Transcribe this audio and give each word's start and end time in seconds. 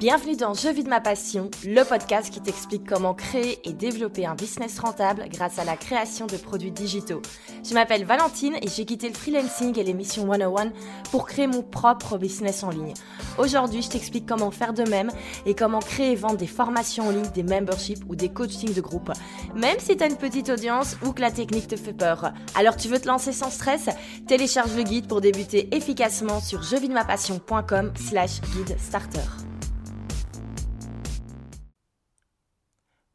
Bienvenue 0.00 0.34
dans 0.34 0.54
Je 0.54 0.70
vis 0.70 0.82
de 0.82 0.88
ma 0.88 1.02
passion, 1.02 1.50
le 1.62 1.82
podcast 1.84 2.32
qui 2.32 2.40
t'explique 2.40 2.88
comment 2.88 3.12
créer 3.12 3.58
et 3.68 3.74
développer 3.74 4.24
un 4.24 4.34
business 4.34 4.78
rentable 4.78 5.26
grâce 5.28 5.58
à 5.58 5.64
la 5.66 5.76
création 5.76 6.26
de 6.26 6.38
produits 6.38 6.70
digitaux. 6.70 7.20
Je 7.62 7.74
m'appelle 7.74 8.06
Valentine 8.06 8.54
et 8.62 8.68
j'ai 8.74 8.86
quitté 8.86 9.08
le 9.08 9.14
freelancing 9.14 9.78
et 9.78 9.84
l'émission 9.84 10.26
101 10.32 10.72
pour 11.10 11.26
créer 11.26 11.46
mon 11.46 11.62
propre 11.62 12.16
business 12.16 12.62
en 12.62 12.70
ligne. 12.70 12.94
Aujourd'hui, 13.36 13.82
je 13.82 13.90
t'explique 13.90 14.24
comment 14.24 14.50
faire 14.50 14.72
de 14.72 14.84
même 14.84 15.10
et 15.44 15.52
comment 15.54 15.80
créer 15.80 16.12
et 16.12 16.16
vendre 16.16 16.38
des 16.38 16.46
formations 16.46 17.08
en 17.08 17.10
ligne, 17.10 17.30
des 17.34 17.42
memberships 17.42 18.02
ou 18.08 18.16
des 18.16 18.30
coachings 18.30 18.72
de 18.72 18.80
groupe, 18.80 19.12
même 19.54 19.80
si 19.80 19.98
tu 19.98 20.02
as 20.02 20.06
une 20.06 20.16
petite 20.16 20.48
audience 20.48 20.96
ou 21.04 21.12
que 21.12 21.20
la 21.20 21.30
technique 21.30 21.68
te 21.68 21.76
fait 21.76 21.92
peur. 21.92 22.32
Alors 22.54 22.76
tu 22.76 22.88
veux 22.88 23.00
te 23.00 23.06
lancer 23.06 23.32
sans 23.32 23.50
stress? 23.50 23.90
Télécharge 24.26 24.74
le 24.74 24.82
guide 24.82 25.08
pour 25.08 25.20
débuter 25.20 25.68
efficacement 25.76 26.40
sur 26.40 26.62
jevidemapassion.com 26.62 27.92
slash 27.96 28.40
guide 28.56 28.78
starter. 28.78 29.20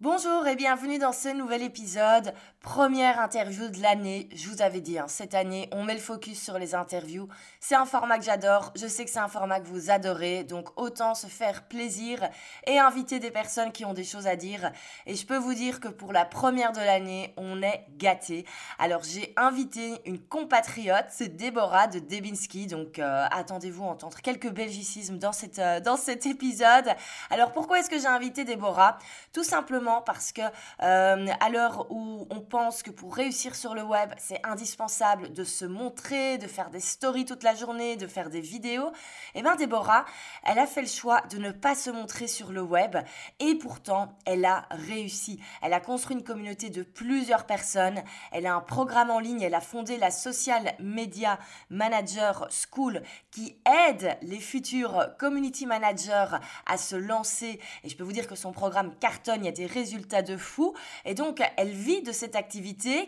Bonjour 0.02 0.46
et 0.46 0.58
bienvenue 0.58 1.00
dans 1.00 1.14
ce 1.14 1.30
nouvel 1.30 1.62
épisode. 1.62 2.34
Première 2.66 3.20
interview 3.20 3.70
de 3.70 3.80
l'année. 3.80 4.28
Je 4.34 4.50
vous 4.50 4.64
avais 4.64 4.82
dit, 4.82 4.98
hein, 4.98 5.06
cette 5.08 5.36
année, 5.36 5.70
on 5.72 5.84
met 5.84 5.94
le 5.94 6.00
focus 6.00 6.42
sur 6.42 6.58
les 6.58 6.74
interviews. 6.74 7.28
C'est 7.60 7.76
un 7.76 7.86
format 7.86 8.18
que 8.18 8.26
j'adore. 8.26 8.72
Je 8.76 8.88
sais 8.88 9.06
que 9.06 9.12
c'est 9.12 9.20
un 9.20 9.28
format 9.28 9.60
que 9.60 9.68
vous 9.68 9.92
adorez. 9.92 10.44
Donc 10.44 10.70
autant 10.76 11.14
se 11.14 11.28
faire 11.28 11.68
plaisir 11.68 12.28
et 12.66 12.80
inviter 12.80 13.20
des 13.20 13.30
personnes 13.30 13.72
qui 13.72 13.86
ont 13.86 13.94
des 13.94 14.04
choses 14.04 14.26
à 14.26 14.36
dire. 14.36 14.72
Et 15.06 15.14
je 15.14 15.28
peux 15.28 15.38
vous 15.38 15.54
dire 15.54 15.80
que 15.80 15.88
pour 15.88 16.12
la 16.12 16.26
première 16.26 16.72
de 16.72 16.80
l'année, 16.80 17.36
on 17.38 17.62
est 17.62 17.86
gâté. 17.98 18.46
Alors 18.80 19.04
j'ai 19.04 19.32
invité 19.38 20.02
une 20.06 20.20
compatriote, 20.20 21.06
c'est 21.12 21.36
Déborah 21.38 21.86
de 21.86 22.00
Debinski. 22.00 22.66
Donc 22.66 22.98
euh, 22.98 23.28
attendez-vous 23.30 23.84
à 23.84 23.90
entendre 23.90 24.18
quelques 24.22 24.50
belgicismes 24.50 25.20
dans, 25.20 25.34
cette, 25.34 25.60
euh, 25.60 25.80
dans 25.82 25.98
cet 25.98 26.26
épisode. 26.26 26.90
Alors 27.30 27.52
pourquoi 27.52 27.80
est-ce 27.80 27.92
que 27.92 28.00
j'ai 28.00 28.08
invité 28.08 28.44
Déborah? 28.44 28.98
Tout 29.34 29.44
simplement 29.44 30.02
parce 30.02 30.32
que 30.32 30.42
euh, 30.82 31.28
à 31.40 31.50
l'heure 31.50 31.86
où 31.92 32.28
on 32.32 32.42
que 32.56 32.90
pour 32.90 33.14
réussir 33.14 33.54
sur 33.54 33.76
le 33.76 33.84
web, 33.84 34.14
c'est 34.18 34.40
indispensable 34.46 35.34
de 35.34 35.44
se 35.44 35.66
montrer, 35.66 36.38
de 36.38 36.48
faire 36.48 36.70
des 36.70 36.80
stories 36.80 37.26
toute 37.26 37.44
la 37.44 37.54
journée, 37.54 37.98
de 37.98 38.08
faire 38.08 38.30
des 38.30 38.40
vidéos, 38.40 38.92
eh 39.34 39.42
bien 39.42 39.58
Déborah, 39.58 40.06
elle 40.46 40.58
a 40.60 40.66
fait 40.66 40.82
le 40.82 40.88
choix 40.88 41.22
de 41.30 41.38
ne 41.38 41.52
pas 41.52 41.76
se 41.76 41.90
montrer 41.90 42.28
sur 42.28 42.54
le 42.54 42.62
web 42.62 42.96
et 43.40 43.56
pourtant 43.56 44.18
elle 44.26 44.46
a 44.46 44.68
réussi. 44.72 45.38
Elle 45.62 45.74
a 45.74 45.82
construit 45.82 46.16
une 46.16 46.24
communauté 46.24 46.70
de 46.70 46.84
plusieurs 46.84 47.46
personnes, 47.46 48.02
elle 48.32 48.46
a 48.46 48.56
un 48.56 48.62
programme 48.62 49.12
en 49.12 49.20
ligne, 49.20 49.42
elle 49.42 49.54
a 49.54 49.60
fondé 49.60 49.98
la 49.98 50.10
Social 50.10 50.76
Media 50.80 51.38
Manager 51.70 52.48
School 52.50 53.04
qui 53.32 53.58
aide 53.90 54.18
les 54.22 54.40
futurs 54.40 55.10
community 55.20 55.66
managers 55.66 56.38
à 56.66 56.78
se 56.78 56.96
lancer. 56.96 57.60
Et 57.84 57.90
je 57.90 57.98
peux 57.98 58.06
vous 58.06 58.14
dire 58.14 58.28
que 58.28 58.36
son 58.36 58.54
programme 58.54 58.96
cartonne, 58.96 59.42
il 59.42 59.46
y 59.46 59.50
a 59.50 59.52
des 59.52 59.66
résultats 59.66 60.22
de 60.22 60.38
fou. 60.38 60.74
Et 61.04 61.16
donc, 61.16 61.42
elle 61.58 61.72
vit 61.74 62.02
de 62.02 62.14
cette 62.14 62.36
activité 62.36 62.45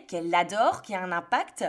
qu'elle 0.06 0.34
adore, 0.34 0.82
qui 0.82 0.94
a 0.94 1.02
un 1.02 1.12
impact 1.12 1.64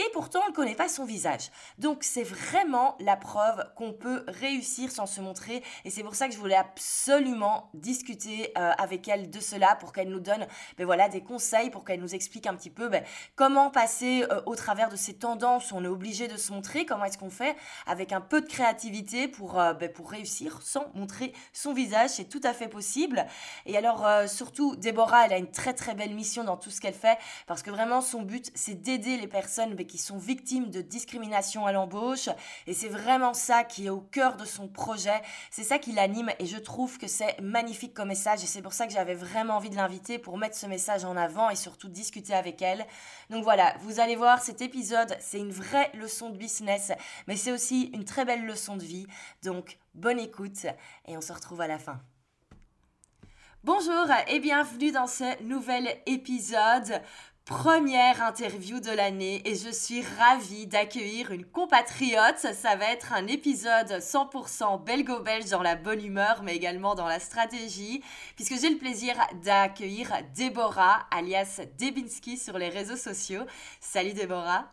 et 0.00 0.10
pourtant 0.14 0.40
on 0.46 0.50
ne 0.50 0.54
connaît 0.54 0.74
pas 0.74 0.88
son 0.88 1.04
visage. 1.04 1.50
Donc 1.78 2.04
c'est 2.04 2.22
vraiment 2.22 2.96
la 3.00 3.16
preuve 3.16 3.62
qu'on 3.76 3.92
peut 3.92 4.24
réussir 4.28 4.90
sans 4.90 5.04
se 5.04 5.20
montrer 5.20 5.62
et 5.84 5.90
c'est 5.90 6.02
pour 6.02 6.14
ça 6.14 6.26
que 6.26 6.32
je 6.32 6.38
voulais 6.38 6.56
absolument 6.56 7.70
discuter 7.74 8.52
euh, 8.56 8.70
avec 8.78 9.08
elle 9.08 9.30
de 9.30 9.40
cela 9.40 9.76
pour 9.76 9.92
qu'elle 9.92 10.08
nous 10.08 10.20
donne 10.20 10.46
ben 10.78 10.86
voilà, 10.86 11.10
des 11.10 11.22
conseils, 11.22 11.68
pour 11.68 11.84
qu'elle 11.84 12.00
nous 12.00 12.14
explique 12.14 12.46
un 12.46 12.54
petit 12.54 12.70
peu 12.70 12.88
ben, 12.88 13.04
comment 13.36 13.70
passer 13.70 14.24
euh, 14.30 14.40
au 14.46 14.56
travers 14.56 14.88
de 14.88 14.96
ces 14.96 15.14
tendances 15.14 15.70
où 15.70 15.76
on 15.76 15.84
est 15.84 15.88
obligé 15.88 16.28
de 16.28 16.36
se 16.38 16.50
montrer, 16.52 16.86
comment 16.86 17.04
est-ce 17.04 17.18
qu'on 17.18 17.30
fait 17.30 17.56
avec 17.86 18.12
un 18.12 18.22
peu 18.22 18.40
de 18.40 18.46
créativité 18.46 19.28
pour, 19.28 19.60
euh, 19.60 19.74
ben, 19.74 19.92
pour 19.92 20.10
réussir 20.10 20.62
sans 20.62 20.90
montrer 20.94 21.34
son 21.52 21.74
visage, 21.74 22.10
c'est 22.10 22.24
tout 22.24 22.40
à 22.44 22.54
fait 22.54 22.68
possible. 22.68 23.26
Et 23.66 23.76
alors 23.76 24.06
surtout 24.28 24.76
Déborah, 24.76 25.26
elle 25.26 25.32
a 25.34 25.38
une 25.38 25.50
très 25.50 25.74
très 25.74 25.94
belle 25.94 26.14
mission 26.14 26.44
dans 26.44 26.56
tout 26.56 26.70
ce 26.70 26.80
qu'elle 26.80 26.94
fait 26.94 27.18
parce 27.46 27.62
que 27.62 27.70
vraiment 27.70 28.00
son 28.00 28.22
but 28.22 28.50
c'est 28.54 28.80
d'aider 28.80 29.18
les 29.18 29.26
personnes 29.26 29.74
qui 29.90 29.98
sont 29.98 30.18
victimes 30.18 30.70
de 30.70 30.80
discrimination 30.80 31.66
à 31.66 31.72
l'embauche. 31.72 32.28
Et 32.68 32.74
c'est 32.74 32.88
vraiment 32.88 33.34
ça 33.34 33.64
qui 33.64 33.86
est 33.86 33.90
au 33.90 34.00
cœur 34.00 34.36
de 34.36 34.44
son 34.44 34.68
projet. 34.68 35.20
C'est 35.50 35.64
ça 35.64 35.78
qui 35.78 35.92
l'anime 35.92 36.30
et 36.38 36.46
je 36.46 36.56
trouve 36.56 36.96
que 36.96 37.08
c'est 37.08 37.38
magnifique 37.40 37.92
comme 37.92 38.08
message. 38.08 38.44
Et 38.44 38.46
c'est 38.46 38.62
pour 38.62 38.72
ça 38.72 38.86
que 38.86 38.92
j'avais 38.92 39.14
vraiment 39.14 39.56
envie 39.56 39.68
de 39.68 39.76
l'inviter 39.76 40.18
pour 40.18 40.38
mettre 40.38 40.56
ce 40.56 40.66
message 40.66 41.04
en 41.04 41.16
avant 41.16 41.50
et 41.50 41.56
surtout 41.56 41.88
discuter 41.88 42.34
avec 42.34 42.62
elle. 42.62 42.86
Donc 43.30 43.42
voilà, 43.42 43.74
vous 43.80 43.98
allez 43.98 44.14
voir, 44.14 44.40
cet 44.40 44.62
épisode, 44.62 45.16
c'est 45.20 45.38
une 45.38 45.50
vraie 45.50 45.90
leçon 45.94 46.30
de 46.30 46.38
business, 46.38 46.92
mais 47.26 47.36
c'est 47.36 47.50
aussi 47.50 47.90
une 47.92 48.04
très 48.04 48.24
belle 48.24 48.46
leçon 48.46 48.76
de 48.76 48.84
vie. 48.84 49.06
Donc 49.42 49.78
bonne 49.94 50.20
écoute 50.20 50.66
et 51.06 51.16
on 51.16 51.20
se 51.20 51.32
retrouve 51.32 51.60
à 51.60 51.66
la 51.66 51.78
fin. 51.78 52.00
Bonjour 53.64 54.06
et 54.28 54.38
bienvenue 54.38 54.92
dans 54.92 55.06
ce 55.06 55.42
nouvel 55.42 56.00
épisode 56.06 57.02
première 57.50 58.22
interview 58.22 58.78
de 58.78 58.92
l'année 58.92 59.42
et 59.44 59.56
je 59.56 59.70
suis 59.70 60.04
ravie 60.20 60.68
d'accueillir 60.68 61.32
une 61.32 61.44
compatriote. 61.44 62.38
Ça 62.38 62.76
va 62.76 62.92
être 62.92 63.12
un 63.12 63.26
épisode 63.26 63.88
100% 63.88 64.84
belgo-belge 64.84 65.50
dans 65.50 65.60
la 65.60 65.74
bonne 65.74 66.02
humeur 66.04 66.42
mais 66.44 66.54
également 66.54 66.94
dans 66.94 67.08
la 67.08 67.18
stratégie 67.18 68.04
puisque 68.36 68.54
j'ai 68.60 68.70
le 68.70 68.78
plaisir 68.78 69.14
d'accueillir 69.42 70.12
Déborah 70.36 71.08
alias 71.10 71.60
Debinski 71.76 72.36
sur 72.36 72.56
les 72.56 72.68
réseaux 72.68 72.96
sociaux. 72.96 73.42
Salut 73.80 74.12
Déborah. 74.12 74.70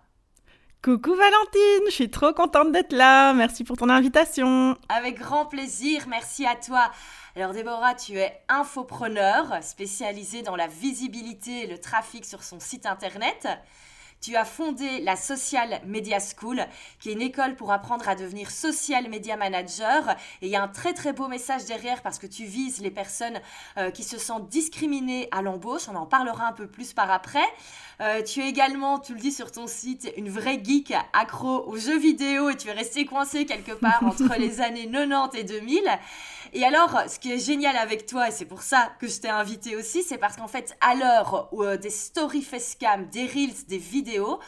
Coucou 0.83 1.15
Valentine, 1.15 1.87
je 1.87 1.91
suis 1.91 2.11
trop 2.11 2.31
contente 2.31 2.71
d'être 2.71 2.93
là. 2.93 3.33
Merci 3.33 3.63
pour 3.63 3.75
ton 3.75 3.89
invitation. 3.89 4.77
Avec 4.89 5.17
grand 5.17 5.47
plaisir, 5.47 6.03
merci 6.07 6.45
à 6.45 6.55
toi. 6.55 6.91
Alors 7.37 7.53
Déborah, 7.53 7.93
tu 7.93 8.17
es 8.17 8.41
infopreneur 8.49 9.59
spécialisée 9.61 10.41
dans 10.41 10.55
la 10.55 10.65
visibilité 10.65 11.65
et 11.65 11.67
le 11.67 11.77
trafic 11.77 12.25
sur 12.25 12.41
son 12.41 12.59
site 12.59 12.87
internet. 12.87 13.47
Tu 14.21 14.35
as 14.35 14.43
fondé 14.43 15.01
la 15.01 15.15
Social 15.15 15.79
Media 15.85 16.17
School, 16.19 16.65
qui 16.99 17.09
est 17.09 17.13
une 17.13 17.21
école 17.21 17.55
pour 17.55 17.71
apprendre 17.71 18.09
à 18.09 18.15
devenir 18.15 18.49
social 18.49 19.07
media 19.07 19.37
manager. 19.37 20.09
Et 20.41 20.47
il 20.47 20.49
y 20.49 20.55
a 20.55 20.63
un 20.63 20.67
très 20.67 20.95
très 20.95 21.13
beau 21.13 21.27
message 21.27 21.65
derrière 21.65 22.01
parce 22.01 22.17
que 22.17 22.25
tu 22.25 22.45
vises 22.45 22.79
les 22.81 22.89
personnes 22.89 23.39
euh, 23.77 23.91
qui 23.91 24.01
se 24.01 24.17
sentent 24.17 24.49
discriminées 24.49 25.27
à 25.29 25.43
l'embauche. 25.43 25.87
On 25.89 25.95
en 25.95 26.07
parlera 26.07 26.47
un 26.47 26.53
peu 26.53 26.65
plus 26.65 26.93
par 26.93 27.11
après. 27.11 27.45
Euh, 28.01 28.23
tu 28.23 28.41
es 28.41 28.49
également, 28.49 28.97
tu 28.97 29.13
le 29.13 29.19
dis 29.19 29.31
sur 29.31 29.51
ton 29.51 29.67
site, 29.67 30.11
une 30.17 30.29
vraie 30.29 30.59
geek 30.63 30.95
accro 31.13 31.67
aux 31.67 31.77
jeux 31.77 31.99
vidéo 31.99 32.49
et 32.49 32.57
tu 32.57 32.69
es 32.69 32.73
resté 32.73 33.05
coincé 33.05 33.45
quelque 33.45 33.73
part 33.73 34.01
entre 34.01 34.35
les 34.39 34.59
années 34.61 34.89
90 34.89 35.37
et 35.37 35.43
2000. 35.43 35.87
Et 36.57 36.65
alors, 36.65 37.03
ce 37.07 37.19
qui 37.19 37.31
est 37.31 37.37
génial 37.37 37.77
avec 37.77 38.07
toi, 38.07 38.29
et 38.29 38.31
c'est 38.31 38.45
pour 38.45 38.63
ça 38.63 38.91
que 38.99 39.07
je 39.07 39.19
t'ai 39.19 39.29
invité 39.29 39.75
aussi, 39.75 40.01
c'est 40.01 40.17
parce 40.17 40.37
qu'en 40.37 40.47
fait, 40.47 40.75
à 40.81 40.95
l'heure 40.95 41.49
euh, 41.53 41.77
des 41.77 41.91
story 41.91 42.41
facecam, 42.41 43.05
des 43.09 43.27
reels, 43.27 43.67
des 43.67 43.77
vidéos, 43.77 44.39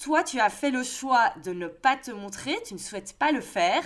toi, 0.00 0.22
tu 0.22 0.38
as 0.38 0.50
fait 0.50 0.70
le 0.70 0.84
choix 0.84 1.32
de 1.42 1.52
ne 1.52 1.66
pas 1.66 1.96
te 1.96 2.12
montrer, 2.12 2.56
tu 2.64 2.74
ne 2.74 2.78
souhaites 2.78 3.18
pas 3.18 3.32
le 3.32 3.40
faire, 3.40 3.82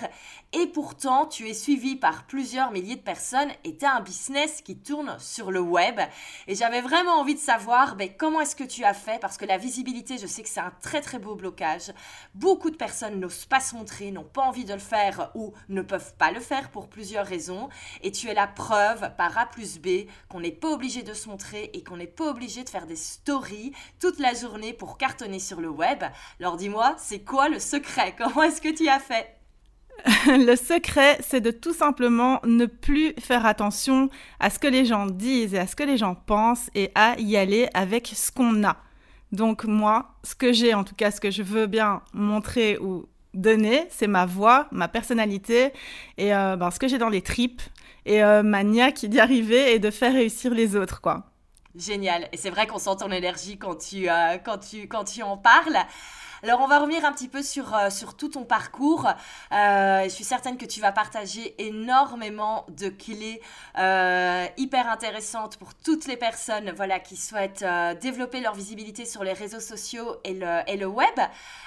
et 0.53 0.67
pourtant, 0.67 1.27
tu 1.27 1.49
es 1.49 1.55
suivi 1.55 1.97
par 1.97 2.27
plusieurs 2.27 2.73
milliers 2.73 2.97
de 2.97 3.01
personnes 3.01 3.51
et 3.65 3.77
tu 3.77 3.85
as 3.87 3.95
un 3.95 4.01
business 4.01 4.61
qui 4.61 4.77
tourne 4.77 5.17
sur 5.19 5.51
le 5.51 5.61
web. 5.61 5.99
Et 6.47 6.55
j'avais 6.55 6.81
vraiment 6.81 7.19
envie 7.19 7.35
de 7.35 7.41
savoir 7.41 7.97
ben, 7.97 8.11
comment 8.17 8.41
est-ce 8.41 8.57
que 8.57 8.65
tu 8.65 8.85
as 8.85 8.93
fait, 8.93 9.19
parce 9.21 9.39
que 9.39 9.47
la 9.47 9.57
visibilité, 9.57 10.19
je 10.19 10.27
sais 10.27 10.43
que 10.43 10.49
c'est 10.49 10.61
un 10.61 10.73
très 10.83 11.01
très 11.01 11.19
beau 11.19 11.35
blocage. 11.35 11.93
Beaucoup 12.35 12.71
de 12.71 12.77
personnes 12.77 13.19
n'osent 13.19 13.47
pas 13.47 13.61
se 13.61 13.75
montrer, 13.75 14.11
n'ont 14.11 14.25
pas 14.25 14.43
envie 14.43 14.65
de 14.65 14.75
le 14.75 14.79
faire 14.79 15.31
ou 15.35 15.53
ne 15.69 15.83
peuvent 15.83 16.15
pas 16.17 16.31
le 16.31 16.41
faire 16.41 16.71
pour 16.71 16.89
plusieurs 16.89 17.27
raisons. 17.27 17.69
Et 18.03 18.13
tu 18.13 18.29
es 18.29 18.35
la 18.35 18.47
preuve 18.47 19.11
par 19.17 19.37
A 19.39 19.47
plus 19.47 19.79
B 19.79 20.07
qu'on 20.29 20.41
n'est 20.41 20.53
pas 20.53 20.69
obligé 20.69 21.03
de 21.03 21.15
se 21.15 21.29
montrer 21.29 21.71
et 21.73 21.83
qu'on 21.83 21.97
n'est 21.97 22.07
pas 22.07 22.29
obligé 22.29 22.63
de 22.63 22.69
faire 22.69 22.87
des 22.87 22.97
stories 22.97 23.73
toute 24.01 24.19
la 24.19 24.35
journée 24.35 24.73
pour 24.73 24.99
cartonner 24.99 25.39
sur 25.39 25.61
le 25.61 25.71
web. 25.71 26.05
Alors 26.41 26.57
dis-moi, 26.57 26.95
c'est 26.99 27.25
quoi 27.25 27.49
le 27.49 27.59
secret? 27.59 28.15
Comment 28.17 28.43
est-ce 28.43 28.61
que 28.61 28.69
tu 28.69 28.89
as 28.89 29.01
fait? 29.01 29.42
le 30.27 30.57
secret, 30.57 31.19
c'est 31.21 31.41
de 31.41 31.51
tout 31.51 31.73
simplement 31.73 32.41
ne 32.45 32.67
plus 32.67 33.15
faire 33.21 33.47
attention 33.47 34.11
à 34.41 34.51
ce 34.51 34.59
que 34.59 34.67
les 34.67 34.85
gens 34.85 35.07
disent 35.07 35.55
et 35.55 35.59
à 35.59 35.67
ce 35.67 35.77
que 35.77 35.85
les 35.85 35.97
gens 35.97 36.15
pensent 36.15 36.71
et 36.75 36.91
à 36.95 37.15
y 37.19 37.37
aller 37.37 37.69
avec 37.75 38.13
ce 38.15 38.33
qu'on 38.33 38.65
a. 38.65 38.77
Donc 39.31 39.65
moi, 39.65 40.15
ce 40.25 40.35
que 40.35 40.53
j'ai, 40.53 40.75
en 40.75 40.85
tout 40.85 40.95
cas 40.95 41.11
ce 41.11 41.21
que 41.21 41.31
je 41.31 41.43
veux 41.43 41.67
bien 41.67 42.03
montrer 42.13 42.79
ou 42.79 43.07
donner, 43.35 43.87
c'est 43.91 44.07
ma 44.07 44.27
voix, 44.27 44.67
ma 44.73 44.89
personnalité 44.89 45.73
et 46.19 46.35
euh, 46.35 46.57
ben, 46.57 46.71
ce 46.71 46.79
que 46.79 46.89
j'ai 46.89 46.99
dans 46.99 47.09
les 47.09 47.23
tripes 47.23 47.63
et 48.05 48.23
euh, 48.23 48.43
ma 48.43 48.65
niaque 48.65 49.07
d'y 49.07 49.21
arriver 49.21 49.73
et 49.73 49.79
de 49.79 49.91
faire 49.91 50.13
réussir 50.13 50.53
les 50.53 50.77
autres, 50.77 51.01
quoi. 51.01 51.25
Génial. 51.75 52.29
Et 52.33 52.37
c'est 52.37 52.51
vrai 52.51 52.67
qu'on 52.67 52.79
sent 52.79 52.97
ton 52.99 53.11
énergie 53.11 53.57
quand 53.57 53.77
tu, 53.77 54.11
euh, 54.11 54.37
quand 54.45 54.59
tu, 54.59 54.89
quand 54.89 55.05
tu 55.05 55.23
en 55.23 55.39
parles. 55.39 55.79
Alors, 56.45 56.61
on 56.61 56.67
va 56.67 56.81
revenir 56.81 57.05
un 57.05 57.13
petit 57.13 57.29
peu 57.29 57.41
sur, 57.41 57.73
euh, 57.73 57.89
sur 57.89 58.17
tout 58.17 58.31
ton 58.31 58.43
parcours. 58.43 59.07
Euh, 59.53 60.03
je 60.03 60.09
suis 60.09 60.25
certaine 60.25 60.59
que 60.59 60.65
tu 60.65 60.81
vas 60.81 60.91
partager 60.91 61.55
énormément 61.65 62.67
de 62.69 62.89
clés 62.89 63.41
euh, 63.79 64.47
hyper 64.57 64.91
intéressantes 64.91 65.57
pour 65.57 65.73
toutes 65.73 66.07
les 66.07 66.17
personnes 66.17 66.73
voilà, 66.73 66.99
qui 66.99 67.17
souhaitent 67.17 67.65
développer 68.01 68.41
leur 68.41 68.55
visibilité 68.55 69.05
sur 69.05 69.23
les 69.23 69.33
réseaux 69.33 69.61
sociaux 69.61 70.17
et 70.25 70.35
le, 70.35 70.63
et 70.67 70.77
le 70.77 70.87
web. 70.87 71.07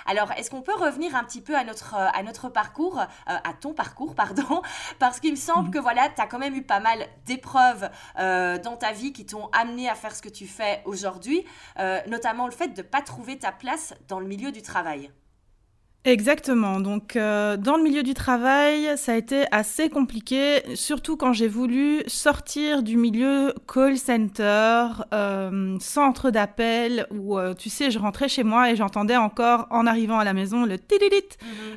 Alors, 0.07 0.33
est-ce 0.33 0.51
qu'on 0.51 0.61
peut 0.61 0.75
revenir 0.75 1.15
un 1.15 1.23
petit 1.23 1.39
peu 1.39 1.55
à 1.55 1.63
notre, 1.63 1.95
à 1.95 2.21
notre 2.21 2.49
parcours, 2.49 2.99
à 3.27 3.53
ton 3.53 3.73
parcours, 3.73 4.13
pardon, 4.25 4.61
parce 4.99 5.21
qu'il 5.21 5.31
me 5.31 5.37
semble 5.37 5.71
que 5.71 5.79
voilà, 5.79 6.09
tu 6.09 6.19
as 6.21 6.27
quand 6.27 6.39
même 6.39 6.53
eu 6.53 6.63
pas 6.63 6.81
mal 6.81 7.07
d'épreuves 7.25 7.89
dans 8.17 8.75
ta 8.77 8.91
vie 8.91 9.13
qui 9.13 9.25
t'ont 9.25 9.47
amené 9.53 9.87
à 9.87 9.95
faire 9.95 10.13
ce 10.13 10.21
que 10.21 10.29
tu 10.29 10.47
fais 10.47 10.81
aujourd'hui, 10.83 11.45
notamment 12.07 12.45
le 12.45 12.51
fait 12.51 12.67
de 12.67 12.81
ne 12.81 12.85
pas 12.85 13.01
trouver 13.01 13.39
ta 13.39 13.53
place 13.53 13.93
dans 14.09 14.19
le 14.19 14.27
milieu 14.27 14.51
du 14.51 14.64
travail. 14.65 15.09
Exactement. 16.05 16.79
Donc, 16.79 17.15
euh, 17.15 17.57
dans 17.57 17.77
le 17.77 17.83
milieu 17.83 18.03
du 18.03 18.13
travail, 18.13 18.95
ça 18.95 19.13
a 19.13 19.15
été 19.15 19.45
assez 19.51 19.89
compliqué, 19.89 20.61
surtout 20.75 21.17
quand 21.17 21.33
j'ai 21.33 21.47
voulu 21.47 22.03
sortir 22.05 22.83
du 22.83 22.95
milieu 22.95 23.55
call 23.67 23.97
center, 23.97 24.85
euh, 25.15 25.77
centre 25.79 26.29
d'appel, 26.29 27.07
où, 27.09 27.39
euh, 27.39 27.55
tu 27.55 27.71
sais, 27.71 27.89
je 27.89 27.97
rentrais 27.97 28.29
chez 28.29 28.43
moi 28.43 28.69
et 28.69 28.75
j'entendais 28.75 29.17
encore, 29.17 29.65
en 29.71 29.87
arrivant 29.87 30.19
à 30.19 30.23
la 30.23 30.33
maison, 30.33 30.63
le 30.63 30.77
tililit 30.77 31.23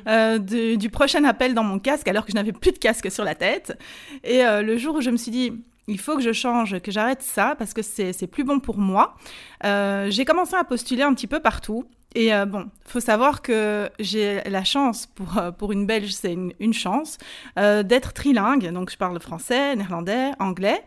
mhm. 0.05 0.77
du, 0.77 0.89
prochain 0.91 1.23
appel 1.23 1.55
dans 1.55 1.63
mon 1.63 1.79
casque, 1.79 2.07
alors 2.07 2.23
que 2.23 2.31
je 2.31 2.35
n'avais 2.35 2.51
plus 2.51 2.71
de 2.71 2.77
casque 2.77 3.11
sur 3.11 3.23
la 3.23 3.33
tête. 3.33 3.79
Et 4.23 4.43
le 4.43 4.77
jour 4.77 4.95
où 4.95 5.01
je 5.01 5.09
me 5.09 5.17
suis 5.17 5.31
dit, 5.31 5.53
il 5.87 5.99
faut 5.99 6.15
que 6.15 6.21
je 6.21 6.33
change, 6.33 6.79
que 6.81 6.91
j'arrête 6.91 7.23
ça 7.23 7.55
parce 7.57 7.73
que 7.73 7.81
c'est 7.81 8.27
plus 8.27 8.43
bon 8.43 8.59
pour 8.59 8.77
moi. 8.77 9.15
j'ai 9.63 10.25
commencé 10.25 10.55
à 10.55 10.63
postuler 10.63 11.01
un 11.01 11.15
petit 11.15 11.27
peu 11.27 11.39
partout. 11.39 11.85
Et 12.15 12.33
euh, 12.33 12.45
bon, 12.45 12.69
faut 12.85 12.99
savoir 12.99 13.41
que 13.41 13.89
j'ai 13.99 14.41
la 14.45 14.63
chance, 14.63 15.05
pour, 15.05 15.37
euh, 15.37 15.51
pour 15.51 15.71
une 15.71 15.85
Belge, 15.85 16.11
c'est 16.11 16.33
une, 16.33 16.73
chance, 16.73 17.17
euh, 17.57 17.83
d'être 17.83 18.13
trilingue. 18.13 18.71
Donc, 18.71 18.89
je 18.91 18.97
parle 18.97 19.19
français, 19.19 19.75
néerlandais, 19.75 20.31
anglais. 20.39 20.83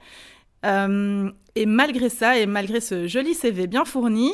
et 1.54 1.66
malgré 1.66 2.08
ça, 2.08 2.38
et 2.38 2.46
malgré 2.46 2.80
ce 2.80 3.06
joli 3.06 3.34
CV 3.34 3.66
bien 3.66 3.84
fourni, 3.84 4.32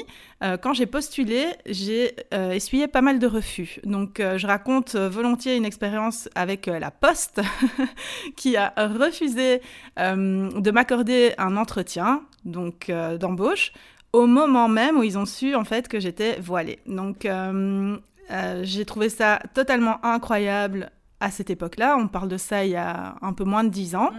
quand 0.62 0.74
j'ai 0.74 0.86
postulé, 0.86 1.46
j'ai 1.64 2.14
essuyé 2.52 2.86
pas 2.86 3.00
mal 3.00 3.18
de 3.18 3.26
refus. 3.26 3.80
Donc, 3.84 4.20
je 4.20 4.46
raconte 4.46 4.94
volontiers 4.94 5.56
une 5.56 5.64
expérience 5.64 6.28
avec 6.34 6.66
la 6.66 6.90
Poste, 6.90 7.40
qui 8.36 8.58
a 8.58 8.74
refusé 8.76 9.62
de 9.96 10.70
m'accorder 10.70 11.32
un 11.38 11.56
entretien 11.56 12.22
donc 12.44 12.92
d'embauche 13.18 13.72
au 14.12 14.26
moment 14.26 14.68
même 14.68 14.96
où 14.98 15.02
ils 15.02 15.18
ont 15.18 15.26
su 15.26 15.54
en 15.54 15.64
fait 15.64 15.88
que 15.88 16.00
j'étais 16.00 16.40
voilée. 16.40 16.78
Donc 16.86 17.24
euh, 17.24 17.96
euh, 18.30 18.60
j'ai 18.64 18.84
trouvé 18.84 19.08
ça 19.08 19.40
totalement 19.54 20.04
incroyable 20.04 20.90
à 21.20 21.30
cette 21.30 21.50
époque-là. 21.50 21.96
On 21.98 22.08
parle 22.08 22.28
de 22.28 22.36
ça 22.36 22.64
il 22.64 22.72
y 22.72 22.76
a 22.76 23.16
un 23.22 23.32
peu 23.32 23.44
moins 23.44 23.64
de 23.64 23.70
dix 23.70 23.94
ans. 23.94 24.10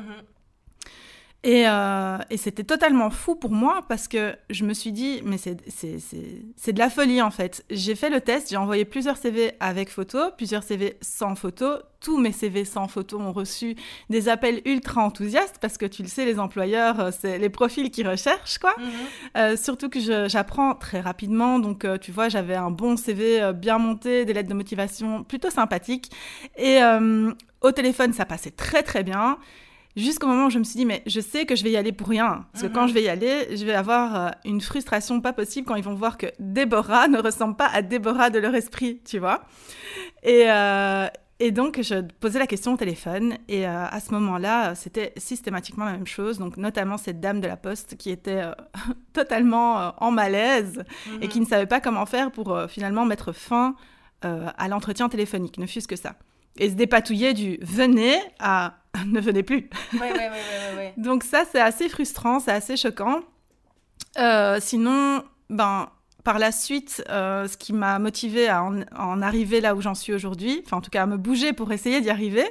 Mhm. 1.46 1.52
Euh, 1.52 2.18
et, 2.30 2.38
c'était 2.38 2.64
totalement 2.64 3.10
fou 3.10 3.36
pour 3.36 3.52
moi 3.52 3.82
parce 3.88 4.08
que 4.08 4.36
je 4.50 4.66
me 4.66 4.74
suis 4.74 4.92
dit, 4.92 5.22
mais 5.24 5.38
c'est 5.38 6.74
de 6.74 6.80
la 6.80 6.90
folie 6.90 7.22
en 7.22 7.32
fait. 7.32 7.64
J'ai 7.70 7.96
fait 7.96 8.10
le 8.10 8.22
test, 8.22 8.50
j'ai 8.50 8.58
envoyé 8.58 8.86
plusieurs 8.86 9.18
CV 9.18 9.54
avec 9.60 9.90
photo, 9.90 10.20
plusieurs 10.36 10.64
CV 10.64 10.98
sans 11.02 11.36
photo. 11.36 11.76
Tous 12.02 12.18
mes 12.18 12.32
CV 12.32 12.64
sans 12.64 12.88
photo 12.88 13.20
ont 13.20 13.34
reçu 13.34 13.76
des 14.10 14.30
appels 14.30 14.62
ultra 14.66 15.04
enthousiastes 15.04 15.58
parce 15.60 15.78
que 15.78 15.86
tu 15.86 16.02
le 16.02 16.08
sais, 16.08 16.26
les 16.26 16.40
employeurs, 16.40 17.00
euh, 17.00 17.12
c'est 17.18 17.38
les 17.38 17.50
profils 17.50 17.90
qu'ils 17.92 18.08
recherchent 18.08 18.58
quoi. 18.58 18.74
Mhm. 18.78 18.86
Euh, 19.38 19.58
surtout 19.58 19.90
que 19.90 20.00
j'apprends 20.28 20.76
très 20.76 21.00
rapidement, 21.00 21.60
donc 21.60 21.86
tu 22.02 22.12
vois, 22.12 22.30
j'avais 22.30 22.56
un 22.56 22.72
bon 22.72 22.98
CV 22.98 23.52
bien 23.54 23.78
monté, 23.78 24.26
des 24.26 24.34
lettres 24.34 24.50
de 24.50 24.54
motivation 24.54 25.24
plutôt 25.24 25.50
sympathiques. 25.50 26.12
Et 26.58 26.80
au 27.62 27.72
téléphone, 27.72 28.14
ça 28.14 28.26
passait 28.26 28.52
très 28.52 28.84
très 28.84 29.04
bien. 29.04 29.38
Jusqu'au 30.00 30.28
moment 30.28 30.46
où 30.46 30.50
je 30.50 30.60
me 30.60 30.64
suis 30.64 30.78
dit, 30.78 30.86
mais 30.86 31.04
je 31.08 31.20
sais 31.20 31.46
que 31.46 31.58
je 31.58 31.64
vais 31.64 31.72
y 31.72 31.78
aller 31.78 31.92
pour 31.92 32.08
rien. 32.08 32.46
Parce 32.54 32.64
que 32.64 32.72
quand 32.72 32.84
mhm. 32.84 32.88
je 32.88 32.94
vais 32.94 33.04
y 33.04 33.10
aller, 33.10 33.58
je 33.58 33.66
vais 33.66 33.74
avoir 33.74 34.16
euh, 34.16 34.30
une 34.46 34.62
frustration 34.62 35.20
pas 35.20 35.34
possible 35.34 35.68
quand 35.68 35.76
ils 35.76 35.84
vont 35.84 35.94
voir 35.94 36.18
que 36.18 36.28
Déborah 36.40 37.08
ne 37.10 37.22
ressemble 37.22 37.58
pas 37.58 37.68
à 37.68 37.82
Déborah 37.82 38.30
de 38.30 38.40
leur 38.40 38.56
esprit, 38.56 39.02
tu 39.04 39.20
vois. 39.20 39.42
Et, 40.24 40.50
euh, 40.50 41.08
et 41.42 41.52
donc, 41.52 41.82
je 41.82 42.02
posais 42.22 42.40
la 42.40 42.48
question 42.48 42.76
au 42.76 42.78
téléphone. 42.78 43.36
Et 43.50 43.68
euh, 43.68 43.86
à 43.88 44.00
ce 44.00 44.12
moment-là, 44.14 44.74
c'était 44.74 45.12
systématiquement 45.18 45.84
la 45.84 45.92
même 45.92 46.08
chose. 46.08 46.40
Donc, 46.40 46.56
notamment 46.56 46.96
cette 46.96 47.20
dame 47.20 47.42
de 47.42 47.48
la 47.48 47.58
poste 47.58 47.98
qui 47.98 48.10
était 48.10 48.44
totalement 49.14 49.94
en 50.02 50.12
malaise 50.12 50.86
et 51.22 51.28
qui 51.28 51.40
mhm. 51.40 51.44
ne 51.44 51.50
savait 51.50 51.68
pas 51.68 51.82
comment 51.82 52.06
faire 52.06 52.32
pour 52.32 52.58
finalement 52.70 53.04
mettre 53.04 53.34
fin 53.34 53.76
à 54.22 54.68
l'entretien 54.70 55.10
téléphonique, 55.10 55.58
ne 55.58 55.66
fût-ce 55.66 55.88
que 55.90 55.96
ça. 55.98 56.16
Et 56.58 56.70
se 56.70 56.76
dépatouiller 56.76 57.34
du 57.34 57.58
venez 57.62 58.16
à 58.40 58.79
ne 59.06 59.20
venez 59.20 59.44
plus. 59.44 59.70
Donc 60.98 61.24
ça, 61.24 61.44
c'est 61.52 61.62
assez 61.62 61.90
frustrant, 61.90 62.40
c'est 62.40 62.52
assez 62.52 62.78
choquant. 62.78 63.22
Euh, 64.18 64.58
sinon, 64.60 65.24
ben, 65.50 65.90
par 66.24 66.40
la 66.40 66.52
suite, 66.52 67.04
euh, 67.10 67.48
ce 67.48 67.58
qui 67.58 67.74
m'a 67.74 68.00
motivé 68.00 68.48
à 68.48 68.64
en, 68.64 69.22
arriver 69.22 69.62
là 69.62 69.76
où 69.76 69.82
j'en 69.82 69.96
suis 69.96 70.14
aujourd'hui, 70.14 70.62
enfin 70.66 70.78
en 70.78 70.82
tout 70.82 70.90
cas 70.90 71.04
à 71.04 71.06
me 71.06 71.18
bouger 71.18 71.54
pour 71.54 71.72
essayer 71.72 72.02
d'y 72.02 72.10
arriver, 72.10 72.46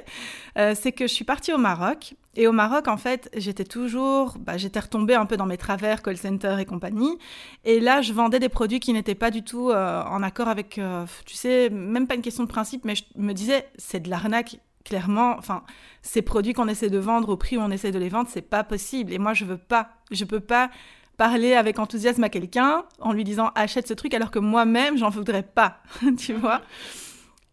euh, 0.57 0.73
c'est 0.79 0.91
que 0.91 1.07
je 1.07 1.13
suis 1.13 1.25
partie 1.25 1.53
au 1.53 1.57
Maroc. 1.57 2.15
Et 2.35 2.47
au 2.47 2.51
Maroc, 2.51 2.87
en 2.87 2.95
fait, 2.95 3.29
j'étais 3.35 3.65
toujours, 3.65 4.37
bah, 4.39 4.55
j'étais 4.55 4.79
retombée 4.79 5.15
un 5.15 5.25
peu 5.25 5.35
dans 5.35 5.47
mes 5.47 5.57
travers, 5.57 6.01
call 6.01 6.15
center 6.15 6.55
et 6.59 6.65
compagnie. 6.65 7.17
Et 7.65 7.79
là, 7.79 8.01
je 8.01 8.13
vendais 8.13 8.39
des 8.39 8.49
produits 8.49 8.79
qui 8.79 8.93
n'étaient 8.93 9.15
pas 9.15 9.29
du 9.29 9.43
tout 9.43 9.71
en 9.71 10.23
accord 10.23 10.47
avec, 10.47 10.79
tu 11.25 11.35
sais, 11.35 11.69
même 11.69 12.07
pas 12.07 12.15
une 12.15 12.21
question 12.21 12.43
de 12.43 12.47
principe, 12.47 12.85
mais 12.85 12.95
je 12.95 13.03
me 13.17 13.33
disais, 13.33 13.67
c'est 13.77 13.99
de 13.99 14.09
l'arnaque 14.09 14.59
clairement, 14.89 15.35
enfin, 15.37 15.63
ces 16.01 16.21
produits 16.21 16.53
qu'on 16.53 16.67
essaie 16.67 16.89
de 16.89 16.97
vendre 16.97 17.29
au 17.29 17.37
prix 17.37 17.57
où 17.57 17.61
on 17.61 17.69
essaie 17.69 17.91
de 17.91 17.99
les 17.99 18.09
vendre, 18.09 18.27
c'est 18.29 18.41
pas 18.41 18.63
possible. 18.63 19.13
Et 19.13 19.19
moi, 19.19 19.33
je 19.33 19.45
veux 19.45 19.57
pas, 19.57 19.89
je 20.11 20.25
peux 20.25 20.39
pas 20.39 20.69
parler 21.15 21.53
avec 21.53 21.79
enthousiasme 21.79 22.23
à 22.23 22.29
quelqu'un 22.29 22.85
en 22.99 23.13
lui 23.13 23.23
disant 23.23 23.51
achète 23.53 23.87
ce 23.87 23.93
truc 23.93 24.13
alors 24.13 24.31
que 24.31 24.39
moi-même, 24.39 24.97
j'en 24.97 25.09
voudrais 25.09 25.43
pas, 25.43 25.77
tu 26.17 26.33
vois. 26.33 26.61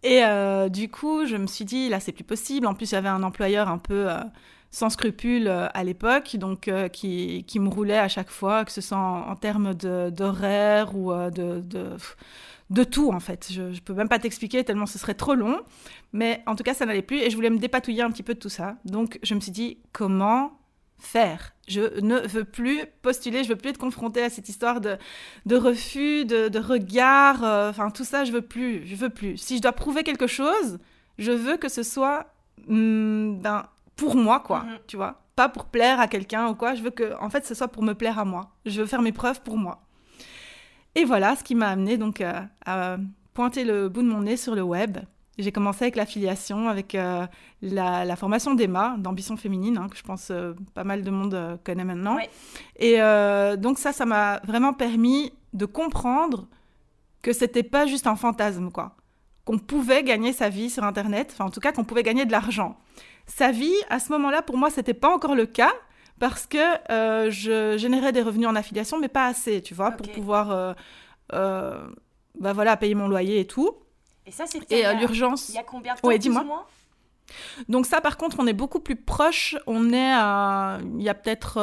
Et 0.03 0.25
euh, 0.25 0.69
du 0.69 0.89
coup, 0.89 1.27
je 1.27 1.37
me 1.37 1.47
suis 1.47 1.65
dit 1.65 1.89
là, 1.89 2.01
c'est 2.01 2.13
plus 2.13 2.25
possible. 2.25 2.67
En 2.67 2.75
plus, 2.75 2.89
j'avais 2.89 3.09
un 3.09 3.23
employeur 3.23 3.69
un 3.69 3.79
peu 3.79 4.11
euh, 4.11 4.21
sans 4.71 4.89
scrupules 4.89 5.49
euh, 5.49 5.67
à 5.75 5.85
l'époque, 5.85 6.37
donc 6.37 6.71
qui, 6.93 7.45
qui, 7.47 7.61
me 7.61 7.69
roulait 7.69 7.99
à 7.99 8.09
chaque 8.09 8.31
fois, 8.31 8.65
que 8.65 8.73
ce 8.73 8.81
soit 8.81 8.99
en, 8.99 9.37
termes 9.37 9.75
d'horaire 9.75 10.97
ou 10.97 11.13
de 11.13 11.97
de 12.71 12.85
tout 12.85 13.11
en 13.11 13.21
fait. 13.21 13.49
Je, 13.51 13.63
ne 13.63 13.79
peux 13.81 13.95
même 13.95 14.09
pas 14.09 14.19
t'expliquer 14.19 14.65
tellement 14.65 14.87
ce 14.87 14.99
serait 14.99 15.15
trop 15.15 15.35
long. 15.35 15.61
Mais 16.13 16.43
en 16.47 16.57
tout 16.57 16.65
cas, 16.65 16.75
ça 16.75 16.87
n'allait 16.87 17.03
plus 17.03 17.19
et 17.19 17.31
je 17.31 17.37
voulais 17.37 17.51
me 17.51 17.59
dépatouiller 17.59 18.03
un 18.03 18.11
petit 18.11 18.23
peu 18.23 18.35
de 18.35 18.39
tout 18.39 18.49
ça. 18.49 18.77
Donc 18.85 19.19
je 19.23 19.35
me 19.35 19.41
suis 19.41 19.53
dit, 19.53 19.79
comment 19.93 20.59
faire? 20.99 21.55
Je 21.69 22.01
ne 22.01 22.19
veux 22.27 22.45
plus 22.45 22.85
postuler, 23.03 23.45
je 23.45 23.49
veux 23.49 23.57
plus 23.57 23.71
être 23.71 23.79
confrontée 23.79 24.23
à 24.23 24.31
cette 24.31 24.49
histoire 24.49 24.81
de, 24.81 24.97
de 25.47 25.57
refus, 25.57 26.25
de, 26.25 26.49
de 26.49 26.59
regard. 26.59 27.43
Euh, 27.45 27.71
enfin, 27.71 27.91
tout 27.91 28.05
ça, 28.05 28.25
je 28.25 28.33
veux 28.33 28.43
plus. 28.43 28.87
Je 28.87 28.95
veux 28.95 29.11
plus. 29.11 29.37
Si 29.37 29.57
je 29.57 29.63
dois 29.63 29.73
prouver 29.73 30.03
quelque 30.03 30.27
chose, 30.27 30.79
je 31.19 31.33
veux 31.33 31.57
que 31.57 31.69
ce 31.69 31.83
soit 31.83 32.33
hmm, 32.69 33.39
ben, 33.39 33.67
pour 33.97 34.17
moi, 34.17 34.41
quoi. 34.41 34.61
Mhm. 34.61 34.79
Tu 34.87 34.97
vois 34.97 35.23
Pas 35.35 35.49
pour 35.49 35.67
plaire 35.67 36.01
à 36.01 36.07
quelqu'un 36.07 36.49
ou 36.49 36.55
quoi. 36.55 36.75
Je 36.75 36.83
veux 36.83 36.91
que, 36.91 37.15
en 37.21 37.31
fait, 37.31 37.45
ce 37.47 37.55
soit 37.55 37.69
pour 37.69 37.83
me 37.83 37.95
plaire 37.95 38.19
à 38.19 38.25
moi. 38.25 38.53
Je 38.65 38.81
veux 38.81 38.87
faire 38.87 39.03
mes 39.03 39.13
preuves 39.13 39.43
pour 39.43 39.57
moi. 39.57 39.86
Et 40.97 41.05
voilà 41.05 41.37
ce 41.37 41.45
qui 41.45 41.55
m'a 41.55 41.69
amené 41.69 41.99
donc 41.99 42.23
euh, 42.23 42.41
à 42.65 42.97
pointer 43.35 43.65
le 43.65 43.91
bout 43.91 44.01
de 44.01 44.09
mon 44.09 44.23
nez 44.23 44.39
sur 44.39 44.55
le 44.55 44.63
web. 44.63 44.97
J'ai 45.37 45.53
commencé 45.53 45.85
avec 45.85 45.95
l'affiliation, 45.95 46.71
avec 46.71 46.95
euh, 46.95 47.27
la, 47.61 48.17
formation 48.17 48.55
d'Emma, 48.55 48.97
d'ambition 48.99 49.37
féminine, 49.37 49.77
hein, 49.77 49.89
que 49.91 49.97
je 49.99 50.03
pense 50.03 50.29
euh, 50.31 50.55
pas 50.73 50.85
mal 50.85 51.05
de 51.05 51.11
monde 51.11 51.61
connaît 51.65 51.85
maintenant. 51.85 52.17
Et 52.77 52.97
donc 53.59 53.79
ça, 53.79 53.93
ça 53.93 54.07
m'a 54.07 54.41
vraiment 54.45 54.73
permis 54.73 55.35
de 55.53 55.67
comprendre 55.67 56.49
que 57.21 57.35
c'était 57.35 57.63
pas 57.63 57.87
juste 57.87 58.07
un 58.07 58.17
fantasme, 58.17 58.71
quoi. 58.71 58.97
Qu'on 59.45 59.59
pouvait 59.59 60.03
gagner 60.03 60.33
sa 60.33 60.49
vie 60.49 60.71
sur 60.71 60.83
Internet, 60.83 61.31
enfin 61.35 61.45
en 61.45 61.51
tout 61.51 61.61
cas 61.61 61.73
qu'on 61.73 61.85
pouvait 61.85 62.03
gagner 62.05 62.25
de 62.25 62.33
l'argent. 62.33 62.79
Sa 63.27 63.53
vie, 63.53 63.77
à 63.91 63.99
ce 63.99 64.11
moment-là, 64.13 64.41
pour 64.41 64.57
moi, 64.57 64.71
c'était 64.71 64.95
pas 64.95 65.15
encore 65.15 65.35
le 65.35 65.45
cas, 65.45 65.73
parce 66.19 66.47
que 66.47 66.91
euh, 66.91 67.31
je 67.31 67.77
générais 67.77 68.13
des 68.13 68.23
revenus 68.23 68.49
en 68.49 68.57
affiliation, 68.57 68.99
mais 68.99 69.09
pas 69.09 69.27
assez, 69.27 69.63
tu 69.63 69.75
vois, 69.75 69.91
pour 69.91 70.11
pouvoir 70.11 70.51
euh, 70.51 70.73
euh, 71.33 71.87
bah 72.39 72.53
voilà, 72.53 72.77
payer 72.77 72.95
mon 72.95 73.09
loyer 73.09 73.41
et 73.41 73.47
tout. 73.47 73.77
Et 74.25 74.31
ça, 74.31 74.47
c'était. 74.47 74.81
Et 74.81 74.95
l'urgence. 74.95 75.49
Il 75.51 75.55
y 75.55 75.59
a 75.59 75.63
combien 75.63 75.95
de 75.95 76.01
temps 76.01 76.09
ouais, 76.09 76.19
dis-moi. 76.19 76.67
Donc, 77.69 77.87
ça, 77.87 78.01
par 78.01 78.17
contre, 78.17 78.37
on 78.39 78.47
est 78.47 78.53
beaucoup 78.53 78.81
plus 78.81 78.97
proche. 78.97 79.57
On 79.67 79.93
est 79.93 80.13
à. 80.13 80.79
Il 80.97 81.03
y 81.03 81.09
a 81.09 81.15
peut-être 81.15 81.55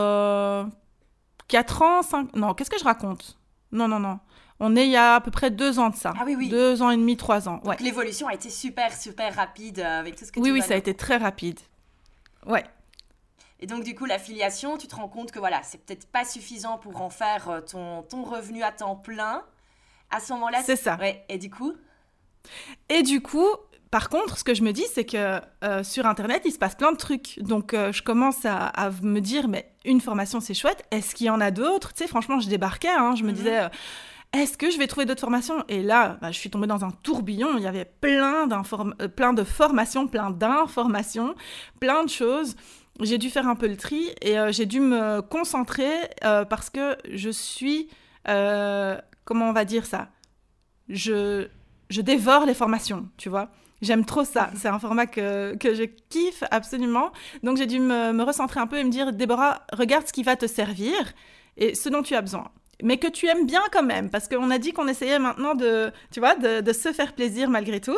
4 1.47 1.81
ans, 1.81 2.01
5. 2.01 2.35
Non, 2.35 2.53
qu'est-ce 2.53 2.69
que 2.69 2.79
je 2.79 2.83
raconte? 2.83 3.37
Non, 3.71 3.87
non, 3.87 3.99
non. 3.99 4.19
On 4.59 4.75
est 4.75 4.85
il 4.85 4.91
y 4.91 4.95
a 4.95 5.15
à 5.15 5.21
peu 5.21 5.31
près 5.31 5.51
deux 5.51 5.79
ans 5.79 5.89
de 5.89 5.95
ça. 5.95 6.13
Ah 6.17 6.23
oui, 6.25 6.35
oui. 6.37 6.47
Deux 6.47 6.81
ans 6.81 6.91
et 6.91 6.95
demi, 6.95 7.17
trois 7.17 7.49
ans. 7.49 7.59
Donc 7.65 7.81
l'évolution 7.81 8.27
a 8.27 8.33
été 8.33 8.49
super, 8.49 8.95
super 8.95 9.35
rapide 9.35 9.79
avec 9.79 10.15
tout 10.15 10.25
ce 10.25 10.31
que 10.31 10.39
oui, 10.39 10.49
tu 10.49 10.53
Oui, 10.53 10.59
oui, 10.59 10.65
ça 10.65 10.75
a 10.75 10.77
été 10.77 10.93
très 10.93 11.17
rapide. 11.17 11.59
Ouais. 12.45 12.63
Et 13.63 13.65
donc, 13.65 13.85
du 13.85 13.95
coup, 13.95 14.03
l'affiliation, 14.03 14.77
tu 14.77 14.87
te 14.87 14.95
rends 14.95 15.07
compte 15.07 15.31
que 15.31 15.39
voilà, 15.39 15.63
c'est 15.63 15.77
peut-être 15.77 16.05
pas 16.07 16.25
suffisant 16.25 16.77
pour 16.77 17.01
en 17.01 17.09
faire 17.09 17.49
euh, 17.49 17.61
ton, 17.61 18.03
ton 18.03 18.23
revenu 18.23 18.61
à 18.61 18.73
temps 18.73 18.97
plein. 18.97 19.41
À 20.11 20.19
ce 20.19 20.33
moment-là 20.33 20.61
C'est 20.65 20.75
ça. 20.75 20.97
Ouais. 20.97 21.23
Et 21.29 21.37
du 21.37 21.49
coup? 21.49 21.73
Et 22.89 23.03
du 23.03 23.21
coup, 23.21 23.47
par 23.89 24.09
contre, 24.09 24.37
ce 24.37 24.43
que 24.43 24.53
je 24.53 24.63
me 24.63 24.73
dis, 24.73 24.83
c'est 24.93 25.05
que 25.05 25.39
euh, 25.63 25.81
sur 25.81 26.05
Internet, 26.05 26.41
il 26.43 26.51
se 26.51 26.57
passe 26.57 26.75
plein 26.75 26.91
de 26.91 26.97
trucs. 26.97 27.39
Donc, 27.39 27.73
euh, 27.73 27.93
je 27.93 28.03
commence 28.03 28.43
à, 28.43 28.89
me 29.01 29.21
dire, 29.21 29.47
mais 29.47 29.71
une 29.85 30.01
formation, 30.01 30.41
c'est 30.41 30.53
chouette. 30.53 30.83
Est-ce 30.91 31.15
qu'il 31.15 31.27
y 31.27 31.29
en 31.29 31.39
a 31.39 31.49
d'autres? 31.49 31.93
Tu 31.93 32.03
sais, 32.03 32.09
franchement, 32.09 32.41
je 32.41 32.49
débarquais. 32.49 32.89
Hein, 32.89 33.15
je 33.15 33.23
me 33.23 33.29
mhm. 33.29 33.35
disais, 33.35 33.59
euh, 33.61 33.69
est-ce 34.33 34.57
que 34.57 34.71
je 34.71 34.77
vais 34.77 34.87
trouver 34.87 35.05
d'autres 35.05 35.21
formations? 35.21 35.63
Et 35.69 35.83
là, 35.83 36.17
bah, 36.21 36.31
je 36.31 36.37
suis 36.39 36.49
tombée 36.49 36.67
dans 36.67 36.83
un 36.83 36.91
tourbillon. 36.91 37.57
Il 37.57 37.63
y 37.63 37.67
avait 37.67 37.85
plein, 37.85 38.49
plein 39.15 39.31
de 39.31 39.43
formations, 39.43 40.07
plein 40.07 40.31
d'informations, 40.31 41.35
plein 41.79 42.03
de 42.03 42.09
choses. 42.09 42.55
J'ai 42.99 43.17
dû 43.17 43.29
faire 43.29 43.47
un 43.47 43.55
peu 43.55 43.67
le 43.67 43.75
tri 43.77 44.13
et 44.21 44.35
j'ai 44.51 44.65
dû 44.67 44.79
me 44.79 45.21
concentrer 45.21 45.91
parce 46.21 46.69
que 46.69 46.95
je 47.09 47.29
suis, 47.29 47.89
comment 48.25 49.49
on 49.49 49.53
va 49.53 49.65
dire 49.65 49.85
ça? 49.85 50.09
Je, 50.89 51.47
je 51.89 52.01
dévore 52.01 52.45
les 52.45 52.53
formations, 52.53 53.09
tu 53.17 53.29
vois? 53.29 53.49
J'aime 53.83 54.05
trop 54.05 54.23
ça. 54.23 54.49
C'est 54.55 54.69
un 54.69 54.79
format 54.79 55.05
que, 55.05 55.55
que, 55.55 55.73
je 55.73 55.83
kiffe 55.83 56.43
absolument. 56.51 57.11
Donc 57.43 57.57
j'ai 57.57 57.65
dû 57.65 57.79
me, 57.79 58.13
me, 58.13 58.23
recentrer 58.23 58.61
un 58.61 58.67
peu 58.67 58.77
et 58.77 58.83
me 58.83 58.89
dire, 58.89 59.11
Déborah, 59.11 59.65
regarde 59.73 60.07
ce 60.07 60.13
qui 60.13 60.23
va 60.23 60.37
te 60.37 60.47
servir 60.47 60.93
et 61.57 61.75
ce 61.75 61.89
dont 61.89 62.01
tu 62.01 62.15
as 62.15 62.21
besoin. 62.21 62.49
Mais 62.81 62.97
que 62.97 63.07
tu 63.07 63.27
aimes 63.27 63.45
bien 63.45 63.61
quand 63.71 63.83
même, 63.83 64.09
parce 64.09 64.27
qu'on 64.27 64.49
a 64.49 64.57
dit 64.57 64.73
qu'on 64.73 64.87
essayait 64.87 65.19
maintenant 65.19 65.53
de, 65.53 65.91
tu 66.11 66.19
vois, 66.19 66.35
de, 66.35 66.61
de, 66.61 66.73
se 66.73 66.91
faire 66.91 67.13
plaisir 67.13 67.49
malgré 67.49 67.79
tout. 67.79 67.97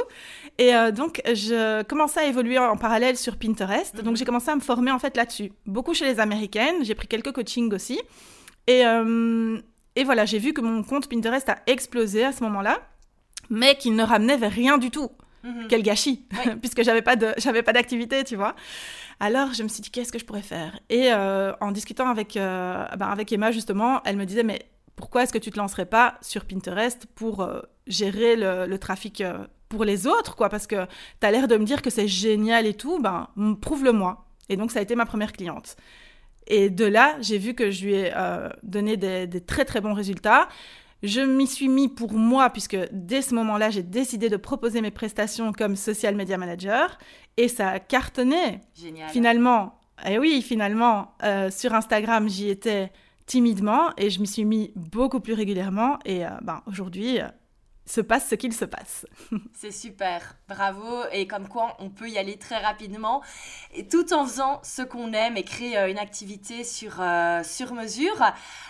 Et 0.58 0.75
euh, 0.75 0.91
donc, 0.91 1.22
je 1.25 1.82
commençais 1.84 2.20
à 2.20 2.25
évoluer 2.25 2.58
en 2.60 2.75
parallèle 2.75 3.17
sur 3.17 3.38
Pinterest. 3.38 3.96
Donc, 3.96 4.12
mhm. 4.12 4.17
j'ai 4.17 4.25
commencé 4.25 4.50
à 4.50 4.55
me 4.55 4.62
former 4.62 4.91
en 4.91 5.00
fait 5.00 5.15
là-dessus. 5.15 5.51
Beaucoup 5.65 5.94
chez 5.94 6.05
les 6.05 6.20
Américaines. 6.20 6.84
J'ai 6.84 6.94
pris 6.94 7.08
quelques 7.08 7.32
coachings 7.32 7.74
aussi. 7.74 8.00
Et, 8.67 8.86
euh, 8.86 9.58
et 9.96 10.03
voilà, 10.03 10.25
j'ai 10.25 10.39
vu 10.39 10.53
que 10.53 10.62
mon 10.62 10.84
compte 10.84 11.08
Pinterest 11.08 11.48
a 11.50 11.58
explosé 11.67 12.25
à 12.25 12.32
ce 12.32 12.44
moment-là, 12.44 12.79
mais 13.50 13.75
qu'il 13.75 13.96
ne 13.96 14.03
ramenait 14.03 14.38
vers 14.38 14.51
rien 14.51 14.77
du 14.77 14.91
tout. 14.91 15.10
Mhm. 15.44 15.67
Quel 15.70 15.84
gâchis, 15.84 16.25
puisque 16.62 16.84
j'avais 16.84 17.01
pas 17.01 17.15
de, 17.15 17.34
j'avais 17.38 17.63
pas 17.63 17.74
d'activité, 17.74 18.24
tu 18.24 18.36
vois. 18.36 18.55
Alors 19.19 19.53
je 19.53 19.63
me 19.63 19.67
suis 19.67 19.81
dit 19.81 19.91
qu'est-ce 19.91 20.12
que 20.12 20.19
je 20.19 20.25
pourrais 20.25 20.41
faire? 20.41 20.79
Et 20.89 21.12
euh, 21.12 21.53
en 21.62 21.72
discutant 21.72 22.07
avec 22.07 22.38
euh, 22.38 22.86
ben, 22.98 23.07
avec 23.07 23.31
Emma 23.31 23.51
justement, 23.51 24.01
elle 24.03 24.17
me 24.17 24.25
disait 24.25 24.43
mais 24.43 24.62
pourquoi 24.95 25.24
est-ce 25.24 25.34
que 25.34 25.38
tu 25.38 25.51
te 25.51 25.57
lancerais 25.57 25.86
pas 25.86 26.17
sur 26.22 26.45
Pinterest 26.45 27.05
pour 27.15 27.41
euh, 27.41 27.62
gérer 27.88 28.36
le, 28.36 28.77
trafic 28.77 29.24
pour 29.69 29.86
les 29.86 30.07
autres 30.07 30.36
quoi? 30.36 30.50
Parce 30.50 30.67
que 30.67 30.86
tu 31.19 31.27
as 31.27 31.31
l'air 31.31 31.48
de 31.48 31.57
me 31.57 31.65
dire 31.65 31.81
que 31.81 31.89
c'est 31.89 32.07
génial 32.07 32.65
et 32.65 32.74
tout, 32.74 33.00
ben 33.00 33.29
prouve-le-moi. 33.62 34.25
Et 34.50 34.57
donc 34.57 34.72
ça 34.72 34.79
a 34.79 34.81
été 34.81 34.95
ma 34.95 35.05
première 35.05 35.34
cliente. 35.34 35.75
Et 36.48 36.69
de 36.69 36.86
là, 36.86 37.17
j'ai 37.22 37.39
vu 37.39 37.55
que 37.55 37.72
je 37.72 37.86
lui 37.86 37.93
ai 37.95 38.13
donné 38.62 38.98
des, 38.98 39.25
des 39.25 39.41
très 39.41 39.65
très 39.65 39.81
bons 39.81 39.93
résultats. 39.93 40.48
Je 41.05 41.21
m'y 41.21 41.45
suis 41.45 41.67
mis 41.67 41.88
pour 41.88 42.13
moi, 42.13 42.50
puisque 42.50 42.77
dès 42.91 43.21
ce 43.21 43.35
moment-là, 43.35 43.69
j'ai 43.69 43.83
décidé 43.83 44.27
de 44.29 44.38
proposer 44.38 44.81
mes 44.81 44.91
prestations 44.91 45.51
comme 45.53 45.75
social 45.75 46.15
media 46.15 46.38
manager. 46.38 46.97
Et 47.38 47.47
ça 47.47 47.69
a 47.69 47.79
cartonné. 47.79 48.62
Génial. 48.74 49.09
Finalement, 49.09 49.79
et 50.07 50.17
oui, 50.19 50.41
finalement, 50.41 51.13
euh, 51.24 51.50
sur 51.51 51.74
Instagram, 51.74 52.27
j'y 52.27 52.50
étais 52.50 52.91
timidement 53.25 53.89
et 53.97 54.09
je 54.09 54.19
m'y 54.19 54.27
suis 54.27 54.45
mis 54.45 54.71
beaucoup 54.75 55.19
plus 55.19 55.33
régulièrement. 55.33 56.00
Et 56.05 56.25
euh, 56.25 56.29
ben, 56.41 56.62
aujourd'hui, 56.67 57.19
euh, 57.19 57.27
se 57.85 58.01
passe 58.01 58.27
ce 58.29 58.35
qu'il 58.35 58.53
se 58.53 58.65
passe. 58.65 59.05
C'est 59.53 59.71
super, 59.71 60.35
bravo. 60.47 61.03
Et 61.11 61.27
comme 61.27 61.47
quoi, 61.47 61.75
on 61.79 61.89
peut 61.89 62.09
y 62.09 62.17
aller 62.17 62.37
très 62.37 62.57
rapidement, 62.57 63.21
et 63.73 63.87
tout 63.87 64.13
en 64.13 64.25
faisant 64.25 64.59
ce 64.63 64.81
qu'on 64.81 65.13
aime 65.13 65.37
et 65.37 65.43
créer 65.43 65.77
euh, 65.77 65.89
une 65.89 65.99
activité 65.99 66.63
sur, 66.63 66.99
euh, 66.99 67.43
sur 67.43 67.73
mesure. 67.73 68.21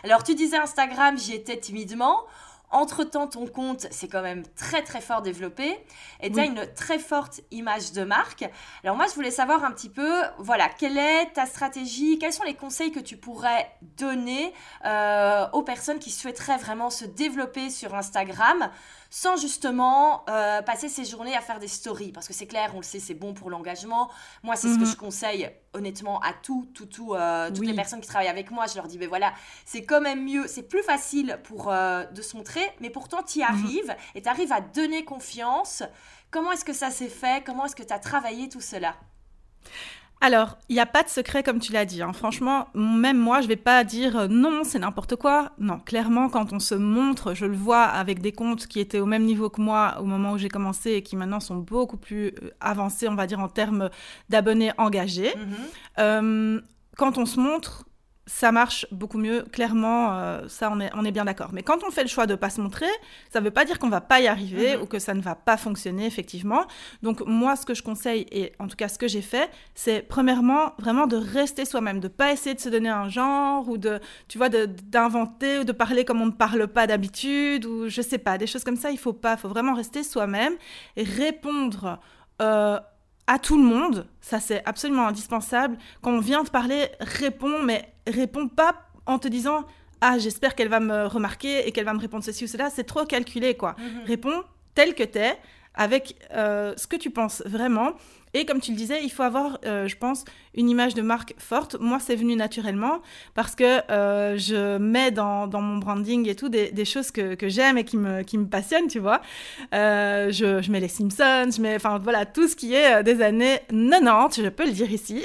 Alors, 0.04 0.24
tu 0.24 0.36
disais 0.36 0.58
Instagram, 0.58 1.18
j'y 1.18 1.34
étais 1.34 1.58
timidement. 1.58 2.26
Entre-temps, 2.72 3.28
ton 3.28 3.46
compte 3.48 3.88
s'est 3.92 4.08
quand 4.08 4.22
même 4.22 4.44
très 4.56 4.82
très 4.82 5.00
fort 5.00 5.22
développé 5.22 5.80
et 6.20 6.32
tu 6.32 6.40
as 6.40 6.46
une 6.46 6.66
très 6.74 7.00
forte 7.00 7.42
image 7.52 7.92
de 7.94 8.04
marque. 8.04 8.44
Alors 8.84 8.98
moi, 8.98 9.06
je 9.08 9.14
voulais 9.14 9.32
savoir 9.32 9.64
un 9.64 9.72
petit 9.72 9.90
peu, 9.90 10.12
voilà, 10.40 10.68
quelle 10.68 10.98
est 10.98 11.32
ta 11.34 11.46
stratégie, 11.46 12.18
quels 12.20 12.34
sont 12.34 12.44
les 12.44 12.56
conseils 12.56 12.92
que 12.92 13.00
tu 13.00 13.18
pourrais 13.18 13.72
donner 13.82 14.54
euh, 14.84 15.46
aux 15.54 15.62
personnes 15.62 16.00
qui 16.00 16.12
souhaiteraient 16.12 16.58
vraiment 16.58 16.90
se 16.90 17.06
développer 17.06 17.70
sur 17.70 17.94
Instagram 17.96 18.70
sans 19.10 19.38
justement 19.38 20.24
euh, 20.30 20.62
passer 20.62 20.90
ses 20.90 21.06
journées 21.06 21.36
à 21.36 21.42
faire 21.42 21.60
des 21.60 21.68
stories. 21.68 22.12
Parce 22.12 22.28
que 22.28 22.34
c'est 22.34 22.48
clair, 22.48 22.72
on 22.74 22.78
le 22.78 22.84
sait, 22.84 23.00
c'est 23.00 23.14
bon 23.14 23.34
pour 23.34 23.50
l'engagement. 23.50 24.10
Moi, 24.44 24.56
c'est 24.56 24.70
ce 24.70 24.76
que 24.76 24.86
mhm. 24.86 24.92
je 24.92 24.96
conseille 24.96 25.52
honnêtement 25.74 26.20
à 26.22 26.34
tout, 26.34 26.68
tout, 26.74 26.86
tout, 26.86 27.14
euh, 27.14 27.50
toutes 27.50 27.66
les 27.66 27.74
personnes 27.74 28.02
qui 28.02 28.08
travaillent 28.08 28.28
avec 28.28 28.52
moi. 28.52 28.66
Je 28.68 28.76
leur 28.76 28.88
dis, 28.88 28.98
ben 28.98 29.10
voilà, 29.10 29.34
c'est 29.66 29.84
quand 29.84 30.02
même 30.02 30.24
mieux, 30.24 30.48
c'est 30.48 30.64
plus 30.64 30.84
facile 30.84 31.40
pour 31.44 31.72
euh, 31.72 32.06
de 32.06 32.22
se 32.22 32.38
montrer, 32.38 32.64
mais 32.80 32.90
pourtant 32.90 33.24
tu 33.24 33.40
y 33.40 33.42
mhm. 33.42 33.50
arrives 33.50 33.96
et 34.16 34.22
tu 34.22 34.30
arrives 34.30 34.52
à 34.52 34.62
donner 34.62 35.04
confiance. 35.06 35.84
Comment 36.32 36.52
est-ce 36.52 36.66
que 36.66 36.74
ça 36.74 36.92
s'est 36.92 37.10
fait? 37.10 37.44
Comment 37.46 37.66
est-ce 37.66 37.76
que 37.76 37.84
tu 37.84 37.94
as 37.94 38.00
travaillé 38.00 38.50
tout 38.50 38.62
cela? 38.62 38.96
Alors, 40.22 40.58
il 40.70 40.74
n'y 40.74 40.82
a 40.82 40.86
pas 40.86 41.04
de 41.04 41.10
secret 41.10 41.44
comme 41.44 41.60
tu 41.60 41.72
l'as 41.72 41.86
dit. 41.86 42.02
Hein. 42.02 42.14
Franchement, 42.14 42.68
même 42.74 43.18
moi, 43.18 43.42
je 43.42 43.48
vais 43.48 43.56
pas 43.56 43.84
dire 43.84 44.18
euh, 44.18 44.28
non, 44.28 44.64
c'est 44.64 44.80
n'importe 44.80 45.16
quoi. 45.18 45.52
Non, 45.60 45.80
clairement, 45.80 46.30
quand 46.30 46.54
on 46.54 46.60
se 46.60 46.76
montre, 46.76 47.34
je 47.34 47.46
le 47.46 47.56
vois 47.56 47.84
avec 47.84 48.22
des 48.22 48.32
comptes 48.32 48.68
qui 48.68 48.80
étaient 48.80 49.00
au 49.00 49.06
même 49.06 49.24
niveau 49.24 49.50
que 49.50 49.62
moi 49.62 49.98
au 50.00 50.06
moment 50.06 50.32
où 50.32 50.38
j'ai 50.38 50.50
commencé 50.50 50.92
et 50.94 51.04
qui 51.04 51.16
maintenant 51.16 51.40
sont 51.40 51.58
beaucoup 51.58 51.98
plus 51.98 52.28
euh, 52.28 52.52
avancés, 52.60 53.08
on 53.08 53.16
va 53.16 53.28
dire, 53.28 53.40
en 53.40 53.50
termes 53.50 53.90
d'abonnés 54.30 54.72
engagés. 54.78 55.30
Mm-hmm. 55.30 56.00
Euh, 56.00 56.62
quand 56.98 57.18
on 57.18 57.26
se 57.26 57.40
montre, 57.40 57.86
ça 58.28 58.52
marche 58.52 58.88
beaucoup 58.92 59.20
mieux, 59.20 59.44
clairement, 59.52 60.14
euh, 60.14 60.48
ça 60.48 60.72
on 60.72 60.80
est, 60.80 60.90
on 60.96 61.06
est 61.06 61.12
bien 61.12 61.26
d'accord. 61.26 61.50
Mais 61.54 61.62
quand 61.62 61.84
on 61.88 61.92
fait 61.92 62.02
le 62.02 62.08
choix 62.08 62.26
de 62.26 62.32
ne 62.32 62.38
pas 62.38 62.50
se 62.50 62.60
montrer, 62.60 62.88
ça 63.32 63.40
ne 63.40 63.46
veut 63.46 63.52
pas 63.52 63.66
dire 63.66 63.78
qu'on 63.78 63.90
va 63.90 64.02
pas 64.02 64.20
y 64.20 64.28
arriver 64.28 64.76
mhm. 64.76 64.82
ou 64.82 64.86
que 64.88 64.98
ça 64.98 65.14
ne 65.14 65.22
va 65.22 65.36
pas 65.36 65.58
fonctionner 65.58 66.08
effectivement. 66.08 66.66
Donc 67.04 67.22
moi, 67.26 67.56
ce 67.56 67.66
que 67.66 67.76
je 67.76 67.84
conseille, 67.84 68.26
et 68.32 68.54
en 68.58 68.68
tout 68.68 68.76
cas 68.76 68.88
ce 68.88 68.98
que 68.98 69.08
j'ai 69.08 69.22
fait, 69.22 69.50
c'est 69.76 70.02
premièrement 70.02 70.74
vraiment 70.80 71.06
de 71.06 71.18
rester 71.18 71.66
soi-même, 71.66 72.00
de 72.00 72.08
pas 72.08 72.32
essayer 72.32 72.56
de 72.56 72.60
se 72.60 72.70
donner 72.70 72.90
un 72.90 73.10
genre 73.10 73.70
ou 73.70 73.78
de, 73.78 74.00
tu 74.28 74.40
vois, 74.40 74.50
d'inventer 74.50 75.60
ou 75.60 75.64
de 75.64 75.72
parler 75.72 76.04
comme 76.04 76.22
on 76.22 76.28
ne 76.28 76.32
parle 76.32 76.68
pas 76.68 76.88
d'habitude 76.88 77.66
ou 77.66 77.90
je 77.90 78.02
sais 78.02 78.18
pas, 78.18 78.40
des 78.40 78.48
choses 78.48 78.64
comme 78.64 78.78
ça, 78.78 78.90
il 78.90 78.98
faut 78.98 79.14
pas, 79.14 79.34
il 79.34 79.40
faut 79.40 79.50
vraiment 79.50 79.76
rester 79.76 80.02
soi-même 80.02 80.54
et 80.96 81.04
répondre 81.04 82.00
euh, 82.42 82.80
à 83.28 83.40
tout 83.40 83.58
le 83.58 83.64
monde, 83.64 84.08
ça 84.22 84.40
c'est 84.40 84.64
absolument 84.66 85.08
indispensable. 85.08 85.78
Quand 86.02 86.12
on 86.12 86.20
vient 86.20 86.44
te 86.44 86.52
parler, 86.52 86.88
réponds, 87.00 87.62
mais 87.64 87.95
réponds 88.08 88.48
pas 88.48 88.76
en 89.06 89.20
te 89.20 89.28
disant 89.28 89.66
ah 90.02 90.18
j'espère 90.18 90.56
qu'elle 90.56 90.70
va 90.70 90.80
me 90.80 91.06
remarquer 91.06 91.68
et 91.68 91.72
qu'elle 91.72 91.86
va 91.86 91.94
me 91.94 92.00
répondre 92.00 92.24
ceci 92.24 92.44
ou 92.44 92.48
cela. 92.48 92.70
C'est 92.70 92.84
trop 92.84 93.06
calculé 93.06 93.56
quoi. 93.56 93.76
Mhm. 93.78 94.04
Réponds 94.06 94.44
tel 94.74 94.94
que 94.94 95.04
t'es 95.04 95.38
avec 95.74 96.16
euh, 96.34 96.74
ce 96.78 96.88
que 96.88 96.96
tu 96.96 97.10
penses 97.10 97.44
vraiment. 97.46 97.94
Et 98.36 98.44
comme 98.44 98.60
tu 98.60 98.72
le 98.72 98.78
disais, 98.78 99.02
il 99.02 99.10
faut 99.10 99.24
avoir, 99.24 99.60
euh, 99.66 99.88
je 99.88 99.96
pense, 99.96 100.26
une 100.56 100.70
image 100.70 100.94
de 100.94 101.02
marque 101.02 101.34
forte. 101.38 101.78
Moi, 101.80 102.00
c'est 102.02 102.18
venu 102.18 102.36
naturellement 102.36 103.02
parce 103.34 103.56
que 103.56 103.80
euh, 103.90 104.38
je 104.38 104.78
mets 104.78 105.10
dans, 105.10 105.48
mon 105.48 105.78
branding 105.78 106.28
et 106.28 106.36
tout 106.36 106.50
des, 106.50 106.86
choses 106.86 107.12
que, 107.12 107.38
j'aime 107.44 107.78
et 107.78 107.86
qui 107.86 107.96
me, 107.96 108.24
qui 108.24 108.38
me 108.38 108.46
passionnent, 108.46 108.88
tu 108.88 109.00
vois. 109.00 109.22
je, 109.72 110.60
je, 110.62 110.70
mets 110.70 110.82
les 110.82 110.90
Simpsons, 110.90 111.50
je 111.56 111.62
mets, 111.62 111.78
enfin 111.78 111.98
voilà, 111.98 112.26
tout 112.26 112.50
ce 112.50 112.58
qui 112.58 112.74
est 112.74 113.04
des 113.04 113.22
années 113.22 113.60
90, 113.70 114.44
je 114.44 114.50
peux 114.50 114.66
le 114.66 114.74
dire 114.74 114.92
ici. 114.92 115.24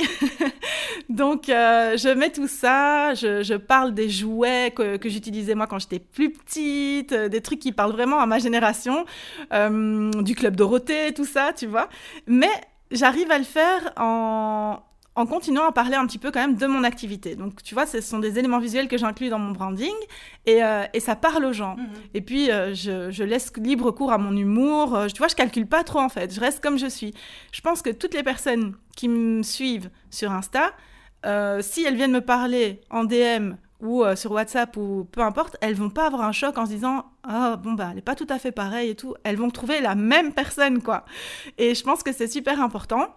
Donc, 1.08 1.46
je 1.48 2.14
mets 2.14 2.30
tout 2.30 2.46
ça, 2.46 3.14
je, 3.14 3.56
parle 3.56 3.92
des 3.92 4.08
jouets 4.08 4.72
que, 4.74 4.98
que 4.98 5.08
j'utilisais 5.08 5.56
moi 5.56 5.66
quand 5.66 5.80
j'étais 5.80 5.98
plus 5.98 6.30
petite, 6.30 7.12
des 7.12 7.40
trucs 7.40 7.58
qui 7.58 7.72
parlent 7.72 7.92
vraiment 7.92 8.20
à 8.20 8.26
ma 8.26 8.38
génération, 8.38 9.04
du 9.50 10.34
Club 10.36 10.54
Dorothée, 10.54 11.12
tout 11.12 11.24
ça, 11.24 11.52
tu 11.52 11.66
vois. 11.66 11.88
Mais 12.28 12.46
j'arrive 12.90 13.30
à 13.30 13.38
le 13.38 13.44
faire 13.44 13.92
en, 13.96 14.80
en 15.16 15.26
continuant 15.26 15.66
à 15.66 15.72
parler 15.72 15.96
un 15.96 16.06
petit 16.06 16.18
peu 16.18 16.30
quand 16.30 16.40
même 16.40 16.56
de 16.56 16.66
mon 16.66 16.84
activité. 16.84 17.34
Donc, 17.34 17.62
tu 17.62 17.74
vois, 17.74 17.86
ce 17.86 18.00
sont 18.00 18.18
des 18.18 18.38
éléments 18.38 18.58
visuels 18.58 18.88
que 18.88 18.96
j'inclus 18.96 19.28
dans 19.28 19.38
mon 19.38 19.52
branding 19.52 19.94
et, 20.46 20.62
euh, 20.62 20.84
et, 20.94 21.00
ça 21.00 21.16
parle 21.16 21.44
aux 21.44 21.52
gens. 21.52 21.76
Mhm. 21.76 21.88
Et 22.14 22.20
puis, 22.20 22.50
euh, 22.50 22.74
je, 22.74 23.10
je, 23.10 23.24
laisse 23.24 23.52
libre 23.56 23.90
cours 23.90 24.12
à 24.12 24.18
mon 24.18 24.36
humour. 24.36 24.94
Euh, 24.94 25.06
tu 25.08 25.18
vois, 25.18 25.28
je 25.28 25.34
calcule 25.34 25.66
pas 25.66 25.84
trop 25.84 26.00
en 26.00 26.08
fait. 26.08 26.32
Je 26.34 26.40
reste 26.40 26.62
comme 26.62 26.78
je 26.78 26.86
suis. 26.86 27.12
Je 27.52 27.60
pense 27.60 27.82
que 27.82 27.90
toutes 27.90 28.14
les 28.14 28.22
personnes 28.22 28.74
qui 28.96 29.08
me 29.08 29.42
suivent 29.42 29.90
sur 30.10 30.30
Insta, 30.32 30.72
si 31.60 31.84
elles 31.84 31.96
viennent 31.96 32.12
me 32.12 32.22
parler 32.22 32.80
en 32.90 33.04
DM 33.04 33.54
ou 33.80 34.04
euh, 34.04 34.16
sur 34.16 34.32
WhatsApp 34.32 34.76
ou 34.76 35.06
peu 35.10 35.20
importe, 35.20 35.56
elles 35.60 35.74
vont 35.74 35.90
pas 35.90 36.06
avoir 36.06 36.22
un 36.22 36.32
choc 36.32 36.58
en 36.58 36.66
se 36.66 36.70
disant 36.70 37.04
ah 37.22 37.56
bon 37.56 37.72
bah 37.72 37.88
elle 37.92 37.98
est 37.98 38.02
pas 38.02 38.14
tout 38.14 38.26
à 38.28 38.38
fait 38.38 38.52
pareille 38.52 38.90
et 38.90 38.94
tout. 38.94 39.14
Elles 39.24 39.36
vont 39.36 39.50
trouver 39.50 39.80
la 39.80 39.94
même 39.94 40.32
personne 40.32 40.82
quoi. 40.82 41.04
Et 41.58 41.74
je 41.74 41.82
pense 41.82 42.02
que 42.02 42.12
c'est 42.12 42.28
super 42.28 42.60
important. 42.60 43.14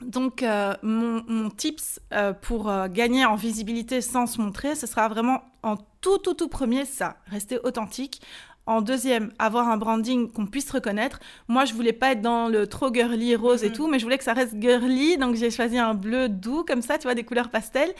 Donc 0.00 0.42
euh, 0.42 0.74
mon, 0.82 1.22
mon, 1.28 1.50
tips 1.50 2.00
euh, 2.12 2.32
pour 2.32 2.72
gagner 2.88 3.24
en 3.24 3.36
visibilité 3.36 4.00
sans 4.00 4.26
se 4.26 4.40
montrer, 4.40 4.74
ce 4.74 4.86
sera 4.86 5.08
vraiment 5.08 5.42
en 5.62 5.76
tout 6.00 6.18
tout 6.18 6.34
tout 6.34 6.48
premier 6.48 6.84
ça, 6.84 7.16
rester 7.26 7.58
authentique 7.62 8.20
En 8.66 8.80
deuxième, 8.80 9.30
avoir 9.38 9.68
un 9.68 9.76
branding 9.76 10.32
qu'on 10.32 10.46
puisse 10.46 10.70
reconnaître. 10.70 11.20
Moi, 11.48 11.66
je 11.66 11.74
voulais 11.74 11.92
pas 11.92 12.12
être 12.12 12.22
dans 12.22 12.48
le 12.48 12.66
trop 12.66 12.92
girly 12.92 13.36
rose 13.36 13.62
et 13.62 13.68
mhm. 13.68 13.74
tout, 13.74 13.88
mais 13.88 13.98
je 13.98 14.04
voulais 14.04 14.16
que 14.16 14.24
ça 14.24 14.32
reste 14.32 14.54
girly, 14.58 15.18
donc 15.18 15.34
j'ai 15.34 15.50
choisi 15.50 15.76
un 15.78 15.92
bleu 15.92 16.30
doux 16.30 16.64
comme 16.64 16.80
ça, 16.80 16.96
tu 16.96 17.02
vois, 17.02 17.14
des 17.14 17.24
couleurs 17.24 17.50
pastel, 17.50 17.92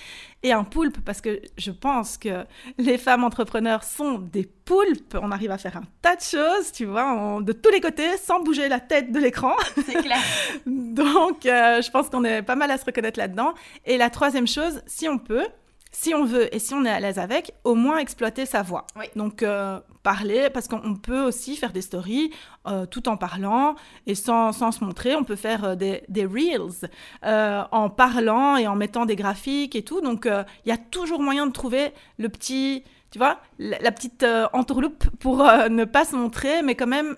et 0.42 0.52
un 0.52 0.64
poulpe 0.64 0.98
parce 1.04 1.20
que 1.20 1.42
je 1.58 1.70
pense 1.70 2.16
que 2.16 2.46
les 2.78 2.96
femmes 2.96 3.24
entrepreneurs 3.24 3.84
sont 3.84 4.18
des 4.18 4.48
poulpes. 4.64 5.18
On 5.20 5.30
arrive 5.32 5.50
à 5.50 5.58
faire 5.58 5.76
un 5.76 5.84
tas 6.00 6.16
de 6.16 6.22
choses, 6.22 6.72
tu 6.72 6.86
vois, 6.86 7.40
de 7.42 7.52
tous 7.52 7.70
les 7.70 7.80
côtés, 7.80 8.16
sans 8.16 8.40
bouger 8.40 8.68
la 8.68 8.80
tête 8.80 9.12
de 9.12 9.18
l'écran. 9.18 9.54
C'est 9.84 10.02
clair. 10.02 10.22
donc, 10.66 11.44
euh, 11.44 11.82
je 11.82 11.90
pense 11.90 12.08
qu'on 12.08 12.24
est 12.24 12.40
pas 12.40 12.56
mal 12.56 12.70
à 12.70 12.78
se 12.78 12.86
reconnaître 12.86 13.18
là-dedans. 13.18 13.52
Et 13.84 13.98
la 13.98 14.08
troisième 14.08 14.46
chose, 14.46 14.80
si 14.86 15.08
on 15.08 15.18
peut, 15.18 15.46
si 15.94 16.12
on 16.12 16.24
veut 16.24 16.52
et 16.54 16.58
si 16.58 16.74
on 16.74 16.84
est 16.84 16.90
à 16.90 16.98
l'aise 16.98 17.18
avec, 17.18 17.54
au 17.62 17.76
moins 17.76 17.98
exploiter 17.98 18.46
sa 18.46 18.62
voix. 18.62 18.86
Donc 19.14 19.42
euh, 19.42 19.78
parler, 20.02 20.50
parce 20.52 20.66
qu'on 20.66 20.96
peut 20.96 21.22
aussi 21.22 21.56
faire 21.56 21.72
des 21.72 21.82
stories 21.82 22.32
euh, 22.66 22.84
tout 22.84 23.08
en 23.08 23.16
parlant 23.16 23.76
et 24.06 24.16
sans, 24.16 24.52
sans, 24.52 24.72
se 24.72 24.84
montrer. 24.84 25.14
On 25.14 25.22
peut 25.22 25.36
faire 25.36 25.64
euh, 25.64 25.74
des, 25.76 26.02
des, 26.08 26.26
reels 26.26 26.90
en 27.22 27.90
parlant 27.90 28.56
et 28.56 28.66
en 28.66 28.74
mettant 28.74 29.06
des 29.06 29.14
graphiques 29.14 29.76
et 29.76 29.82
tout. 29.82 30.00
Donc 30.00 30.26
il 30.26 30.68
y 30.68 30.72
a 30.72 30.76
toujours 30.76 31.20
moyen 31.20 31.46
de 31.46 31.52
trouver 31.52 31.92
le 32.18 32.28
petit, 32.28 32.82
tu 33.12 33.18
vois, 33.18 33.38
la, 33.60 33.92
petite 33.92 34.26
entourloupe 34.52 35.04
pour 35.20 35.44
ne 35.44 35.84
pas 35.84 36.04
se 36.04 36.16
montrer, 36.16 36.62
mais 36.62 36.74
quand 36.74 36.88
même 36.88 37.16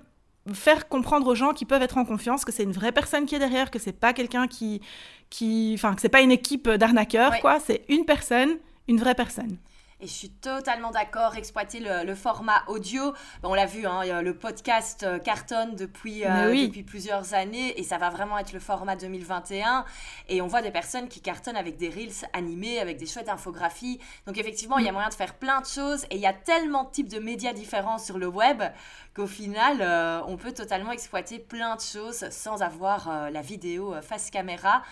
faire 0.52 0.88
comprendre 0.88 1.26
aux 1.26 1.34
gens 1.34 1.52
qui 1.52 1.64
peuvent 1.64 1.82
être 1.82 1.98
en 1.98 2.04
confiance 2.04 2.44
que 2.44 2.52
c'est 2.52 2.62
une 2.62 2.72
vraie 2.72 2.92
personne 2.92 3.26
qui 3.26 3.34
est 3.34 3.40
derrière, 3.40 3.70
que 3.70 3.78
c'est 3.78 3.98
pas 3.98 4.12
quelqu'un 4.12 4.46
qui, 4.46 4.80
qui, 5.30 5.72
enfin, 5.74 5.94
que 5.94 6.00
c'est 6.00 6.08
pas 6.08 6.20
une 6.20 6.30
équipe 6.30 6.68
d'arnaqueurs, 6.68 7.40
quoi. 7.40 7.58
C'est 7.58 7.82
une 7.88 8.04
personne, 8.04 8.50
une 8.88 8.98
vraie 8.98 9.14
personne. 9.14 9.58
Et 9.98 10.06
je 10.06 10.12
suis 10.12 10.28
totalement 10.28 10.90
d'accord, 10.90 11.36
exploiter 11.36 11.80
le, 11.80 12.14
format 12.14 12.62
audio. 12.66 13.14
on 13.42 13.54
l'a 13.54 13.64
vu, 13.64 13.86
hein, 13.86 14.20
le 14.20 14.34
podcast 14.34 15.04
euh, 15.04 15.18
cartonne 15.18 15.74
depuis, 15.74 16.26
euh, 16.26 16.50
depuis 16.66 16.82
plusieurs 16.82 17.32
années 17.32 17.80
et 17.80 17.82
ça 17.82 17.96
va 17.96 18.10
vraiment 18.10 18.36
être 18.36 18.52
le 18.52 18.60
format 18.60 18.94
2021. 18.94 19.86
Et 20.28 20.42
on 20.42 20.48
voit 20.48 20.60
des 20.60 20.70
personnes 20.70 21.08
qui 21.08 21.22
cartonnent 21.22 21.56
avec 21.56 21.78
des 21.78 21.88
reels 21.88 22.28
animés, 22.34 22.78
avec 22.78 22.98
des 22.98 23.06
chouettes 23.06 23.30
infographies. 23.30 23.98
Donc 24.26 24.36
effectivement, 24.36 24.76
il 24.76 24.84
y 24.84 24.88
a 24.90 24.92
moyen 24.92 25.08
de 25.08 25.14
faire 25.14 25.32
plein 25.32 25.62
de 25.62 25.66
choses 25.66 26.04
et 26.10 26.16
il 26.16 26.20
y 26.20 26.26
a 26.26 26.34
tellement 26.34 26.84
de 26.84 26.90
types 26.90 27.08
de 27.08 27.18
médias 27.18 27.54
différents 27.54 27.96
sur 27.96 28.18
le 28.18 28.26
web 28.26 28.62
qu'au 29.14 29.26
final, 29.26 29.78
euh, 29.80 30.20
on 30.26 30.36
peut 30.36 30.52
totalement 30.52 30.92
exploiter 30.92 31.38
plein 31.38 31.74
de 31.74 31.80
choses 31.80 32.28
sans 32.28 32.60
avoir 32.60 33.30
la 33.30 33.40
vidéo 33.40 33.94
face 34.02 34.30
caméra. 34.30 34.82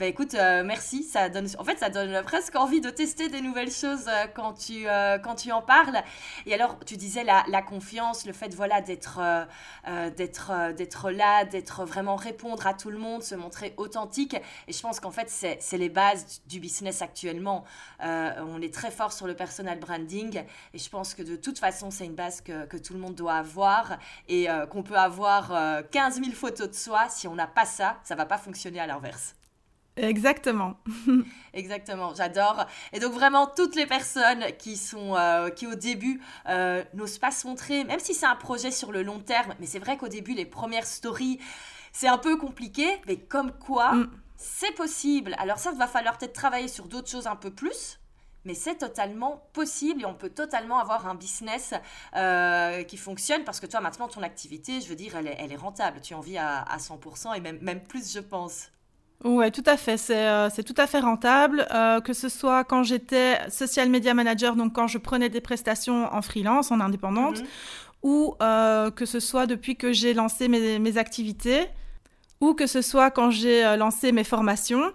Bah 0.00 0.06
écoute, 0.06 0.32
euh, 0.32 0.64
merci. 0.64 1.02
Ça 1.02 1.28
donne, 1.28 1.46
en 1.58 1.64
fait, 1.64 1.78
ça 1.78 1.90
donne 1.90 2.22
presque 2.22 2.56
envie 2.56 2.80
de 2.80 2.88
tester 2.88 3.28
des 3.28 3.42
nouvelles 3.42 3.70
choses 3.70 4.08
euh, 4.08 4.26
quand, 4.34 4.54
tu, 4.54 4.88
euh, 4.88 5.18
quand 5.18 5.34
tu 5.34 5.52
en 5.52 5.60
parles. 5.60 6.02
Et 6.46 6.54
alors, 6.54 6.78
tu 6.86 6.96
disais 6.96 7.22
la, 7.22 7.60
confiance, 7.60 8.24
le 8.24 8.32
fait 8.32 8.54
voilà, 8.54 8.80
d'être, 8.80 9.20
d'être, 10.16 10.72
d'être 10.72 11.10
là, 11.10 11.44
d'être 11.44 11.84
vraiment 11.84 12.16
répondre 12.16 12.66
à 12.66 12.72
tout 12.72 12.88
le 12.88 12.96
monde, 12.96 13.22
se 13.22 13.34
montrer 13.34 13.74
authentique. 13.76 14.34
Et 14.68 14.72
je 14.72 14.80
pense 14.80 15.00
qu'en 15.00 15.10
fait, 15.10 15.28
c'est, 15.28 15.58
c'est 15.60 15.76
les 15.76 15.90
bases 15.90 16.40
du 16.46 16.60
business 16.60 17.02
actuellement. 17.02 17.64
on 18.00 18.62
est 18.62 18.72
très 18.72 18.90
fort 18.90 19.12
sur 19.12 19.26
le 19.26 19.36
personal 19.36 19.78
branding. 19.78 20.42
Et 20.72 20.78
je 20.78 20.88
pense 20.88 21.12
que 21.12 21.22
de 21.22 21.36
toute 21.36 21.58
façon, 21.58 21.90
c'est 21.90 22.06
une 22.06 22.14
base 22.14 22.40
que, 22.40 22.64
que 22.64 22.78
tout 22.78 22.94
le 22.94 23.00
monde 23.00 23.16
doit 23.16 23.34
avoir. 23.34 23.98
Et 24.28 24.48
qu'on 24.70 24.82
peut 24.82 24.96
avoir 24.96 25.84
15 25.90 26.22
000 26.22 26.30
photos 26.30 26.70
de 26.70 26.74
soi. 26.74 27.10
Si 27.10 27.28
on 27.28 27.34
n'a 27.34 27.46
pas 27.46 27.66
ça, 27.66 27.98
ça 28.02 28.14
va 28.14 28.24
pas 28.24 28.38
fonctionner 28.38 28.80
à 28.80 28.86
l'inverse. 28.86 29.34
Exactement. 30.00 30.76
Exactement, 31.54 32.14
j'adore. 32.14 32.66
Et 32.92 33.00
donc 33.00 33.12
vraiment 33.12 33.46
toutes 33.46 33.76
les 33.76 33.86
personnes 33.86 34.44
qui 34.58 34.76
sont 34.76 35.14
euh, 35.16 35.50
qui 35.50 35.66
au 35.66 35.74
début 35.74 36.20
euh, 36.48 36.82
n'osent 36.94 37.18
pas 37.18 37.30
se 37.30 37.46
montrer, 37.46 37.84
même 37.84 38.00
si 38.00 38.14
c'est 38.14 38.26
un 38.26 38.36
projet 38.36 38.70
sur 38.70 38.92
le 38.92 39.02
long 39.02 39.20
terme, 39.20 39.54
mais 39.60 39.66
c'est 39.66 39.78
vrai 39.78 39.96
qu'au 39.96 40.08
début 40.08 40.32
les 40.32 40.46
premières 40.46 40.86
stories 40.86 41.38
c'est 41.92 42.08
un 42.08 42.18
peu 42.18 42.36
compliqué, 42.36 42.86
mais 43.06 43.16
comme 43.16 43.52
quoi 43.52 43.94
mm. 43.94 44.10
c'est 44.36 44.74
possible. 44.74 45.34
Alors 45.38 45.58
ça, 45.58 45.70
il 45.72 45.78
va 45.78 45.86
falloir 45.86 46.16
peut-être 46.16 46.32
travailler 46.32 46.68
sur 46.68 46.86
d'autres 46.86 47.10
choses 47.10 47.26
un 47.26 47.36
peu 47.36 47.50
plus. 47.50 47.98
Mais 48.46 48.54
c'est 48.54 48.76
totalement 48.76 49.50
possible 49.52 50.00
et 50.00 50.06
on 50.06 50.14
peut 50.14 50.30
totalement 50.30 50.78
avoir 50.78 51.06
un 51.06 51.14
business 51.14 51.74
euh, 52.16 52.82
qui 52.84 52.96
fonctionne 52.96 53.44
parce 53.44 53.60
que 53.60 53.66
toi 53.66 53.82
maintenant 53.82 54.08
ton 54.08 54.22
activité, 54.22 54.80
je 54.80 54.88
veux 54.88 54.94
dire, 54.94 55.14
elle 55.14 55.26
est, 55.26 55.36
elle 55.38 55.52
est 55.52 55.56
rentable. 55.56 56.00
Tu 56.00 56.14
en 56.14 56.20
vis 56.20 56.38
à, 56.38 56.62
à 56.62 56.78
100% 56.78 57.36
et 57.36 57.40
même, 57.40 57.58
même 57.60 57.82
plus, 57.82 58.14
je 58.14 58.20
pense. 58.20 58.70
Oui, 59.24 59.50
tout 59.52 59.62
à 59.66 59.76
fait. 59.76 59.96
C'est 59.96 60.26
euh, 60.26 60.48
tout 60.66 60.74
à 60.76 60.86
fait 60.86 61.00
rentable. 61.00 61.66
Euh, 61.72 62.00
que 62.00 62.12
ce 62.12 62.28
soit 62.28 62.64
quand 62.64 62.82
j'étais 62.82 63.38
social 63.50 63.88
media 63.88 64.14
manager, 64.14 64.56
donc 64.56 64.72
quand 64.74 64.86
je 64.86 64.98
prenais 64.98 65.28
des 65.28 65.40
prestations 65.40 66.12
en 66.12 66.22
freelance, 66.22 66.70
en 66.70 66.80
indépendante, 66.80 67.40
mhm. 67.40 67.46
ou 68.02 68.34
euh, 68.40 68.90
que 68.90 69.04
ce 69.04 69.20
soit 69.20 69.46
depuis 69.46 69.76
que 69.76 69.92
j'ai 69.92 70.14
lancé 70.14 70.48
mes, 70.48 70.78
mes, 70.78 70.96
activités, 70.96 71.66
ou 72.40 72.54
que 72.54 72.66
ce 72.66 72.80
soit 72.80 73.10
quand 73.10 73.30
j'ai 73.30 73.76
lancé 73.76 74.12
mes 74.12 74.24
formations. 74.24 74.90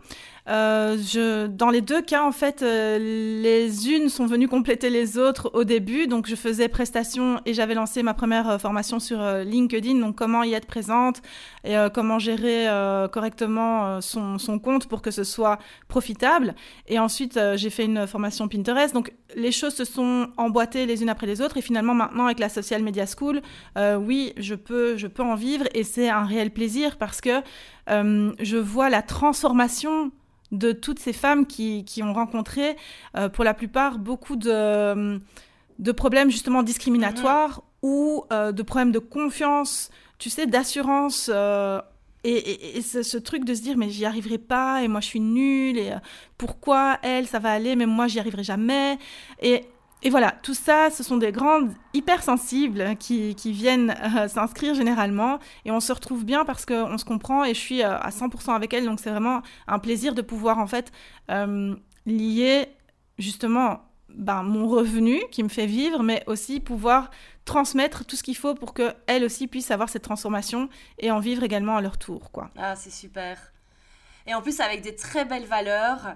Euh, 0.47 0.97
je, 0.97 1.47
dans 1.47 1.71
les 1.71 1.81
deux 1.81 2.01
cas, 2.01 2.23
en 2.23 2.31
fait, 2.31 2.61
euh, 2.61 2.99
les 3.41 3.89
unes 3.89 4.09
sont 4.09 4.27
venues 4.27 4.47
compléter 4.47 4.89
les 4.89 5.17
autres 5.17 5.49
au 5.53 5.63
début. 5.63 6.07
Donc, 6.07 6.27
je 6.27 6.35
faisais 6.35 6.67
prestation 6.67 7.41
et 7.45 7.53
j'avais 7.53 7.73
lancé 7.73 8.03
ma 8.03 8.13
première 8.13 8.49
euh, 8.49 8.57
formation 8.59 8.99
sur 8.99 9.19
LinkedIn. 9.43 9.99
Donc, 9.99 10.15
comment 10.15 10.43
y 10.43 10.53
être 10.53 10.67
présente 10.67 11.21
et 11.63 11.75
comment 11.93 12.19
gérer 12.19 12.67
correctement 13.11 13.99
son, 14.01 14.37
son, 14.37 14.59
compte 14.59 14.87
pour 14.87 15.01
que 15.01 15.09
ce 15.09 15.23
soit 15.23 15.57
profitable. 15.87 16.53
Et 16.87 16.99
ensuite, 16.99 17.39
j'ai 17.55 17.69
fait 17.69 17.85
une 17.85 18.05
formation 18.05 18.47
Pinterest. 18.47 18.93
Donc, 18.93 19.11
les 19.35 19.51
choses 19.51 19.73
se 19.73 19.85
sont 19.85 20.29
emboîtées 20.37 20.85
les 20.85 21.01
unes 21.01 21.09
après 21.09 21.25
les 21.25 21.41
autres. 21.41 21.57
Et 21.57 21.61
finalement, 21.61 21.95
maintenant, 21.95 22.25
avec 22.25 22.39
la 22.39 22.49
Social 22.49 22.83
Media 22.83 23.05
School, 23.07 23.41
oui, 23.77 24.33
je 24.37 24.53
peux, 24.53 24.95
je 24.97 25.07
peux 25.07 25.23
en 25.23 25.35
vivre 25.35 25.65
et 25.73 25.83
c'est 25.83 26.09
un 26.09 26.25
réel 26.25 26.51
plaisir 26.51 26.97
parce 26.97 27.19
que 27.19 27.41
je 27.87 28.57
vois 28.57 28.89
la 28.89 29.01
transformation 29.01 30.11
de 30.51 30.71
toutes 30.71 30.99
ces 30.99 31.13
femmes 31.13 31.45
qui, 31.45 31.85
qui 31.85 32.03
ont 32.03 32.13
rencontré, 32.13 32.75
euh, 33.17 33.29
pour 33.29 33.43
la 33.43 33.53
plupart, 33.53 33.97
beaucoup 33.97 34.35
de, 34.35 35.19
de 35.79 35.91
problèmes 35.91 36.29
justement 36.29 36.63
discriminatoires 36.63 37.63
ou 37.81 38.25
euh, 38.31 38.51
de 38.51 38.63
problèmes 38.63 38.91
de 38.91 38.99
confiance, 38.99 39.89
tu 40.17 40.29
sais, 40.29 40.45
d'assurance. 40.45 41.29
Euh, 41.33 41.81
et, 42.23 42.77
et, 42.77 42.81
ce, 42.81 43.17
truc 43.17 43.45
de 43.45 43.53
se 43.53 43.61
dire, 43.61 43.77
mais 43.77 43.91
j'y 43.91 44.03
arriverai 44.03 44.39
pas, 44.39 44.81
et 44.81 44.87
moi 44.87 44.99
je 44.99 45.05
suis 45.05 45.19
nulle, 45.19 45.77
et 45.77 45.93
pourquoi 46.39 46.97
elle, 47.03 47.27
ça 47.27 47.37
va 47.37 47.51
aller, 47.51 47.75
mais 47.75 47.85
moi 47.85 48.07
j'y 48.07 48.19
arriverai 48.19 48.43
jamais. 48.43 48.97
Et 49.43 49.65
et 50.05 50.11
voilà, 50.11 50.35
tout 50.43 50.53
ça, 50.53 50.91
ce 50.91 51.01
sont 51.01 51.17
des 51.17 51.31
grandes 51.31 51.73
hypersensibles 51.95 52.95
qui, 52.97 53.33
qui 53.33 53.51
viennent 53.51 53.95
euh, 54.15 54.27
s'inscrire 54.27 54.75
généralement 54.75 55.39
et 55.65 55.71
on 55.71 55.79
se 55.79 55.91
retrouve 55.91 56.23
bien 56.23 56.45
parce 56.45 56.63
qu'on 56.67 56.99
se 56.99 57.05
comprend 57.05 57.43
et 57.43 57.55
je 57.55 57.59
suis 57.59 57.81
euh, 57.81 57.97
à 57.97 58.11
100% 58.11 58.53
avec 58.53 58.71
elles, 58.75 58.85
donc 58.85 58.99
c'est 58.99 59.09
vraiment 59.09 59.41
un 59.65 59.79
plaisir 59.79 60.13
de 60.13 60.21
pouvoir 60.21 60.59
en 60.59 60.67
fait 60.67 60.91
euh, 61.31 61.75
lier 62.05 62.67
justement 63.17 63.81
ben, 64.09 64.43
mon 64.43 64.67
revenu 64.67 65.23
qui 65.31 65.41
me 65.41 65.49
fait 65.49 65.65
vivre, 65.65 66.03
mais 66.03 66.23
aussi 66.27 66.59
pouvoir 66.59 67.09
transmettre 67.43 68.05
tout 68.05 68.15
ce 68.15 68.21
qu'il 68.21 68.37
faut 68.37 68.53
pour 68.53 68.75
qu'elles 68.75 69.23
aussi 69.23 69.47
puissent 69.47 69.71
avoir 69.71 69.89
cette 69.89 70.03
transformation 70.03 70.69
et 70.99 71.09
en 71.09 71.19
vivre 71.19 71.41
également 71.41 71.77
à 71.77 71.81
leur 71.81 71.97
tour. 71.97 72.31
Quoi. 72.31 72.51
Ah, 72.57 72.75
c'est 72.75 72.91
super. 72.91 73.39
Et 74.27 74.35
en 74.35 74.43
plus 74.43 74.59
avec 74.59 74.83
des 74.83 74.95
très 74.95 75.25
belles 75.25 75.47
valeurs 75.47 76.15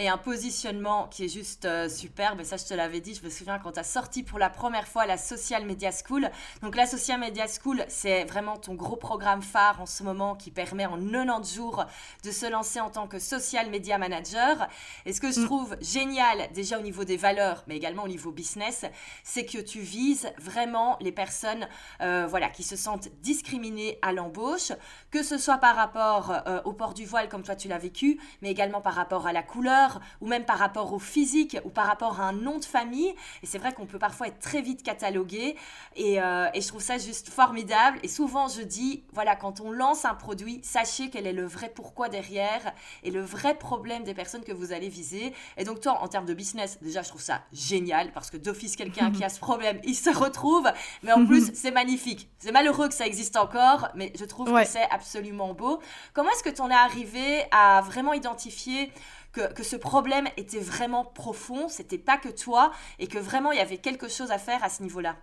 et 0.00 0.08
un 0.08 0.16
positionnement 0.16 1.08
qui 1.08 1.26
est 1.26 1.28
juste 1.28 1.66
euh, 1.66 1.86
superbe. 1.90 2.40
Et 2.40 2.44
ça, 2.44 2.56
je 2.56 2.64
te 2.64 2.72
l'avais 2.72 3.00
dit, 3.00 3.14
je 3.14 3.22
me 3.22 3.28
souviens 3.28 3.58
quand 3.58 3.72
tu 3.72 3.80
as 3.80 3.84
sorti 3.84 4.22
pour 4.22 4.38
la 4.38 4.48
première 4.48 4.88
fois 4.88 5.04
la 5.04 5.18
Social 5.18 5.66
Media 5.66 5.90
School. 5.92 6.30
Donc, 6.62 6.74
la 6.74 6.86
Social 6.86 7.20
Media 7.20 7.44
School, 7.46 7.84
c'est 7.88 8.24
vraiment 8.24 8.56
ton 8.56 8.74
gros 8.74 8.96
programme 8.96 9.42
phare 9.42 9.78
en 9.78 9.84
ce 9.84 10.02
moment 10.02 10.36
qui 10.36 10.50
permet 10.50 10.86
en 10.86 10.96
90 10.96 11.54
jours 11.54 11.84
de 12.24 12.30
se 12.30 12.46
lancer 12.46 12.80
en 12.80 12.88
tant 12.88 13.08
que 13.08 13.18
Social 13.18 13.68
Media 13.68 13.98
Manager. 13.98 14.68
Et 15.04 15.12
ce 15.12 15.20
que 15.20 15.30
je 15.30 15.40
mm. 15.40 15.44
trouve 15.44 15.76
génial, 15.82 16.48
déjà 16.54 16.78
au 16.78 16.82
niveau 16.82 17.04
des 17.04 17.18
valeurs, 17.18 17.62
mais 17.66 17.76
également 17.76 18.04
au 18.04 18.08
niveau 18.08 18.32
business, 18.32 18.86
c'est 19.22 19.44
que 19.44 19.58
tu 19.58 19.80
vises 19.80 20.32
vraiment 20.38 20.96
les 21.02 21.12
personnes 21.12 21.68
euh, 22.00 22.26
voilà, 22.26 22.48
qui 22.48 22.62
se 22.62 22.74
sentent 22.74 23.10
discriminées 23.20 23.98
à 24.00 24.14
l'embauche, 24.14 24.72
que 25.10 25.22
ce 25.22 25.36
soit 25.36 25.58
par 25.58 25.76
rapport 25.76 26.32
euh, 26.46 26.62
au 26.64 26.72
port 26.72 26.94
du 26.94 27.04
voile, 27.04 27.28
comme 27.28 27.42
toi 27.42 27.54
tu 27.54 27.68
l'as 27.68 27.76
vécu, 27.76 28.18
mais 28.40 28.50
également 28.50 28.80
par 28.80 28.94
rapport 28.94 29.26
à 29.26 29.34
la 29.34 29.42
couleur 29.42 29.89
ou 30.20 30.26
même 30.26 30.44
par 30.44 30.58
rapport 30.58 30.92
au 30.92 30.98
physique, 30.98 31.56
ou 31.64 31.70
par 31.70 31.86
rapport 31.86 32.20
à 32.20 32.24
un 32.24 32.32
nom 32.32 32.58
de 32.58 32.64
famille. 32.64 33.14
Et 33.42 33.46
c'est 33.46 33.58
vrai 33.58 33.72
qu'on 33.72 33.86
peut 33.86 33.98
parfois 33.98 34.28
être 34.28 34.38
très 34.38 34.62
vite 34.62 34.82
catalogué. 34.82 35.56
Et, 35.96 36.20
euh, 36.20 36.48
et, 36.54 36.60
je 36.60 36.68
trouve 36.68 36.82
ça 36.82 36.98
juste 36.98 37.28
formidable. 37.28 37.98
Et 38.02 38.08
souvent, 38.08 38.48
je 38.48 38.62
dis, 38.62 39.04
voilà, 39.12 39.36
quand 39.36 39.60
on 39.60 39.72
lance 39.72 40.04
un 40.04 40.14
produit, 40.14 40.60
sachez 40.62 41.10
quel 41.10 41.26
est 41.26 41.32
le 41.32 41.46
vrai 41.46 41.70
pourquoi 41.74 42.08
derrière 42.08 42.72
et 43.02 43.10
le 43.10 43.20
vrai 43.20 43.54
problème 43.56 44.04
des 44.04 44.14
personnes 44.14 44.44
que 44.44 44.52
vous 44.52 44.72
allez 44.72 44.88
viser. 44.88 45.32
Et 45.56 45.64
donc, 45.64 45.80
toi, 45.80 45.98
en 46.02 46.08
termes 46.08 46.26
de 46.26 46.34
business, 46.34 46.78
déjà, 46.82 47.02
je 47.02 47.08
trouve 47.08 47.22
ça 47.22 47.42
génial 47.52 48.12
parce 48.12 48.30
que 48.30 48.36
d'office, 48.36 48.76
quelqu'un 48.76 49.10
qui 49.10 49.24
a 49.24 49.28
ce 49.28 49.40
problème, 49.40 49.80
il 49.84 49.94
se 49.94 50.10
retrouve. 50.10 50.70
Mais 51.02 51.12
en 51.12 51.26
plus, 51.26 51.50
c'est 51.54 51.70
magnifique. 51.70 52.28
C'est 52.38 52.52
malheureux 52.52 52.88
que 52.88 52.94
ça 52.94 53.06
existe 53.06 53.36
encore, 53.36 53.88
mais 53.94 54.12
je 54.18 54.24
trouve 54.24 54.52
que 54.52 54.64
c'est 54.64 54.88
absolument 54.90 55.54
beau. 55.54 55.80
Comment 56.12 56.30
est-ce 56.30 56.42
que 56.42 56.50
tu 56.50 56.60
en 56.60 56.70
es 56.70 56.74
arrivé 56.74 57.44
à 57.50 57.80
vraiment 57.80 58.12
identifier 58.12 58.92
que, 59.32 59.62
ce 59.62 59.76
problème 59.76 60.28
était 60.36 60.58
vraiment 60.58 61.04
profond, 61.04 61.68
c'était 61.68 61.98
pas 61.98 62.16
que 62.16 62.28
toi, 62.28 62.72
et 62.98 63.06
que 63.06 63.18
vraiment 63.18 63.52
il 63.52 63.58
y 63.58 63.62
avait 63.62 63.78
quelque 63.78 64.08
chose 64.08 64.30
à 64.30 64.38
faire 64.38 64.62
à 64.64 64.68
ce 64.68 64.82
niveau-là 64.82 65.16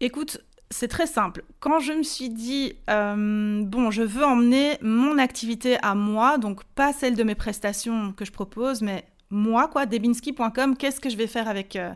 Écoute, 0.00 0.40
c'est 0.70 0.88
très 0.88 1.06
simple. 1.06 1.44
Quand 1.60 1.80
je 1.80 1.92
me 1.92 2.02
suis 2.02 2.28
dit, 2.28 2.74
euh, 2.90 3.62
bon, 3.64 3.90
je 3.90 4.02
veux 4.02 4.24
emmener 4.24 4.78
mon 4.82 5.18
activité 5.18 5.78
à 5.82 5.94
moi, 5.94 6.38
donc 6.38 6.62
pas 6.64 6.92
celle 6.92 7.16
de 7.16 7.22
mes 7.22 7.34
prestations 7.34 8.12
que 8.12 8.24
je 8.24 8.32
propose, 8.32 8.82
mais 8.82 9.04
moi, 9.30 9.68
quoi, 9.68 9.86
debinski.com, 9.86 10.76
qu'est-ce 10.76 11.00
que 11.00 11.10
je 11.10 11.16
vais 11.16 11.26
faire 11.26 11.48
avec, 11.48 11.76
euh, 11.76 11.92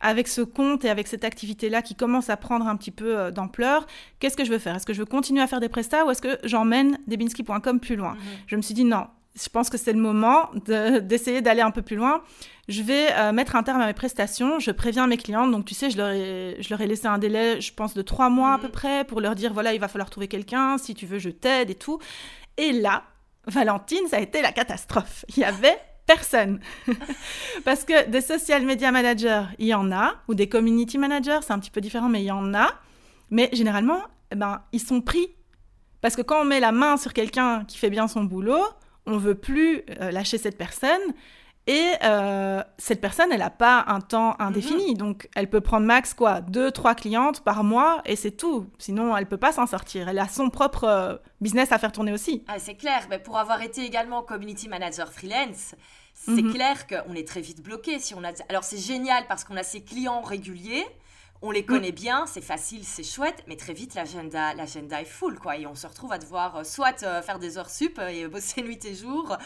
avec 0.00 0.28
ce 0.28 0.40
compte 0.40 0.84
et 0.84 0.90
avec 0.90 1.08
cette 1.08 1.24
activité-là 1.24 1.82
qui 1.82 1.94
commence 1.94 2.30
à 2.30 2.36
prendre 2.36 2.66
un 2.66 2.76
petit 2.76 2.90
peu 2.90 3.18
euh, 3.18 3.30
d'ampleur 3.30 3.86
Qu'est-ce 4.18 4.36
que 4.36 4.44
je 4.44 4.50
veux 4.50 4.58
faire? 4.58 4.76
Est-ce 4.76 4.86
que 4.86 4.92
je 4.92 5.00
veux 5.00 5.06
continuer 5.06 5.42
à 5.42 5.46
faire 5.46 5.60
des 5.60 5.68
prestats 5.68 6.04
ou 6.04 6.10
est-ce 6.10 6.22
que 6.22 6.38
j'emmène 6.44 6.98
debinski.com 7.06 7.80
plus 7.80 7.96
loin? 7.96 8.14
Mhm. 8.14 8.20
Je 8.46 8.56
me 8.56 8.62
suis 8.62 8.74
dit, 8.74 8.84
non, 8.84 9.06
je 9.34 9.48
pense 9.48 9.70
que 9.70 9.78
c'est 9.78 9.92
le 9.92 9.98
moment 9.98 10.50
d'essayer 11.02 11.40
d'aller 11.40 11.62
un 11.62 11.70
peu 11.70 11.82
plus 11.82 11.96
loin. 11.96 12.22
Je 12.68 12.82
vais 12.82 13.08
euh, 13.12 13.32
mettre 13.32 13.56
un 13.56 13.62
terme 13.62 13.80
à 13.80 13.86
mes 13.86 13.94
prestations. 13.94 14.58
Je 14.58 14.70
préviens 14.70 15.06
mes 15.06 15.16
clientes. 15.16 15.50
Donc, 15.50 15.64
tu 15.64 15.74
sais, 15.74 15.90
je 15.90 15.96
leur 15.96 16.10
ai, 16.10 16.56
je 16.60 16.68
leur 16.70 16.80
ai 16.80 16.86
laissé 16.86 17.06
un 17.06 17.18
délai, 17.18 17.60
je 17.60 17.72
pense, 17.72 17.94
de 17.94 18.02
trois 18.02 18.28
mois 18.28 18.54
à 18.54 18.58
peu 18.58 18.66
mhm. 18.66 18.72
près 18.72 19.04
pour 19.04 19.20
leur 19.20 19.34
dire 19.34 19.52
voilà, 19.52 19.72
il 19.72 19.80
va 19.80 19.88
falloir 19.88 20.10
trouver 20.10 20.28
quelqu'un. 20.28 20.76
Si 20.78 20.94
tu 20.94 21.06
veux, 21.06 21.18
je 21.18 21.30
t'aide 21.30 21.70
et 21.70 21.74
tout. 21.74 21.98
Et 22.58 22.72
là, 22.72 23.04
Valentine, 23.46 24.06
ça 24.08 24.18
a 24.18 24.20
été 24.20 24.42
la 24.42 24.52
catastrophe. 24.52 25.24
Il 25.30 25.38
y 25.38 25.44
avait 25.44 25.78
personne. 26.06 26.60
Parce 27.64 27.84
que 27.84 28.08
des 28.08 28.20
social 28.20 28.64
media 28.64 28.92
managers, 28.92 29.44
il 29.58 29.66
y 29.66 29.74
en 29.74 29.90
a, 29.92 30.14
ou 30.28 30.34
des 30.34 30.48
community 30.48 30.98
managers, 30.98 31.40
c'est 31.42 31.52
un 31.52 31.58
petit 31.58 31.70
peu 31.70 31.80
différent, 31.80 32.08
mais 32.08 32.22
il 32.22 32.26
y 32.26 32.30
en 32.30 32.54
a. 32.54 32.68
Mais 33.30 33.48
généralement, 33.52 34.02
eh 34.30 34.34
ben, 34.34 34.62
ils 34.72 34.80
sont 34.80 35.00
pris. 35.00 35.26
Parce 36.02 36.16
que 36.16 36.22
quand 36.22 36.42
on 36.42 36.44
met 36.44 36.60
la 36.60 36.72
main 36.72 36.96
sur 36.96 37.12
quelqu'un 37.12 37.64
qui 37.64 37.78
fait 37.78 37.90
bien 37.90 38.08
son 38.08 38.24
boulot, 38.24 38.62
on 39.06 39.18
veut 39.18 39.34
plus 39.34 39.82
euh, 40.00 40.10
lâcher 40.10 40.38
cette 40.38 40.58
personne. 40.58 41.00
Et 41.68 41.92
euh, 42.02 42.60
cette 42.76 43.00
personne, 43.00 43.30
elle 43.30 43.38
n'a 43.38 43.50
pas 43.50 43.84
un 43.86 44.00
temps 44.00 44.34
indéfini. 44.40 44.92
Mhm. 44.92 44.96
Donc, 44.96 45.28
elle 45.36 45.48
peut 45.48 45.60
prendre 45.60 45.86
max, 45.86 46.12
quoi, 46.12 46.40
deux, 46.40 46.72
trois 46.72 46.96
clientes 46.96 47.44
par 47.44 47.62
mois 47.62 48.02
et 48.04 48.16
c'est 48.16 48.32
tout. 48.32 48.66
Sinon, 48.78 49.16
elle 49.16 49.26
peut 49.26 49.36
pas 49.36 49.52
s'en 49.52 49.66
sortir. 49.66 50.08
Elle 50.08 50.18
a 50.18 50.26
son 50.26 50.50
propre 50.50 50.84
euh, 50.84 51.16
business 51.40 51.70
à 51.70 51.78
faire 51.78 51.92
tourner 51.92 52.12
aussi. 52.12 52.44
Ah, 52.48 52.58
c'est 52.58 52.74
clair. 52.74 53.06
Mais 53.10 53.20
pour 53.20 53.38
avoir 53.38 53.62
été 53.62 53.84
également 53.84 54.22
community 54.22 54.68
manager 54.68 55.12
freelance, 55.12 55.76
c'est 56.14 56.42
mhm. 56.42 56.52
clair 56.52 56.86
qu'on 56.88 57.14
est 57.14 57.26
très 57.26 57.40
vite 57.40 57.62
bloqué. 57.62 58.00
Si 58.00 58.14
on 58.16 58.24
a... 58.24 58.32
Alors, 58.48 58.64
c'est 58.64 58.78
génial 58.78 59.24
parce 59.28 59.44
qu'on 59.44 59.56
a 59.56 59.62
ses 59.62 59.84
clients 59.84 60.22
réguliers 60.22 60.84
on 61.42 61.50
les 61.50 61.64
connaît 61.64 61.92
bien, 61.92 62.24
c'est 62.26 62.40
facile, 62.40 62.84
c'est 62.84 63.02
chouette, 63.02 63.42
mais 63.48 63.56
très 63.56 63.72
vite 63.72 63.94
l'agenda, 63.94 64.54
l'agenda 64.54 65.02
est 65.02 65.06
full 65.06 65.38
quoi, 65.40 65.56
et 65.56 65.66
on 65.66 65.74
se 65.74 65.86
retrouve 65.88 66.12
à 66.12 66.18
devoir 66.18 66.56
euh, 66.56 66.64
soit 66.64 67.02
euh, 67.02 67.20
faire 67.20 67.40
des 67.40 67.58
heures 67.58 67.68
sup 67.68 67.98
euh, 67.98 68.08
et 68.08 68.28
bosser 68.28 68.62
nuit 68.62 68.78
et 68.84 68.94
jour, 68.94 69.36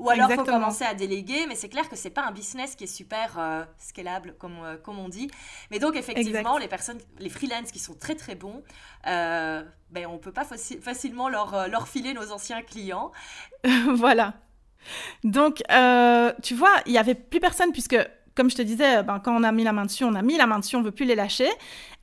ou 0.00 0.10
alors 0.10 0.30
faut 0.32 0.44
commencer 0.44 0.84
à 0.84 0.94
déléguer. 0.94 1.46
Mais 1.46 1.54
c'est 1.54 1.68
clair 1.68 1.88
que 1.88 1.94
c'est 1.94 2.10
pas 2.10 2.24
un 2.24 2.32
business 2.32 2.74
qui 2.74 2.84
est 2.84 2.88
super 2.88 3.66
scalable 3.78 4.34
comme 4.38 4.58
comme 4.82 4.98
on 4.98 5.08
dit. 5.08 5.30
Mais 5.70 5.78
donc 5.78 5.94
effectivement, 5.96 6.58
les 6.58 6.68
personnes, 6.68 6.98
les 7.18 7.30
freelances 7.30 7.70
qui 7.70 7.78
sont 7.78 7.94
très 7.94 8.16
très 8.16 8.34
bons, 8.34 8.62
ben 9.04 10.06
on 10.08 10.18
peut 10.18 10.32
pas 10.32 10.44
facilement 10.44 11.28
leur 11.28 11.68
leur 11.68 11.86
filer 11.86 12.14
nos 12.14 12.32
anciens 12.32 12.62
clients. 12.62 13.12
voilà. 13.94 14.34
Donc, 15.22 15.62
tu 16.42 16.54
vois, 16.54 16.74
il 16.86 16.92
y 16.92 16.98
avait 16.98 17.14
plus 17.14 17.40
personne 17.40 17.70
puisque 17.72 17.96
comme 18.34 18.50
je 18.50 18.56
te 18.56 18.62
disais, 18.62 19.02
ben, 19.02 19.20
quand 19.20 19.34
on 19.34 19.42
a 19.42 19.52
mis 19.52 19.64
la 19.64 19.72
main 19.72 19.84
dessus, 19.84 20.04
on 20.04 20.14
a 20.14 20.22
mis 20.22 20.36
la 20.36 20.46
main 20.46 20.58
dessus, 20.58 20.76
on 20.76 20.82
veut 20.82 20.90
plus 20.90 21.06
les 21.06 21.14
lâcher. 21.14 21.48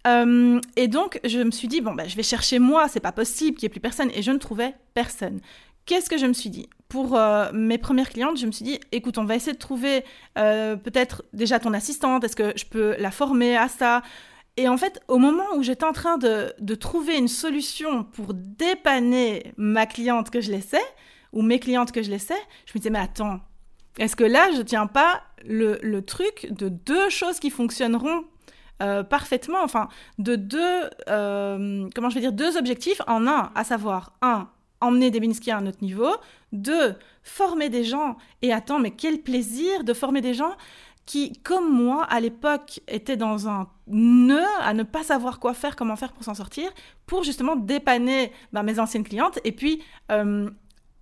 Euh, 0.08 0.60
et 0.76 0.88
donc, 0.88 1.20
je 1.24 1.40
me 1.40 1.52
suis 1.52 1.68
dit, 1.68 1.82
bon, 1.82 1.94
ben, 1.94 2.08
je 2.08 2.16
vais 2.16 2.24
chercher 2.24 2.60
moi, 2.60 2.88
c'est 2.88 3.00
pas 3.00 3.12
possible 3.12 3.58
qu'il 3.58 3.64
y 3.64 3.68
ait 3.68 3.70
plus 3.70 3.80
personne. 3.80 4.10
Et 4.16 4.22
je 4.22 4.32
ne 4.32 4.38
trouvais 4.38 4.74
personne. 4.94 5.40
Qu'est-ce 5.86 6.10
que 6.10 6.18
je 6.18 6.26
me 6.26 6.34
suis 6.34 6.50
dit? 6.50 6.70
Pour 6.90 7.16
euh, 7.16 7.52
mes 7.54 7.78
premières 7.78 8.10
clientes, 8.10 8.38
je 8.38 8.46
me 8.46 8.52
suis 8.52 8.66
dit, 8.66 8.80
écoute, 8.92 9.18
on 9.18 9.26
va 9.26 9.36
essayer 9.36 9.54
de 9.54 9.58
trouver 9.58 10.04
euh, 10.38 10.76
peut-être 10.76 11.24
déjà 11.34 11.60
ton 11.60 11.74
assistante, 11.74 12.24
est-ce 12.24 12.36
que 12.36 12.54
je 12.56 12.66
peux 12.66 12.96
la 13.00 13.12
former 13.12 13.58
à 13.58 13.68
ça? 13.68 14.02
Et 14.58 14.68
en 14.68 14.78
fait, 14.78 15.00
au 15.08 15.18
moment 15.18 15.46
où 15.56 15.64
j'étais 15.64 15.86
en 15.86 15.94
train 15.94 16.18
de, 16.18 16.54
de, 16.60 16.76
trouver 16.76 17.18
une 17.18 17.30
solution 17.30 18.04
pour 18.04 18.34
dépanner 18.34 19.54
ma 19.56 19.86
cliente 19.86 20.30
que 20.30 20.42
je 20.42 20.52
laissais, 20.52 20.84
ou 21.32 21.42
mes 21.42 21.60
clientes 21.60 21.94
que 21.94 22.04
je 22.04 22.10
laissais, 22.10 22.42
je 22.66 22.74
me 22.74 22.80
disais, 22.80 22.90
mais 22.90 23.00
attends, 23.00 23.40
est-ce 24.00 24.16
que 24.16 24.24
là, 24.24 24.50
je 24.56 24.62
tiens 24.62 24.88
pas 24.88 25.22
le, 25.46 26.00
truc 26.00 26.48
de 26.52 26.70
deux 26.70 27.10
choses 27.10 27.40
qui 27.40 27.50
fonctionneront 27.50 28.26
euh, 28.82 29.04
parfaitement, 29.04 29.62
enfin, 29.64 29.90
de 30.18 30.36
deux, 30.36 30.90
euh, 31.08 31.88
comment 31.94 32.10
je 32.10 32.16
vais 32.16 32.22
dire, 32.22 32.34
deux 32.34 32.58
objectifs 32.58 33.02
en 33.08 33.28
un, 33.28 33.52
à 33.54 33.64
savoir, 33.64 34.14
un, 34.22 34.50
emmener 34.80 35.12
Debinski 35.12 35.52
à 35.52 35.58
un 35.58 35.68
autre 35.68 35.84
niveau, 35.84 36.10
deux, 36.52 36.96
former 37.22 37.70
des 37.70 37.84
gens, 37.84 38.18
et 38.42 38.52
attends, 38.52 38.80
mais 38.80 38.92
quel 38.92 39.20
plaisir 39.20 39.84
de 39.84 39.94
former 39.94 40.22
des 40.22 40.34
gens 40.34 40.56
qui, 41.06 41.34
comme 41.44 41.72
moi, 41.72 42.04
à 42.06 42.20
l'époque, 42.20 42.80
étaient 42.88 43.18
dans 43.18 43.48
un 43.48 43.68
nœud 43.88 44.46
à 44.62 44.74
ne 44.74 44.84
pas 44.84 45.04
savoir 45.04 45.40
quoi 45.40 45.54
faire, 45.54 45.76
comment 45.76 45.96
faire 45.96 46.14
pour 46.14 46.24
s'en 46.24 46.34
sortir, 46.34 46.70
pour 47.06 47.24
justement 47.24 47.56
dépanner 47.56 48.32
ben, 48.54 48.64
mes 48.64 48.80
anciennes 48.80 49.04
clientes, 49.04 49.40
et 49.44 49.52
puis 49.52 49.84
euh, 50.12 50.50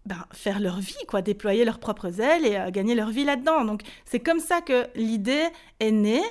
ben, 0.05 0.25
faire 0.31 0.59
leur 0.59 0.79
vie, 0.79 0.95
quoi, 1.07 1.21
déployer 1.21 1.65
leurs 1.65 1.77
propres 1.77 2.21
ailes 2.21 2.45
et 2.45 2.55
euh, 2.55 2.71
gagner 2.71 2.95
leur 2.95 3.09
vie 3.09 3.25
là-dedans. 3.25 3.65
Donc 3.65 3.81
c'est 4.05 4.19
comme 4.19 4.39
ça 4.39 4.61
que 4.61 4.87
l'idée 4.95 5.45
est 5.79 5.91
née. 5.91 6.23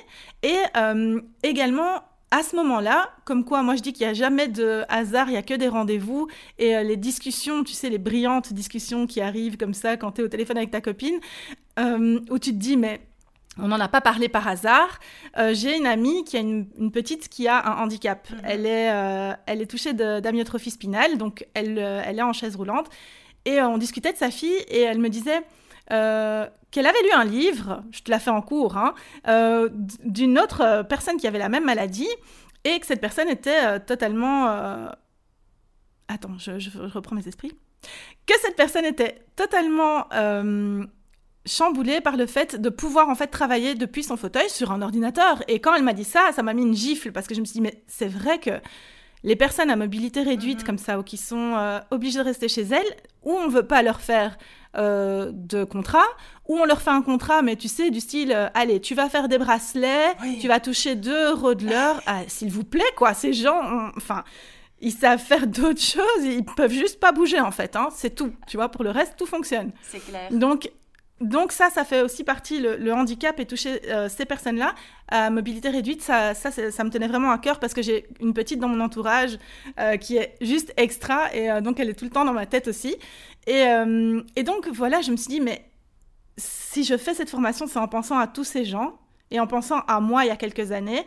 Et 0.43 0.57
euh, 0.75 1.21
également, 1.43 2.01
à 2.31 2.43
ce 2.43 2.55
moment-là, 2.57 3.11
comme 3.25 3.45
quoi 3.45 3.61
moi 3.61 3.75
je 3.75 3.81
dis 3.81 3.93
qu'il 3.93 4.05
n'y 4.05 4.11
a 4.11 4.13
jamais 4.13 4.47
de 4.47 4.83
hasard, 4.89 5.27
il 5.27 5.31
n'y 5.31 5.37
a 5.37 5.43
que 5.43 5.53
des 5.53 5.67
rendez-vous 5.67 6.27
et 6.57 6.75
euh, 6.75 6.83
les 6.83 6.97
discussions, 6.97 7.63
tu 7.63 7.73
sais, 7.73 7.89
les 7.89 7.99
brillantes 7.99 8.51
discussions 8.53 9.05
qui 9.05 9.21
arrivent 9.21 9.55
comme 9.55 9.75
ça 9.75 9.97
quand 9.97 10.13
tu 10.13 10.21
es 10.21 10.23
au 10.23 10.29
téléphone 10.29 10.57
avec 10.57 10.71
ta 10.71 10.81
copine, 10.81 11.19
où 11.77 12.39
tu 12.39 12.51
te 12.51 12.57
dis 12.57 12.75
mais 12.75 12.99
on 13.57 13.69
n'en 13.69 13.79
a 13.79 13.87
pas 13.87 14.01
parlé 14.01 14.27
par 14.27 14.47
hasard. 14.47 14.99
J'ai 15.53 15.77
une 15.77 15.87
amie 15.87 16.25
qui 16.25 16.35
a 16.35 16.41
une, 16.41 16.91
petite 16.91 17.29
qui 17.29 17.47
a 17.47 17.65
un 17.65 17.83
handicap. 17.83 18.29
Mhm. 18.29 18.37
Elle, 18.43 18.65
est, 18.65 19.35
elle 19.45 19.61
est 19.61 19.65
touchée 19.65 19.93
d'amyotrophie 19.93 20.71
spinale, 20.71 21.17
donc 21.17 21.45
elle, 21.53 21.77
elle 21.77 22.19
est 22.19 22.23
en 22.23 22.33
chaise 22.33 22.57
roulante. 22.57 22.89
Et 23.45 23.59
euh, 23.59 23.67
on 23.67 23.77
discutait 23.77 24.13
de 24.13 24.17
sa 24.17 24.31
fille 24.31 24.57
et 24.67 24.81
elle 24.81 24.99
me 24.99 25.09
disait 25.09 25.41
euh, 25.91 26.47
qu'elle 26.71 26.85
avait 26.85 27.01
lu 27.03 27.11
un 27.13 27.25
livre, 27.25 27.83
je 27.91 28.01
te 28.01 28.11
la 28.11 28.19
fais 28.19 28.29
en 28.29 28.41
cours, 28.41 28.77
hein, 28.77 28.93
euh, 29.27 29.69
d'une 30.03 30.37
autre 30.39 30.83
personne 30.87 31.17
qui 31.17 31.27
avait 31.27 31.39
la 31.39 31.49
même 31.49 31.65
maladie 31.65 32.09
et 32.63 32.79
que 32.79 32.85
cette 32.85 33.01
personne 33.01 33.29
était 33.29 33.79
totalement... 33.81 34.89
Attends, 36.07 36.37
je, 36.37 36.51
reprends 36.87 37.15
mes 37.15 37.27
esprits. 37.27 37.53
Que 38.25 38.33
cette 38.41 38.55
personne 38.55 38.85
était 38.85 39.23
totalement 39.35 40.07
chamboulée 41.45 42.01
par 42.01 42.17
le 42.17 42.25
fait 42.25 42.59
de 42.59 42.69
pouvoir 42.69 43.09
en 43.09 43.15
fait 43.15 43.27
travailler 43.27 43.75
depuis 43.75 44.03
son 44.03 44.17
fauteuil 44.17 44.49
sur 44.49 44.71
un 44.71 44.81
ordinateur. 44.81 45.41
Et 45.47 45.59
quand 45.59 45.73
elle 45.73 45.83
m'a 45.83 45.93
dit 45.93 46.03
ça, 46.03 46.31
ça 46.33 46.43
m'a 46.43 46.53
mis 46.53 46.63
une 46.63 46.75
gifle 46.75 47.11
parce 47.11 47.27
que 47.27 47.35
je 47.35 47.39
me 47.39 47.45
suis 47.45 47.53
dit 47.53 47.61
mais 47.61 47.83
c'est 47.87 48.07
vrai 48.07 48.39
que 48.39 48.51
les 49.23 49.35
personnes 49.35 49.69
à 49.69 49.75
mobilité 49.75 50.21
réduite 50.21 50.59
mhm. 50.59 50.65
comme 50.65 50.77
ça 50.77 50.99
ou 50.99 51.03
qui 51.03 51.17
sont 51.17 51.55
euh, 51.55 51.79
obligées 51.91 52.19
de 52.19 52.23
rester 52.23 52.47
chez 52.47 52.63
elles, 52.63 52.95
ou 53.23 53.33
on 53.33 53.47
veut 53.47 53.65
pas 53.65 53.81
leur 53.81 54.01
faire 54.01 54.37
euh, 54.77 55.31
de 55.33 55.63
contrat, 55.63 56.05
ou 56.47 56.57
on 56.57 56.65
leur 56.65 56.81
fait 56.81 56.91
un 56.91 57.01
contrat, 57.01 57.41
mais 57.41 57.55
tu 57.55 57.67
sais, 57.67 57.89
du 57.89 57.99
style, 57.99 58.31
euh, 58.31 58.47
allez, 58.53 58.79
tu 58.79 58.95
vas 58.95 59.09
faire 59.09 59.27
des 59.27 59.37
bracelets, 59.37 60.15
tu 60.39 60.47
vas 60.47 60.59
toucher 60.59 60.95
2 60.95 61.31
euros 61.31 61.53
de 61.53 61.67
l'heure, 61.67 62.01
ah, 62.05 62.21
s'il 62.27 62.51
vous 62.51 62.63
plaît, 62.63 62.91
quoi, 62.95 63.13
ces 63.13 63.33
gens, 63.33 63.89
enfin, 63.97 64.23
ils 64.79 64.93
savent 64.93 65.19
faire 65.19 65.47
d'autres 65.47 65.81
choses, 65.81 66.23
ils 66.23 66.45
peuvent 66.45 66.71
juste 66.71 66.99
pas 66.99 67.11
bouger 67.11 67.39
en 67.39 67.51
fait, 67.51 67.75
hein, 67.75 67.89
c'est 67.91 68.15
tout, 68.15 68.31
tu 68.47 68.57
vois, 68.57 68.69
pour 68.69 68.83
le 68.83 68.91
reste, 68.91 69.15
tout 69.17 69.25
fonctionne. 69.25 69.71
C'est 69.81 69.99
clair. 69.99 70.29
Donc, 70.31 70.71
donc 71.21 71.51
ça, 71.51 71.69
ça 71.69 71.83
fait 71.83 72.01
aussi 72.01 72.23
partie, 72.23 72.59
le, 72.59 72.93
handicap 72.93 73.39
et 73.39 73.45
toucher 73.45 73.81
euh, 73.91 74.07
ces 74.07 74.25
personnes-là 74.25 74.73
à 75.09 75.29
mobilité 75.29 75.69
réduite, 75.69 76.01
ça, 76.01 76.33
ça, 76.33 76.49
ça, 76.51 76.83
me 76.83 76.89
tenait 76.89 77.07
vraiment 77.07 77.31
à 77.31 77.37
cœur 77.37 77.59
parce 77.59 77.73
que 77.73 77.81
j'ai 77.81 78.07
une 78.21 78.33
petite 78.33 78.59
dans 78.59 78.69
mon 78.69 78.79
entourage 78.79 79.37
euh, 79.79 79.97
qui 79.97 80.15
est 80.17 80.35
juste 80.39 80.73
extra 80.77 81.33
et 81.35 81.51
euh, 81.51 81.61
donc 81.61 81.79
elle 81.79 81.89
est 81.89 81.93
tout 81.93 82.05
le 82.05 82.11
temps 82.11 82.23
dans 82.23 82.33
ma 82.33 82.45
tête 82.45 82.67
aussi. 82.69 82.95
Et, 83.47 83.65
et, 84.35 84.43
donc 84.43 84.67
voilà, 84.67 85.01
je 85.01 85.11
me 85.11 85.17
suis 85.17 85.29
dit, 85.29 85.41
mais 85.41 85.65
si 86.37 86.83
je 86.83 86.95
fais 86.97 87.15
cette 87.15 87.29
formation, 87.29 87.65
c'est 87.67 87.79
en 87.79 87.87
pensant 87.87 88.19
à 88.19 88.27
tous 88.27 88.43
ces 88.43 88.63
gens 88.63 88.99
et 89.31 89.39
en 89.39 89.47
pensant 89.47 89.79
à 89.87 89.99
moi 89.99 90.23
il 90.23 90.27
y 90.27 90.31
a 90.31 90.35
quelques 90.35 90.71
années 90.71 91.03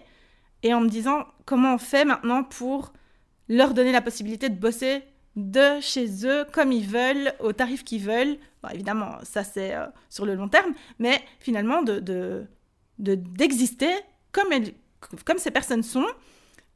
et 0.63 0.75
en 0.75 0.81
me 0.81 0.89
disant 0.89 1.25
comment 1.45 1.75
on 1.75 1.79
fait 1.79 2.05
maintenant 2.05 2.43
pour 2.43 2.93
leur 3.49 3.75
donner 3.75 3.93
la 3.93 4.03
possibilité 4.03 4.49
de 4.49 4.59
bosser 4.59 5.03
de 5.37 5.81
chez 5.81 6.27
eux 6.27 6.45
comme 6.53 6.73
ils 6.73 6.87
veulent, 6.87 7.33
au 7.41 7.53
tarif 7.53 7.85
qu'ils 7.85 8.03
veulent. 8.03 8.37
évidemment, 8.73 9.19
ça 9.23 9.45
c'est 9.45 9.75
euh, 9.75 9.87
sur 10.09 10.27
le 10.27 10.35
long 10.35 10.49
terme, 10.49 10.73
mais 10.99 11.21
finalement 11.41 11.83
de, 11.83 12.47
d'exister 12.99 13.93
comme, 14.31 14.49
comme 15.25 15.39
ces 15.39 15.51
personnes 15.51 15.83
sont 15.83 16.07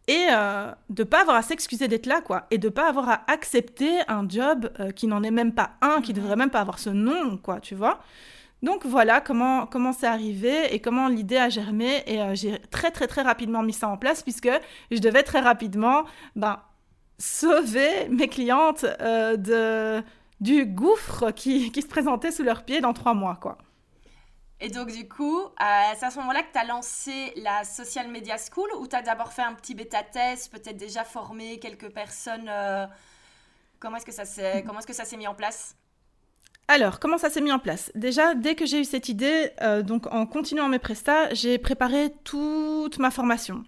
et 0.08 0.26
euh, 0.30 0.70
de 0.88 1.02
pas 1.02 1.22
avoir 1.22 1.36
à 1.36 1.42
s'excuser 1.42 1.88
d'être 1.88 2.06
là, 2.06 2.20
quoi, 2.20 2.46
et 2.50 2.58
de 2.58 2.68
pas 2.68 2.88
avoir 2.88 3.08
à 3.08 3.30
accepter 3.30 3.98
un 4.06 4.28
job 4.28 4.70
euh, 4.78 4.92
qui 4.92 5.08
n'en 5.08 5.22
est 5.24 5.32
même 5.32 5.52
pas 5.52 5.72
un, 5.82 6.00
qui 6.00 6.12
devrait 6.12 6.36
même 6.36 6.50
pas 6.50 6.60
avoir 6.60 6.78
ce 6.78 6.90
nom, 6.90 7.36
quoi, 7.38 7.60
tu 7.60 7.74
vois. 7.74 8.00
Donc 8.62 8.86
voilà 8.86 9.20
comment 9.20 9.66
comment 9.66 9.92
c'est 9.92 10.06
arrivé 10.06 10.74
et 10.74 10.80
comment 10.80 11.08
l'idée 11.08 11.36
a 11.36 11.50
germé 11.50 12.02
et 12.06 12.34
j'ai 12.34 12.58
très 12.70 12.90
très 12.90 13.06
très 13.06 13.20
rapidement 13.20 13.62
mis 13.62 13.74
ça 13.74 13.86
en 13.86 13.98
place 13.98 14.22
puisque 14.22 14.48
je 14.90 14.98
devais 14.98 15.22
très 15.22 15.40
rapidement 15.40 16.04
ben 16.36 16.58
sauver 17.18 18.08
mes 18.08 18.28
clientes 18.28 18.84
euh, 19.00 19.36
de, 19.36 20.04
du 20.40 20.66
gouffre 20.66 21.30
qui, 21.30 21.70
qui, 21.72 21.82
se 21.82 21.88
présentait 21.88 22.32
sous 22.32 22.42
leurs 22.42 22.64
pieds 22.64 22.80
dans 22.80 22.92
trois 22.92 23.14
mois, 23.14 23.38
quoi. 23.40 23.58
Et 24.58 24.70
donc, 24.70 24.90
du 24.90 25.06
coup, 25.06 25.38
euh, 25.38 25.50
c'est 25.98 26.06
à 26.06 26.10
ce 26.10 26.18
moment-là 26.20 26.42
que 26.42 26.52
tu 26.52 26.58
as 26.58 26.64
lancé 26.64 27.32
la 27.36 27.62
Social 27.64 28.08
Media 28.08 28.36
School 28.38 28.70
ou 28.78 28.86
tu 28.86 28.96
as 28.96 29.02
d'abord 29.02 29.32
fait 29.32 29.42
un 29.42 29.52
petit 29.52 29.74
bêta-test, 29.74 30.50
peut-être 30.50 30.78
déjà 30.78 31.04
formé 31.04 31.58
quelques 31.58 31.90
personnes 31.90 32.48
euh, 32.48 32.86
Comment 33.78 33.98
est-ce 33.98 34.06
que 34.06 34.12
ça 34.12 34.24
s'est 34.24 35.14
est 35.14 35.16
mis 35.18 35.26
en 35.26 35.34
place? 35.34 35.76
Alors, 36.68 36.98
comment 36.98 37.18
ça 37.18 37.30
s'est 37.30 37.40
mis 37.40 37.52
en 37.52 37.58
place? 37.58 37.92
Déjà, 37.94 38.34
dès 38.34 38.54
que 38.54 38.66
j'ai 38.66 38.80
eu 38.80 38.84
cette 38.84 39.08
idée, 39.08 39.52
euh, 39.60 39.82
donc 39.82 40.12
en 40.12 40.26
continuant 40.26 40.68
mes 40.68 40.80
prestats, 40.80 41.32
j'ai 41.32 41.58
préparé 41.58 42.12
toute 42.24 42.98
ma 42.98 43.10
formation. 43.10 43.62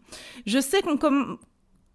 Je 0.47 0.59
sais 0.59 0.83
qu'on 0.83 1.39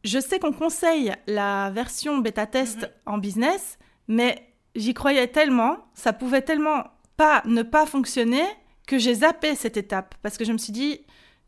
je 0.03 0.19
sais 0.19 0.39
qu'on 0.39 0.51
conseille 0.51 1.13
la 1.27 1.71
version 1.71 2.17
bêta-test 2.17 2.81
mhm. 2.81 2.89
en 3.05 3.17
business, 3.17 3.77
mais 4.07 4.53
j'y 4.75 4.93
croyais 4.93 5.27
tellement, 5.27 5.77
ça 5.93 6.13
pouvait 6.13 6.41
tellement 6.41 6.83
pas 7.17 7.41
ne 7.45 7.63
pas 7.63 7.85
fonctionner 7.85 8.43
que 8.87 8.97
j'ai 8.97 9.15
zappé 9.15 9.55
cette 9.55 9.77
étape 9.77 10.15
parce 10.21 10.37
que 10.37 10.45
je 10.45 10.51
me 10.51 10.57
suis 10.57 10.73
dit, 10.73 10.99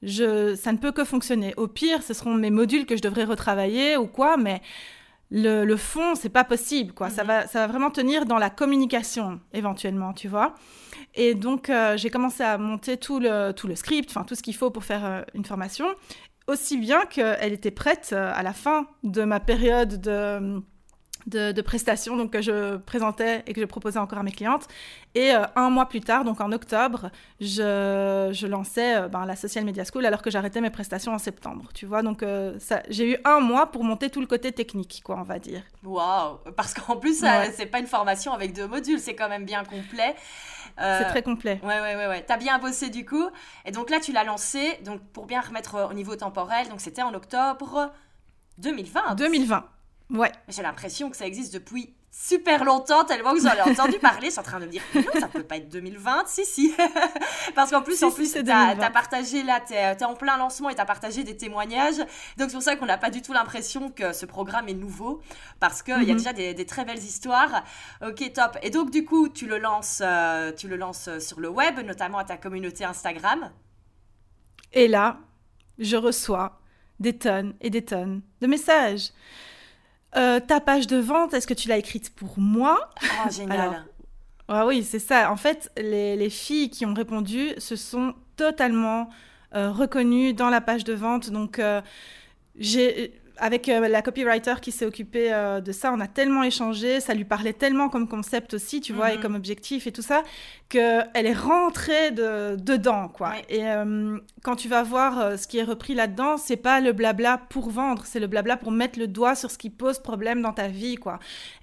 je, 0.04 0.56
ça 0.56 0.72
ne 0.72 0.78
peut 0.78 0.92
que 0.92 1.04
fonctionner. 1.04 1.54
Au 1.58 1.68
pire, 1.68 2.04
ce 2.04 2.14
seront 2.14 2.36
mes 2.36 2.52
modules 2.52 2.86
que 2.86 2.96
je 2.96 3.02
devrais 3.02 3.24
retravailler 3.26 3.98
ou 3.98 4.08
quoi, 4.08 4.38
mais 4.38 4.62
le, 5.32 5.66
le 5.66 5.78
fond, 5.78 6.16
c'est 6.16 6.30
pas 6.30 6.44
possible, 6.44 6.94
quoi. 6.94 7.10
Ça, 7.10 7.24
mhm. 7.24 7.28
va, 7.28 7.48
ça 7.48 7.60
va 7.60 7.68
vraiment 7.68 7.90
tenir 7.90 8.26
dans 8.26 8.38
la 8.38 8.50
communication, 8.50 9.42
éventuellement, 9.54 10.14
tu 10.14 10.28
vois. 10.28 10.54
Et 11.16 11.34
donc, 11.34 11.70
euh, 11.70 11.98
j'ai 11.98 12.10
commencé 12.10 12.44
à 12.44 12.58
monter 12.58 12.98
tout 12.98 13.20
le, 13.20 13.52
tout 13.52 13.68
le 13.68 13.76
script, 13.76 14.10
enfin, 14.12 14.24
tout 14.24 14.36
ce 14.36 14.44
qu'il 14.44 14.56
faut 14.56 14.70
pour 14.70 14.84
faire 14.84 15.06
euh, 15.06 15.22
une 15.34 15.46
formation, 15.46 15.88
aussi 16.48 16.78
bien 16.78 17.06
qu'elle 17.06 17.54
était 17.54 17.72
prête 17.72 18.12
euh, 18.14 18.32
à 18.34 18.44
la 18.44 18.54
fin 18.54 18.88
de 19.04 19.24
ma 19.24 19.40
période 19.40 20.00
de 20.02 20.62
de, 21.28 21.62
prestations 21.62 22.16
donc, 22.16 22.32
que 22.32 22.42
je 22.42 22.78
présentais 22.78 23.44
et 23.48 23.54
que 23.54 23.62
je 23.62 23.66
proposais 23.66 24.00
encore 24.00 24.20
à 24.20 24.24
mes 24.24 24.32
clientes. 24.32 24.68
Et 25.16 25.32
euh, 25.32 25.46
un 25.56 25.70
mois 25.70 25.88
plus 25.88 26.02
tard, 26.02 26.24
donc 26.24 26.42
en 26.42 26.52
octobre, 26.52 27.10
je, 27.40 28.30
je 28.32 28.48
lançais 28.48 28.96
euh, 28.96 29.08
ben, 29.08 29.26
la 29.26 29.36
Social 29.36 29.66
Media 29.66 29.84
School 29.86 30.06
alors 30.06 30.22
que 30.22 30.30
j'arrêtais 30.30 30.62
mes 30.62 30.70
prestations 30.70 31.14
en 31.14 31.18
septembre. 31.18 31.70
Tu 31.74 31.86
vois, 31.86 32.02
donc 32.02 32.22
euh, 32.22 32.58
j'ai 32.90 33.14
eu 33.14 33.18
un 33.26 33.40
mois 33.40 33.72
pour 33.72 33.84
monter 33.84 34.10
tout 34.10 34.22
le 34.22 34.28
côté 34.28 34.52
technique, 34.52 35.02
quoi, 35.04 35.18
on 35.18 35.24
va 35.24 35.40
dire. 35.40 35.64
Waouh 35.84 36.38
Parce 36.56 36.74
qu'en 36.74 36.98
plus, 36.98 37.24
c'est 37.54 37.68
pas 37.68 37.80
une 37.80 37.88
formation 37.88 38.34
avec 38.34 38.54
deux 38.54 38.68
modules, 38.68 39.00
c'est 39.00 39.16
quand 39.16 39.30
même 39.30 39.46
bien 39.46 39.64
complet. 39.64 40.16
C'est 40.78 41.06
très 41.06 41.24
complet. 41.24 41.60
Ouais, 41.64 41.80
ouais, 41.80 41.96
ouais, 41.96 42.08
ouais. 42.08 42.24
T'as 42.26 42.38
bien 42.38 42.60
bossé 42.60 42.90
du 42.90 43.06
coup. 43.06 43.30
Et 43.66 43.72
donc 43.72 43.90
là, 43.90 44.00
tu 44.00 44.12
l'as 44.12 44.24
lancé. 44.24 44.80
Donc 44.84 45.02
pour 45.14 45.26
bien 45.26 45.42
remettre 45.42 45.88
au 45.90 45.94
niveau 45.94 46.16
temporel, 46.16 46.70
donc 46.70 46.82
c'était 46.82 47.02
en 47.02 47.14
octobre 47.14 47.92
2020. 48.58 49.16
2020. 49.16 49.66
Ouais. 50.12 50.32
J'ai 50.48 50.62
l'impression 50.62 51.10
que 51.10 51.18
ça 51.18 51.26
existe 51.26 51.54
depuis 51.54 51.95
super 52.18 52.64
longtemps, 52.64 53.04
tellement 53.04 53.34
que 53.34 53.40
vous 53.40 53.46
en 53.46 53.50
avez 53.50 53.62
entendu 53.62 54.00
parler. 54.00 54.28
Je 54.28 54.32
suis 54.32 54.40
en 54.40 54.44
train 54.44 54.60
de 54.60 54.66
me 54.66 54.72
dire, 54.72 54.82
non, 54.96 55.20
ça 55.20 55.28
peut 55.28 55.44
pas 55.44 55.58
être 55.58 55.70
2020. 55.70 56.24
Si, 56.28 56.46
si. 56.46 56.74
Parce 57.56 57.72
qu'en 57.72 57.82
plus, 57.82 58.02
en 58.04 58.12
plus, 58.12 58.32
tu 58.32 58.40
as, 58.50 58.92
partagé, 58.92 59.44
là, 59.44 59.60
tu 59.66 59.74
es, 59.74 60.04
en 60.04 60.16
plein 60.16 60.38
lancement 60.38 60.70
et 60.70 60.76
tu 60.76 60.82
as 60.82 60.86
partagé 60.86 61.24
des 61.24 61.36
témoignages. 61.36 61.98
Donc, 62.38 62.50
c'est 62.50 62.54
pour 62.54 62.64
ça 62.64 62.76
qu'on 62.78 62.86
n'a 62.86 62.98
pas 62.98 63.10
du 63.10 63.22
tout 63.22 63.34
l'impression 63.34 63.92
que 63.92 64.14
ce 64.14 64.26
programme 64.26 64.70
est 64.70 64.74
nouveau. 64.74 65.22
Parce 65.60 65.84
qu'il 65.84 66.04
y 66.04 66.12
a 66.12 66.14
mhm. 66.14 66.18
déjà 66.18 66.34
des, 66.34 66.66
très 66.66 66.86
belles 66.86 67.04
histoires. 67.04 67.64
Ok, 68.02 68.32
top. 68.34 68.58
Et 68.64 68.70
donc, 68.70 68.92
du 68.92 69.04
coup, 69.04 69.28
tu 69.28 69.46
le 69.46 69.58
lances, 69.58 70.02
euh, 70.04 70.52
tu 70.54 70.68
le 70.68 70.78
lances 70.78 71.10
sur 71.20 71.40
le 71.40 71.50
web, 71.50 71.80
notamment 71.86 72.18
à 72.18 72.24
ta 72.24 72.38
communauté 72.38 72.86
Instagram. 72.86 73.52
Et 74.72 74.88
là, 74.88 75.20
je 75.80 75.98
reçois 75.98 76.60
des 77.00 77.18
tonnes 77.18 77.56
et 77.62 77.70
des 77.70 77.84
tonnes 77.84 78.22
de 78.42 78.48
messages. 78.48 79.12
Euh, 80.16 80.40
ta 80.40 80.60
page 80.60 80.88
de 80.88 80.98
vente, 80.98 81.34
est-ce 81.34 81.48
que 81.48 81.54
tu 81.54 81.68
l'as 81.68 81.78
écrite 81.78 82.14
pour 82.16 82.40
moi? 82.40 82.90
Ah, 83.24 83.30
génial. 83.30 83.86
Ah 84.48 84.66
oui, 84.66 84.84
c'est 84.84 85.00
ça. 85.00 85.32
En 85.32 85.36
fait, 85.36 85.72
les, 85.78 86.30
filles 86.30 86.70
qui 86.70 86.86
ont 86.86 86.94
répondu 86.94 87.54
se 87.58 87.76
sont 87.76 88.14
totalement 88.36 89.10
euh, 89.56 89.72
reconnues 89.72 90.34
dans 90.34 90.50
la 90.50 90.62
page 90.62 90.84
de 90.84 90.94
vente. 90.94 91.32
Donc, 91.32 91.60
euh, 91.60 91.82
j'ai 92.58 93.20
avec 93.38 93.70
euh, 93.70 93.88
la 93.88 94.02
copywriter 94.02 94.56
qui 94.62 94.72
s'est 94.72 94.86
occupée 94.86 95.34
euh, 95.34 95.62
de 95.62 95.72
ça, 95.72 95.92
on 95.94 96.00
a 96.00 96.08
tellement 96.08 96.44
échangé, 96.44 97.00
ça 97.00 97.14
lui 97.14 97.26
parlait 97.26 97.54
tellement 97.54 97.90
comme 97.90 98.08
concept 98.08 98.54
aussi, 98.54 98.82
tu 98.82 98.94
vois, 98.94 99.12
et 99.12 99.16
mhm. 99.16 99.22
comme 99.22 99.36
objectif 99.36 99.88
et 99.88 99.92
tout 99.92 100.02
ça, 100.02 100.24
qu'elle 100.70 101.10
est 101.14 101.34
rentrée 101.34 102.12
de, 102.12 102.56
dedans, 102.56 103.08
quoi. 103.08 103.34
Et 103.50 103.66
euh, 103.68 104.18
quand 104.44 104.56
tu 104.56 104.68
vas 104.68 104.84
voir 104.84 105.38
ce 105.38 105.48
qui 105.48 105.58
est 105.58 105.64
repris 105.64 105.94
là-dedans, 105.94 106.38
c'est 106.38 106.58
pas 106.58 106.80
le 106.80 106.94
blabla 106.94 107.38
pour 107.50 107.70
vendre, 107.70 108.04
c'est 108.06 108.20
le 108.20 108.28
blabla 108.28 108.58
pour 108.58 108.72
mettre 108.72 109.00
le 109.00 109.08
doigt 109.08 109.36
sur 109.36 109.52
ce 109.52 109.58
qui 109.58 109.70
pose 109.70 110.00
problème 110.00 110.42
dans 110.42 110.54
ta 110.54 110.68
vie, 110.68 110.96
quoi. 110.96 111.20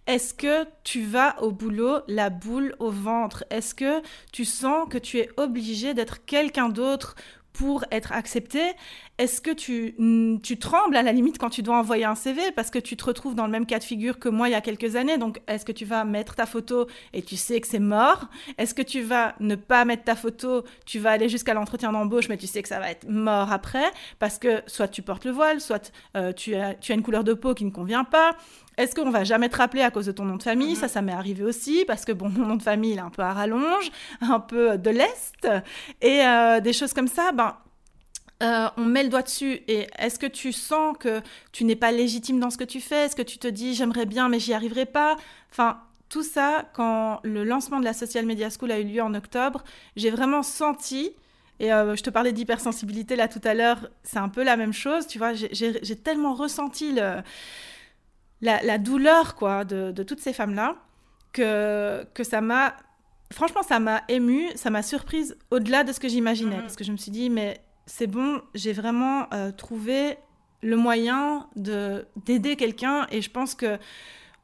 Est-ce 0.07 0.35
que 0.35 0.67
tu 0.85 1.03
vas 1.03 1.41
au 1.43 1.53
boulot 1.53 2.01
la 2.09 2.29
boule 2.29 2.75
au 2.81 2.91
ventre? 2.91 3.45
Est-ce 3.51 3.75
que 3.75 4.03
tu 4.33 4.45
sens 4.45 4.89
que 4.91 4.99
tu 4.99 5.19
es 5.19 5.31
obligé 5.37 5.95
d'être 5.95 6.25
quelqu'un 6.25 6.69
d'autre 6.69 7.15
pour 7.53 7.85
être 7.91 8.13
accepté, 8.13 8.63
est-ce 9.19 9.41
que 9.41 9.51
tu, 9.51 9.95
tu 10.43 10.59
trembles 10.59 10.97
à 10.97 11.03
la 11.03 11.13
limite 11.13 11.39
quand 11.39 11.51
tu 11.51 11.63
dois 11.63 11.77
envoyer 11.77 12.05
un 12.05 12.15
CV 12.15 12.41
parce 12.57 12.71
que 12.71 12.79
tu 12.79 12.97
te 12.97 13.05
retrouves 13.05 13.35
dans 13.35 13.45
le 13.45 13.53
même 13.53 13.67
cas 13.67 13.79
de 13.79 13.85
figure 13.85 14.19
que 14.19 14.29
moi 14.29 14.49
il 14.49 14.53
y 14.53 14.55
a 14.55 14.61
quelques 14.61 14.97
années? 14.97 15.19
Donc, 15.19 15.41
est-ce 15.47 15.65
que 15.65 15.73
tu 15.73 15.85
vas 15.85 16.05
mettre 16.05 16.35
ta 16.35 16.47
photo 16.47 16.87
et 17.13 17.23
tu 17.23 17.37
sais 17.37 17.61
que 17.61 17.67
c'est 17.67 17.79
mort? 17.79 18.29
Est-ce 18.57 18.75
que 18.75 18.83
tu 18.83 19.03
vas 19.03 19.35
ne 19.39 19.55
pas 19.55 19.85
mettre 19.85 20.05
ta 20.05 20.17
photo, 20.17 20.65
tu 20.87 20.99
vas 20.99 21.11
aller 21.11 21.29
jusqu'à 21.29 21.55
l'entretien 21.55 21.93
d'embauche 21.93 22.29
mais 22.29 22.39
tu 22.39 22.47
sais 22.47 22.63
que 22.63 22.69
ça 22.69 22.81
va 22.81 22.91
être 22.91 23.07
mort 23.09 23.53
après? 23.53 23.85
Parce 24.19 24.39
que 24.39 24.63
soit 24.67 24.89
tu 24.89 25.03
portes 25.03 25.27
le 25.27 25.31
voile, 25.31 25.61
soit 25.61 25.93
euh, 26.17 26.33
tu, 26.33 26.55
as, 26.55 26.75
tu 26.75 26.93
as 26.93 26.95
une 26.95 27.03
couleur 27.03 27.23
de 27.23 27.35
peau 27.35 27.55
qui 27.55 27.65
ne 27.67 27.71
convient 27.71 28.05
pas. 28.05 28.35
Est-ce 28.79 28.95
qu'on 28.95 29.11
va 29.11 29.25
jamais 29.25 29.51
te 29.51 29.57
rappeler 29.59 29.83
à 29.83 29.91
cause 29.91 30.07
de 30.07 30.13
ton 30.13 30.25
nom 30.25 30.37
de 30.37 30.43
famille? 30.43 30.75
Ça, 30.75 30.89
ça 30.89 31.03
m'est 31.03 31.13
arrivé 31.13 31.45
aussi 31.45 31.85
parce 31.87 32.07
que 32.07 32.13
bon, 32.13 32.31
mon 32.31 32.47
nom 32.47 32.57
de 32.57 32.63
famille 32.63 32.93
il 32.93 32.99
est 32.99 33.03
un 33.03 33.11
peu 33.11 33.23
à 33.23 33.35
rallonge, 33.35 33.91
un 34.23 34.41
peu 34.41 34.79
de 34.79 34.91
l'est. 34.91 35.47
Et 36.01 36.25
euh, 36.25 36.61
des 36.61 36.73
choses 36.73 36.95
comme 36.95 37.09
ça. 37.09 37.33
Ben, 37.33 37.55
euh, 38.43 38.69
on 38.77 38.85
met 38.85 39.05
le 39.05 39.09
doigt 39.09 39.23
dessus 39.23 39.63
et 39.69 39.87
est-ce 39.99 40.19
que 40.19 40.27
tu 40.27 40.53
sens 40.53 40.97
que 40.99 41.21
tu 41.53 41.65
n'es 41.65 41.77
pas 41.77 41.93
légitime 41.93 42.41
dans 42.41 42.51
ce 42.51 42.59
que 42.59 42.65
tu 42.65 42.81
fais? 42.81 43.07
Est-ce 43.07 43.17
que 43.17 43.23
tu 43.23 43.39
te 43.39 43.47
dis 43.47 43.75
j'aimerais 43.75 44.07
bien 44.07 44.29
mais 44.29 44.41
j'y 44.41 44.53
arriverai 44.53 44.87
pas? 44.87 45.17
Enfin, 45.51 45.81
tout 46.09 46.23
ça, 46.23 46.69
quand 46.75 47.21
le 47.23 47.45
lancement 47.45 47.79
de 47.79 47.85
la 47.85 47.93
Social 47.93 48.27
Media 48.27 48.49
School 48.51 48.73
a 48.73 48.81
eu 48.81 48.85
lieu 48.85 49.03
en 49.03 49.15
octobre, 49.15 49.63
j'ai 49.97 50.11
vraiment 50.11 50.43
senti 50.43 51.13
et 51.61 51.73
euh, 51.73 51.95
je 51.95 52.03
te 52.03 52.11
parlais 52.11 52.33
d'hypersensibilité 52.33 53.15
là 53.15 53.29
tout 53.29 53.41
à 53.45 53.55
l'heure, 53.55 53.89
c'est 54.03 54.19
un 54.19 54.29
peu 54.29 54.43
la 54.43 54.57
même 54.57 54.73
chose, 54.73 55.07
tu 55.07 55.19
vois, 55.19 55.33
j'ai 55.35 55.97
tellement 55.97 56.35
ressenti 56.35 56.93
le, 56.93 57.23
la, 58.41 58.79
douleur 58.79 59.37
quoi 59.37 59.65
de, 59.65 60.03
toutes 60.03 60.21
ces 60.21 60.33
femmes-là 60.33 60.77
que, 61.33 62.05
que 62.15 62.25
ça 62.25 62.41
m'a... 62.41 62.75
Franchement, 63.33 63.63
ça 63.63 63.79
m'a 63.79 64.03
émue, 64.09 64.49
ça 64.57 64.69
m'a 64.69 64.83
surprise 64.83 65.39
au-delà 65.51 65.85
de 65.85 65.93
ce 65.93 66.01
que 66.01 66.09
j'imaginais. 66.09 66.57
Mm-hmm. 66.57 66.61
Parce 66.61 66.77
que 66.77 66.85
je 66.85 66.93
me 66.93 66.99
suis 66.99 67.11
dit, 67.11 67.31
mais 67.31 67.63
c'est 67.87 68.07
bon, 68.07 68.41
j'ai 68.55 68.73
vraiment 68.73 69.27
euh, 69.33 69.51
trouvé 69.53 70.17
le 70.63 70.77
moyen 70.77 71.49
de 71.57 72.07
d'aider 72.25 72.57
quelqu'un 72.57 73.07
et 73.11 73.21
je 73.21 73.31
pense 73.31 73.55
que 73.55 73.79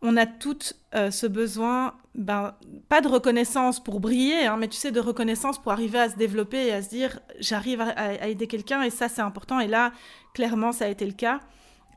on 0.02 0.16
a 0.16 0.26
toutes 0.26 0.74
euh, 0.94 1.10
ce 1.10 1.26
besoin, 1.26 1.94
ben, 2.14 2.54
pas 2.88 3.00
de 3.00 3.08
reconnaissance 3.08 3.82
pour 3.82 4.00
briller, 4.00 4.46
hein, 4.46 4.56
mais 4.56 4.68
tu 4.68 4.76
sais, 4.76 4.92
de 4.92 5.00
reconnaissance 5.00 5.60
pour 5.60 5.72
arriver 5.72 5.98
à 5.98 6.08
se 6.08 6.16
développer 6.16 6.66
et 6.66 6.72
à 6.72 6.82
se 6.82 6.88
dire, 6.88 7.18
j'arrive 7.40 7.80
à, 7.80 8.28
aider 8.28 8.46
quelqu'un 8.46 8.82
et 8.82 8.90
ça, 8.90 9.08
c'est 9.08 9.22
important. 9.22 9.58
Et 9.58 9.66
là, 9.66 9.92
clairement, 10.34 10.72
ça 10.72 10.84
a 10.84 10.88
été 10.88 11.04
le 11.04 11.12
cas. 11.12 11.40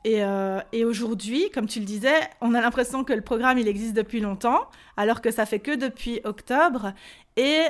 Euh, 0.04 0.60
et, 0.72 0.84
aujourd'hui, 0.84 1.48
comme 1.54 1.66
tu 1.66 1.78
le 1.78 1.84
disais, 1.84 2.28
on 2.40 2.54
a 2.54 2.60
l'impression 2.60 3.04
que 3.04 3.12
le 3.12 3.20
programme, 3.20 3.58
il 3.58 3.68
existe 3.68 3.94
depuis 3.94 4.18
longtemps, 4.18 4.62
alors 4.96 5.20
que 5.20 5.30
ça 5.30 5.46
fait 5.46 5.60
que 5.60 5.76
depuis 5.76 6.20
octobre. 6.24 6.92
Et 7.36 7.62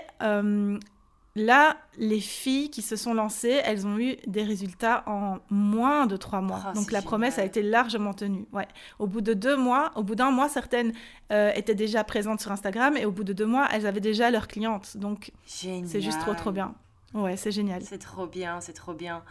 là, 1.35 1.77
les 1.99 2.21
filles 2.21 2.71
qui 2.71 2.83
se 2.83 2.97
sont 2.97 3.14
lancées, 3.14 3.61
elles 3.64 3.87
ont 3.87 3.99
eu 3.99 4.16
des 4.27 4.42
résultats 4.42 5.03
en 5.07 5.38
moins 5.51 6.07
de 6.07 6.16
trois 6.16 6.40
mois. 6.40 6.61
Ah, 6.66 6.73
Donc 6.73 6.92
la 6.92 7.03
promesse 7.03 7.38
a 7.38 7.45
été 7.45 7.62
largement 7.62 8.14
tenue. 8.14 8.47
Ouais. 8.53 8.68
Au 8.99 9.07
bout 9.07 9.21
de 9.21 9.35
deux 9.35 9.57
mois, 9.57 9.92
au 9.97 10.03
bout 10.03 10.14
d'un 10.14 10.31
mois, 10.31 10.49
certaines 10.49 10.92
euh, 11.33 11.51
étaient 11.55 11.75
déjà 11.75 12.05
présentes 12.05 12.40
sur 12.40 12.53
Instagram 12.53 12.97
et 12.97 13.05
au 13.05 13.11
bout 13.12 13.25
de 13.25 13.33
deux 13.33 13.47
mois, 13.47 13.68
elles 13.73 13.87
avaient 13.87 14.01
déjà 14.01 14.31
leurs 14.31 14.49
clientes. 14.49 14.97
Donc 14.97 15.33
c'est 15.47 16.01
juste 16.01 16.21
trop 16.21 16.35
trop 16.35 16.53
bien. 16.53 16.75
Ouais, 17.14 17.37
c'est 17.37 17.51
génial. 17.51 17.83
C'est 17.83 17.98
trop 17.98 18.27
bien, 18.27 18.61
c'est 18.62 18.72
trop 18.72 18.94
bien. 18.94 19.22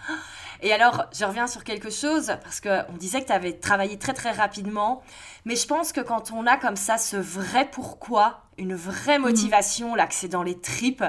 Et 0.62 0.72
alors, 0.72 1.06
je 1.14 1.26
reviens 1.26 1.48
sur 1.48 1.64
quelque 1.64 1.90
chose, 1.90 2.34
parce 2.44 2.62
qu'on 2.62 2.98
disait 2.98 3.22
que 3.22 3.28
tu 3.28 3.34
avais 3.34 3.54
travaillé 3.54 3.98
très 3.98 4.14
très 4.14 4.32
rapidement, 4.32 5.02
mais 5.46 5.56
je 5.56 5.66
pense 5.66 5.92
que 5.92 6.02
quand 6.02 6.32
on 6.32 6.46
a 6.46 6.58
comme 6.58 6.76
ça 6.76 7.00
ce 7.00 7.18
vrai 7.18 7.68
pourquoi, 7.72 8.44
une 8.60 8.76
vraie 8.76 9.18
mhm. 9.18 9.26
motivation, 9.26 9.96
là, 9.96 10.06
que 10.06 10.14
c'est 10.14 10.28
dans 10.28 10.44
les 10.44 10.60
tripes, 10.60 11.04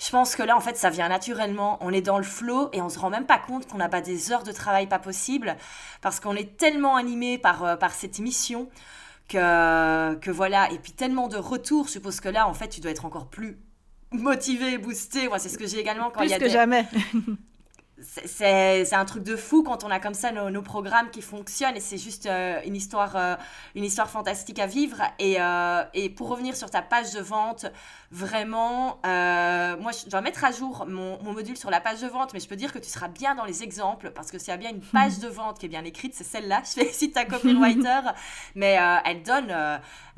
je 0.00 0.10
pense 0.10 0.34
que 0.34 0.42
là, 0.42 0.56
en 0.56 0.60
fait, 0.60 0.76
ça 0.76 0.90
vient 0.90 1.08
naturellement. 1.08 1.78
On 1.80 1.92
est 1.92 2.02
dans 2.02 2.18
le 2.18 2.24
flow 2.24 2.70
et 2.72 2.82
on 2.82 2.88
se 2.88 2.98
rend 2.98 3.10
même 3.10 3.26
pas 3.26 3.38
compte 3.38 3.68
qu'on 3.68 3.78
n'a 3.78 3.88
pas 3.88 4.00
des 4.00 4.32
heures 4.32 4.42
de 4.42 4.52
travail 4.52 4.88
pas 4.88 4.98
possible, 4.98 5.56
parce 6.02 6.18
qu'on 6.18 6.34
est 6.34 6.56
tellement 6.56 6.96
animé 6.96 7.38
par, 7.38 7.62
euh, 7.62 7.76
par 7.76 7.92
cette 7.92 8.18
mission 8.18 8.68
que, 9.28 10.14
que 10.16 10.30
voilà, 10.32 10.72
et 10.72 10.78
puis 10.78 10.92
tellement 10.92 11.28
de 11.28 11.36
retours, 11.36 11.86
je 11.86 11.92
suppose 11.92 12.18
que 12.18 12.28
là, 12.28 12.48
en 12.48 12.54
fait, 12.54 12.68
tu 12.68 12.80
dois 12.80 12.90
être 12.90 13.04
encore 13.04 13.28
plus 13.28 13.58
motivé, 14.12 14.78
boosté. 14.78 15.28
Moi, 15.28 15.38
c'est 15.38 15.48
ce 15.48 15.58
que 15.58 15.66
j'ai 15.66 15.78
également 15.78 16.10
quand 16.10 16.22
il 16.22 16.30
y 16.30 16.34
a 16.34 16.38
que 16.38 16.48
jamais. 16.48 16.86
c'est 18.26 18.94
un 18.94 19.04
truc 19.06 19.22
de 19.22 19.36
fou 19.36 19.62
quand 19.62 19.82
on 19.84 19.90
a 19.90 19.98
comme 20.00 20.14
ça 20.14 20.30
nos, 20.30 20.62
programmes 20.62 21.10
qui 21.10 21.22
fonctionnent 21.22 21.76
et 21.76 21.80
c'est 21.80 21.96
juste 21.96 22.26
euh, 22.26 22.60
une, 22.66 22.76
histoire, 22.76 23.16
euh, 23.16 23.36
une 23.74 23.84
histoire 23.84 24.10
fantastique 24.10 24.58
à 24.58 24.66
vivre. 24.66 25.00
Et, 25.18 25.36
euh, 25.40 25.82
et, 25.94 26.10
pour 26.10 26.28
revenir 26.28 26.56
sur 26.56 26.70
ta 26.70 26.82
page 26.82 27.12
de 27.12 27.20
vente, 27.20 27.66
vraiment, 28.10 29.00
moi 29.04 29.92
je 29.92 30.10
dois 30.10 30.20
mettre 30.20 30.44
à 30.44 30.52
jour 30.52 30.86
mon, 30.86 31.22
mon, 31.22 31.32
module 31.32 31.56
sur 31.56 31.70
la 31.70 31.80
page 31.80 32.00
de 32.00 32.06
vente, 32.06 32.34
mais 32.34 32.40
je 32.40 32.48
peux 32.48 32.56
dire 32.56 32.72
que 32.72 32.78
tu 32.78 32.88
seras 32.88 33.08
bien 33.08 33.34
dans 33.34 33.44
les 33.44 33.62
exemples 33.62 34.10
parce 34.10 34.30
que 34.30 34.38
s'il 34.38 34.48
y 34.48 34.52
a 34.52 34.56
bien 34.56 34.70
une 34.70 34.80
page 34.92 35.18
de 35.18 35.28
vente 35.28 35.58
qui 35.58 35.66
est 35.66 35.70
bien 35.70 35.84
écrite, 35.84 36.14
c'est 36.14 36.24
celle-là. 36.24 36.62
Je 36.64 36.72
félicite 36.80 37.14
ta 37.14 37.24
copywriter, 37.24 38.00
mais 38.54 38.78
elle 39.04 39.22
donne, 39.22 39.54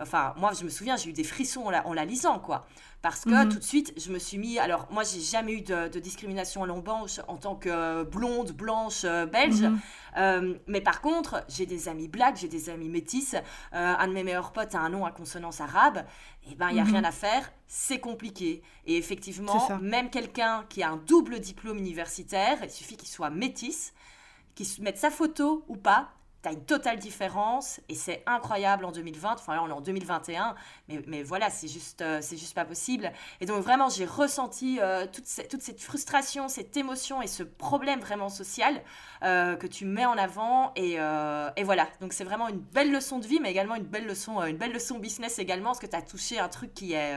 enfin, 0.01 0.35
moi 0.37 0.53
je 0.59 0.65
me 0.65 0.71
souviens, 0.71 0.97
j'ai 0.97 1.11
eu 1.11 1.13
des 1.13 1.25
frissons 1.25 1.67
en 1.67 1.71
la, 1.71 1.87
en 1.87 1.93
la 1.93 2.05
lisant 2.05 2.39
quoi. 2.39 2.67
Parce 3.01 3.25
que 3.25 3.31
mhm. 3.31 3.49
tout 3.49 3.59
de 3.59 3.65
suite, 3.65 3.93
je 3.97 4.11
me 4.11 4.19
suis 4.19 4.39
mis. 4.39 4.59
Alors, 4.59 4.89
moi, 4.91 5.05
j'ai 5.05 5.21
jamais 5.21 5.53
eu 5.53 5.61
de, 5.61 5.99
discrimination 6.01 6.65
à 6.65 6.67
l'embauche 6.67 7.21
en 7.29 7.37
tant 7.37 7.55
que 7.55 8.03
blonde, 8.03 8.51
blanche, 8.53 9.03
euh, 9.05 9.25
belge. 9.25 9.63
Mhm. 9.63 9.81
Euh, 10.17 10.55
mais 10.67 10.81
par 10.81 11.01
contre, 11.01 11.45
j'ai 11.49 11.65
des 11.65 11.89
amis 11.89 12.09
blacks, 12.09 12.37
j'ai 12.37 12.49
des 12.49 12.71
amis 12.71 12.89
métis. 12.89 13.35
Euh, 13.35 13.41
un 13.73 14.09
de 14.09 14.13
mes 14.13 14.25
meilleurs 14.25 14.53
potes 14.53 14.75
a 14.75 14.81
un 14.81 14.89
nom 14.89 15.07
à 15.07 15.13
consonance 15.13 15.61
arabe. 15.61 16.05
Eh 16.51 16.57
ben, 16.57 16.71
il 16.71 16.75
n'y 16.75 16.81
a 16.81 16.85
mhm. 16.85 16.93
rien 16.93 17.05
à 17.05 17.13
faire. 17.13 17.53
C'est 17.69 18.01
compliqué. 18.01 18.63
Et 18.85 18.97
effectivement, 18.97 19.79
même 19.81 20.11
quelqu'un 20.11 20.65
qui 20.69 20.83
a 20.83 20.91
un 20.91 20.97
double 20.97 21.39
diplôme 21.39 21.79
universitaire, 21.79 22.59
il 22.65 22.71
suffit 22.71 22.97
qu'il 22.97 23.09
soit 23.09 23.31
métis, 23.31 23.93
qu'il 24.57 24.67
mette 24.83 24.99
sa 24.99 25.11
photo 25.11 25.65
ou 25.69 25.77
pas, 25.77 26.11
une 26.51 26.65
totale 26.65 26.99
différence 26.99 27.81
et 27.89 27.95
c'est 27.95 28.23
incroyable 28.27 28.85
en 28.85 28.93
2020. 28.93 29.33
Enfin, 29.35 29.55
là, 29.55 29.63
on 29.63 29.69
est 29.69 29.73
en 29.73 29.81
2021, 29.81 30.55
mais, 31.07 31.23
voilà, 31.23 31.51
c'est 31.51 31.69
juste, 31.69 32.03
euh, 32.03 32.19
c'est 32.23 32.37
juste 32.37 32.55
pas 32.55 32.65
possible. 32.65 33.13
Et 33.41 33.47
donc, 33.47 33.63
vraiment, 33.63 33.89
j'ai 33.89 34.05
ressenti 34.05 34.79
euh, 34.81 35.07
toute, 35.07 35.25
toute, 35.49 35.63
cette 35.63 35.81
frustration, 35.81 36.49
cette 36.49 36.77
émotion 36.77 37.23
et 37.23 37.27
ce 37.27 37.43
problème 37.43 38.01
vraiment 38.01 38.29
social 38.29 38.83
euh, 39.23 39.57
que 39.57 39.67
tu 39.67 39.85
mets 39.85 40.07
en 40.07 40.17
avant. 40.17 40.73
Et, 40.77 40.95
et 40.95 41.65
voilà, 41.65 41.89
donc 42.01 42.13
c'est 42.13 42.25
vraiment 42.25 42.49
une 42.49 42.59
belle 42.59 42.93
leçon 42.93 43.19
de 43.19 43.27
vie, 43.27 43.41
mais 43.41 43.51
également 43.51 43.75
une 43.75 43.85
belle 43.85 44.07
leçon, 44.07 44.43
une 44.43 44.57
belle 44.57 44.73
leçon 44.73 44.99
business 44.99 45.39
également, 45.39 45.71
parce 45.71 45.81
que 45.81 45.87
tu 45.87 45.97
as 45.97 46.03
touché 46.03 46.39
un 46.39 46.49
truc 46.49 46.75
qui 46.75 46.93
est 46.93 47.15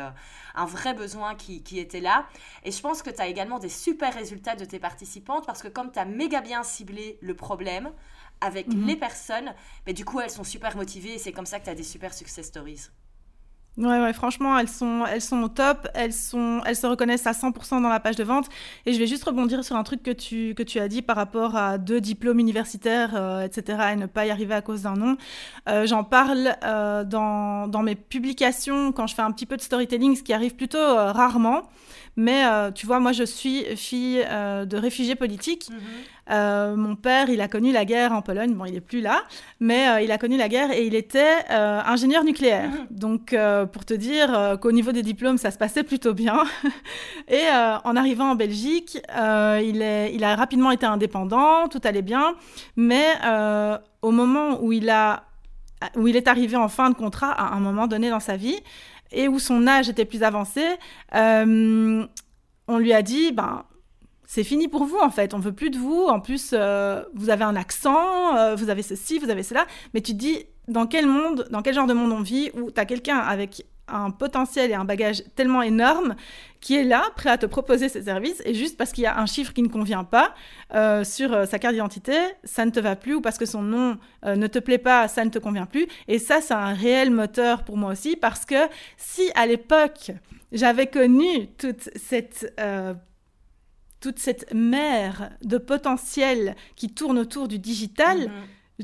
un 0.55 0.65
vrai 0.65 0.93
besoin 0.93 1.35
qui, 1.35 1.63
qui 1.63 1.79
était 1.79 2.01
là. 2.01 2.25
Et 2.63 2.71
je 2.71 2.81
pense 2.81 3.01
que 3.01 3.09
tu 3.09 3.21
as 3.21 3.27
également 3.27 3.59
des 3.59 3.69
super 3.69 4.13
résultats 4.13 4.55
de 4.55 4.65
tes 4.65 4.79
participantes, 4.79 5.45
parce 5.45 5.61
que 5.61 5.67
comme 5.67 5.91
tu 5.91 5.99
as 5.99 6.05
méga 6.05 6.41
bien 6.41 6.63
ciblé 6.63 7.17
le 7.21 7.35
problème, 7.35 7.91
avec 8.41 8.67
mhm. 8.67 8.87
les 8.87 8.95
personnes, 8.95 9.53
mais 9.85 9.93
du 9.93 10.03
coup, 10.05 10.19
elles 10.19 10.29
sont 10.29 10.43
super 10.43 10.75
motivées 10.75 11.13
et 11.13 11.19
c'est 11.19 11.31
comme 11.31 11.45
ça 11.45 11.59
que 11.59 11.65
tu 11.65 11.69
as 11.69 11.75
des 11.75 11.83
super 11.83 12.13
success 12.13 12.47
stories. 12.47 12.89
Ouais, 13.77 14.01
ouais, 14.01 14.11
franchement, 14.11 14.59
elles 14.59 14.67
sont, 14.67 15.05
elles 15.05 15.21
sont 15.21 15.41
au 15.43 15.47
top, 15.47 15.87
elles, 15.93 16.11
sont, 16.11 16.61
elles 16.65 16.75
se 16.75 16.85
reconnaissent 16.85 17.25
à 17.25 17.31
100% 17.31 17.81
dans 17.81 17.87
la 17.87 18.01
page 18.01 18.17
de 18.17 18.23
vente. 18.23 18.49
Et 18.85 18.91
je 18.91 18.99
vais 18.99 19.07
juste 19.07 19.23
rebondir 19.23 19.63
sur 19.63 19.77
un 19.77 19.83
truc 19.83 20.03
que 20.03 20.11
tu, 20.11 20.53
que 20.55 20.63
tu 20.63 20.77
as 20.79 20.89
dit 20.89 21.01
par 21.01 21.15
rapport 21.15 21.55
à 21.55 21.77
deux 21.77 22.01
diplômes 22.01 22.39
universitaires, 22.39 23.11
euh, 23.15 23.45
etc., 23.45 23.93
et 23.93 23.95
ne 23.95 24.07
pas 24.07 24.25
y 24.25 24.29
arriver 24.29 24.55
à 24.55 24.61
cause 24.61 24.81
d'un 24.81 24.95
nom. 24.95 25.15
Euh, 25.69 25.85
j'en 25.85 26.03
parle 26.03 26.53
euh, 26.65 27.05
dans, 27.05 27.69
dans 27.69 27.81
mes 27.81 27.95
publications 27.95 28.91
quand 28.91 29.07
je 29.07 29.15
fais 29.15 29.21
un 29.21 29.31
petit 29.31 29.45
peu 29.45 29.55
de 29.55 29.61
storytelling, 29.61 30.17
ce 30.17 30.23
qui 30.23 30.33
arrive 30.33 30.55
plutôt 30.55 30.77
rarement. 30.77 31.63
Mais 32.15 32.43
tu 32.73 32.85
vois, 32.85 32.99
moi, 32.99 33.11
je 33.11 33.23
suis 33.23 33.63
fille 33.75 34.17
de 34.19 34.77
réfugiés 34.77 35.15
politiques. 35.15 35.69
Mhm. 35.69 35.77
Euh, 36.29 36.75
mon 36.75 36.95
père, 36.95 37.29
il 37.29 37.41
a 37.41 37.47
connu 37.47 37.71
la 37.71 37.83
guerre 37.83 38.13
en 38.13 38.21
Pologne. 38.21 38.53
Bon, 38.53 38.65
il 38.65 38.73
n'est 38.73 38.81
plus 38.81 39.01
là, 39.01 39.23
mais 39.59 39.89
euh, 39.89 40.01
il 40.01 40.11
a 40.11 40.17
connu 40.17 40.37
la 40.37 40.47
guerre 40.47 40.71
et 40.71 40.85
il 40.85 40.95
était 40.95 41.39
euh, 41.49 41.81
ingénieur 41.85 42.23
nucléaire. 42.23 42.69
Mhm. 42.69 42.87
Donc, 42.91 43.35
pour 43.71 43.85
te 43.85 43.93
dire 43.93 44.57
qu'au 44.61 44.71
niveau 44.71 44.91
des 44.91 45.03
diplômes, 45.03 45.37
ça 45.37 45.51
se 45.51 45.57
passait 45.57 45.83
plutôt 45.83 46.13
bien. 46.13 46.43
et 47.27 47.47
en 47.83 47.95
arrivant 47.95 48.31
en 48.31 48.35
Belgique, 48.35 49.01
il, 49.61 49.81
est, 49.81 50.13
il 50.13 50.23
a 50.23 50.35
rapidement 50.35 50.71
été 50.71 50.85
indépendant, 50.85 51.67
tout 51.67 51.81
allait 51.83 52.01
bien. 52.01 52.35
Mais 52.75 53.07
au 54.01 54.11
moment 54.11 54.61
où 54.61 54.71
il, 54.71 54.89
a, 54.89 55.23
où 55.95 56.07
il 56.07 56.15
est 56.15 56.27
arrivé 56.27 56.55
en 56.55 56.69
fin 56.69 56.89
de 56.89 56.95
contrat, 56.95 57.31
à 57.31 57.53
un 57.55 57.59
moment 57.59 57.87
donné 57.87 58.09
dans 58.09 58.19
sa 58.19 58.37
vie, 58.37 58.59
et 59.11 59.27
où 59.27 59.39
son 59.39 59.67
âge 59.67 59.89
était 59.89 60.05
plus 60.05 60.23
avancé, 60.23 60.63
on 61.13 62.77
lui 62.77 62.93
a 62.93 63.01
dit, 63.01 63.31
ben, 63.31 63.65
c'est 64.33 64.45
fini 64.45 64.69
pour 64.69 64.85
vous 64.85 64.97
en 64.97 65.09
fait. 65.09 65.33
On 65.33 65.39
veut 65.39 65.51
plus 65.51 65.71
de 65.71 65.77
vous. 65.77 66.05
En 66.05 66.21
plus, 66.21 66.51
euh, 66.53 67.03
vous 67.13 67.29
avez 67.29 67.43
un 67.43 67.57
accent, 67.57 68.37
euh, 68.37 68.55
vous 68.55 68.69
avez 68.69 68.81
ceci, 68.81 69.19
vous 69.19 69.29
avez 69.29 69.43
cela. 69.43 69.67
Mais 69.93 69.99
tu 69.99 70.13
te 70.13 70.17
dis, 70.17 70.45
dans 70.69 70.87
quel 70.87 71.05
monde, 71.05 71.49
dans 71.51 71.61
quel 71.61 71.73
genre 71.73 71.85
de 71.85 71.93
monde 71.93 72.13
on 72.13 72.21
vit 72.21 72.49
où 72.53 72.71
tu 72.71 72.79
as 72.79 72.85
quelqu'un 72.85 73.17
avec 73.17 73.65
un 73.87 74.11
potentiel 74.11 74.71
et 74.71 74.73
un 74.73 74.85
bagage 74.85 75.23
tellement 75.35 75.61
énorme 75.61 76.15
qui 76.59 76.77
est 76.77 76.83
là, 76.83 77.03
prêt 77.15 77.29
à 77.29 77.37
te 77.37 77.45
proposer 77.45 77.89
ses 77.89 78.03
services, 78.03 78.41
et 78.45 78.53
juste 78.53 78.77
parce 78.77 78.91
qu'il 78.91 79.03
y 79.03 79.07
a 79.07 79.19
un 79.19 79.25
chiffre 79.25 79.51
qui 79.53 79.63
ne 79.63 79.67
convient 79.67 80.03
pas 80.03 80.33
euh, 80.73 81.03
sur 81.03 81.47
sa 81.47 81.59
carte 81.59 81.73
d'identité, 81.73 82.13
ça 82.43 82.65
ne 82.65 82.71
te 82.71 82.79
va 82.79 82.95
plus, 82.95 83.15
ou 83.15 83.21
parce 83.21 83.37
que 83.37 83.45
son 83.45 83.63
nom 83.63 83.97
ne 84.23 84.47
te 84.47 84.59
plaît 84.59 84.77
pas, 84.77 85.07
ça 85.07 85.25
ne 85.25 85.29
te 85.29 85.39
convient 85.39 85.65
plus. 85.65 85.87
Et 86.07 86.19
ça, 86.19 86.39
c'est 86.39 86.53
un 86.53 86.73
réel 86.73 87.09
moteur 87.09 87.63
pour 87.63 87.77
moi 87.77 87.91
aussi, 87.91 88.15
parce 88.15 88.45
que 88.45 88.67
si 88.97 89.31
à 89.33 89.47
l'époque, 89.47 90.11
j'avais 90.51 90.87
connu 90.87 91.47
toute 91.57 91.89
cette 91.95 92.53
toute 94.01 94.19
cette 94.19 94.53
mer 94.53 95.31
de 95.43 95.57
potentiel 95.57 96.55
qui 96.75 96.89
tourne 96.89 97.19
autour 97.19 97.47
du 97.47 97.59
digital, 97.59 98.19
mhm. 98.19 98.31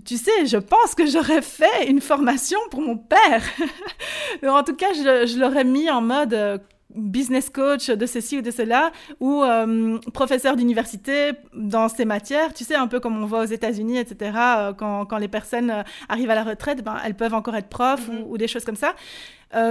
Tu 0.04 0.18
sais, 0.18 0.46
je 0.46 0.58
pense 0.58 0.96
que 0.96 1.06
j'aurais 1.06 1.42
fait 1.42 1.90
une 1.90 2.02
formation 2.02 2.60
pour 2.70 2.82
mon 2.82 2.98
père. 2.98 3.44
en 4.48 4.64
tout 4.64 4.76
cas, 4.76 4.94
je, 4.94 5.40
l'aurais 5.40 5.64
mis 5.64 5.90
en 5.90 6.02
mode 6.02 6.34
euh, 6.34 6.58
business 6.94 7.50
coach 7.50 7.90
de 7.90 8.06
ceci 8.06 8.38
ou 8.38 8.42
de 8.42 8.52
cela, 8.52 8.92
ou 9.20 9.44
euh, 9.44 10.00
professeur 10.14 10.56
d'université 10.56 11.32
dans 11.54 11.90
ces 11.90 12.06
matières, 12.06 12.54
tu 12.54 12.64
sais, 12.64 12.76
un 12.76 12.88
peu 12.88 13.00
comme 13.00 13.22
on 13.22 13.26
voit 13.26 13.42
aux 13.42 13.46
États-Unis, 13.46 13.98
etc., 13.98 14.32
euh, 14.36 14.74
quand, 14.74 15.18
les 15.18 15.28
personnes 15.28 15.84
arrivent 16.10 16.32
à 16.32 16.36
la 16.36 16.44
retraite, 16.44 16.84
ben, 16.84 16.98
elles 17.04 17.16
peuvent 17.16 17.34
encore 17.34 17.56
être 17.56 17.70
profs 17.70 18.08
ou, 18.08 18.32
mhm. 18.32 18.38
des 18.38 18.48
choses 18.48 18.66
comme 18.66 18.78
ça. 18.78 18.96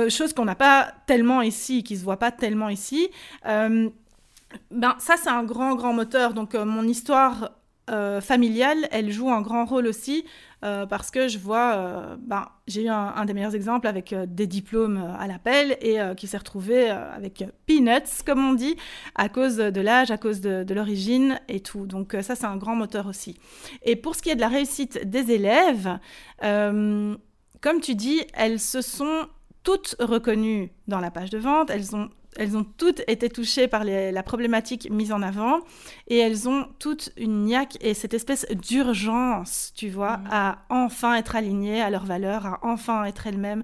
chose 0.08 0.32
qu'on 0.32 0.44
n'a 0.44 0.54
pas 0.54 0.92
tellement 1.06 1.42
ici, 1.42 1.82
qui 1.82 1.96
se 1.96 2.04
voit 2.04 2.18
pas 2.18 2.30
tellement 2.30 2.68
ici. 2.68 3.08
Ben, 3.44 4.94
ça, 4.98 5.16
c'est 5.16 5.28
un 5.28 5.44
grand, 5.44 5.74
grand 5.74 5.92
moteur. 5.92 6.32
Donc, 6.32 6.54
mon 6.54 6.84
histoire 6.84 7.50
euh, 7.90 8.20
familiale, 8.20 8.88
elle 8.90 9.10
joue 9.10 9.30
un 9.30 9.42
grand 9.42 9.64
rôle 9.64 9.86
aussi 9.86 10.24
euh, 10.64 10.86
parce 10.86 11.10
que 11.10 11.28
je 11.28 11.38
vois, 11.38 12.16
ben, 12.18 12.48
j'ai 12.66 12.84
eu 12.84 12.88
un, 12.88 13.24
des 13.24 13.34
meilleurs 13.34 13.54
exemples 13.54 13.86
avec 13.86 14.14
des 14.14 14.46
diplômes 14.46 15.14
à 15.18 15.26
l'appel 15.26 15.76
et 15.80 15.98
qui 16.16 16.26
s'est 16.26 16.38
retrouvé 16.38 16.88
avec 16.88 17.44
peanuts, 17.66 18.22
comme 18.24 18.44
on 18.44 18.54
dit, 18.54 18.76
à 19.14 19.28
cause 19.28 19.56
de 19.56 19.80
l'âge, 19.80 20.10
à 20.10 20.18
cause 20.18 20.40
de, 20.40 20.64
de 20.64 20.74
l'origine 20.74 21.40
et 21.48 21.60
tout. 21.60 21.86
Donc, 21.86 22.16
ça, 22.22 22.34
c'est 22.34 22.46
un 22.46 22.56
grand 22.56 22.74
moteur 22.74 23.06
aussi. 23.06 23.38
Et 23.82 23.96
pour 23.96 24.16
ce 24.16 24.22
qui 24.22 24.30
est 24.30 24.36
de 24.36 24.40
la 24.40 24.48
réussite 24.48 25.08
des 25.08 25.30
élèves, 25.30 25.98
comme 26.40 27.80
tu 27.80 27.94
dis, 27.94 28.22
elles 28.34 28.60
se 28.60 28.80
sont 28.80 29.28
toutes 29.62 29.96
reconnues 29.98 30.70
dans 30.86 31.00
la 31.00 31.10
page 31.10 31.30
de 31.30 31.38
vente, 31.38 31.70
elles 31.70 31.96
ont 31.96 32.08
elles 32.38 32.56
ont 32.56 32.64
toutes 32.64 33.02
été 33.08 33.28
touchées 33.28 33.68
par 33.68 33.84
la 33.84 34.22
problématique 34.22 34.90
mise 34.90 35.12
en 35.12 35.22
avant 35.22 35.60
et 36.08 36.18
elles 36.18 36.48
ont 36.48 36.68
toutes 36.78 37.10
une 37.16 37.44
niaque 37.44 37.76
et 37.80 37.94
cette 37.94 38.14
espèce 38.14 38.46
d'urgence, 38.50 39.72
tu 39.74 39.88
vois, 39.88 40.18
mhm. 40.18 40.28
à 40.30 40.58
enfin 40.68 41.14
être 41.14 41.36
alignées 41.36 41.82
à 41.82 41.90
leurs 41.90 42.04
valeurs, 42.04 42.46
à 42.46 42.58
enfin 42.62 43.04
être 43.04 43.26
elles-mêmes. 43.26 43.62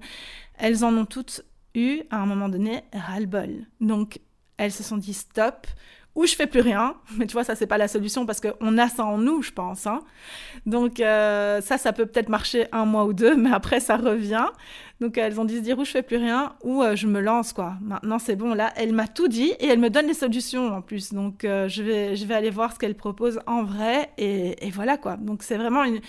Elles 0.57 0.83
en 0.83 0.95
ont 0.95 1.05
toutes 1.05 1.43
eu, 1.75 2.01
à 2.11 2.17
un 2.17 2.25
moment 2.25 2.49
donné, 2.49 2.83
ras-le-bol. 2.93 3.65
Donc, 3.81 4.19
elles 4.57 4.71
se 4.71 4.83
sont 4.83 4.97
dit 4.97 5.13
stop, 5.13 5.67
ou 6.15 6.25
je 6.25 6.35
fais 6.35 6.47
plus 6.47 6.61
rien, 6.61 6.95
mais 7.17 7.25
tu 7.25 7.33
vois, 7.33 7.43
ça, 7.43 7.55
c'est 7.55 7.67
pas 7.67 7.77
la 7.77 7.87
solution 7.87 8.25
parce 8.25 8.39
qu'on 8.39 8.77
a 8.77 8.87
ça 8.87 9.05
en 9.05 9.17
nous, 9.17 9.41
je 9.41 9.51
pense. 9.51 9.87
Hein. 9.87 10.01
Donc, 10.65 10.99
euh, 10.99 11.61
ça, 11.61 11.77
ça 11.77 11.93
peut 11.93 12.05
peut-être 12.05 12.29
marcher 12.29 12.67
un 12.71 12.85
mois 12.85 13.05
ou 13.05 13.13
deux, 13.13 13.35
mais 13.37 13.51
après, 13.51 13.79
ça 13.79 13.97
revient. 13.97 14.47
Donc, 14.99 15.17
elles 15.17 15.39
ont 15.39 15.45
dit 15.45 15.57
se 15.57 15.61
dire 15.61 15.79
ou 15.79 15.85
je 15.85 15.91
fais 15.91 16.03
plus 16.03 16.17
rien, 16.17 16.53
ou 16.63 16.81
euh, 16.83 16.95
je 16.95 17.07
me 17.07 17.19
lance, 17.19 17.51
quoi. 17.51 17.73
Maintenant, 17.81 18.19
c'est 18.19 18.35
bon, 18.35 18.53
là, 18.53 18.71
elle 18.75 18.93
m'a 18.93 19.07
tout 19.07 19.27
dit 19.27 19.53
et 19.59 19.67
elle 19.67 19.79
me 19.79 19.89
donne 19.89 20.07
les 20.07 20.13
solutions 20.13 20.67
en 20.67 20.81
plus. 20.81 21.13
Donc, 21.13 21.43
euh, 21.43 21.67
je, 21.67 21.83
vais, 21.83 22.15
je 22.15 22.25
vais 22.25 22.35
aller 22.35 22.51
voir 22.51 22.73
ce 22.73 22.79
qu'elle 22.79 22.95
propose 22.95 23.39
en 23.47 23.63
vrai 23.63 24.11
et, 24.17 24.65
et 24.65 24.69
voilà, 24.69 24.97
quoi. 24.97 25.17
Donc, 25.17 25.43
c'est 25.43 25.57
vraiment 25.57 25.83
une 25.83 25.99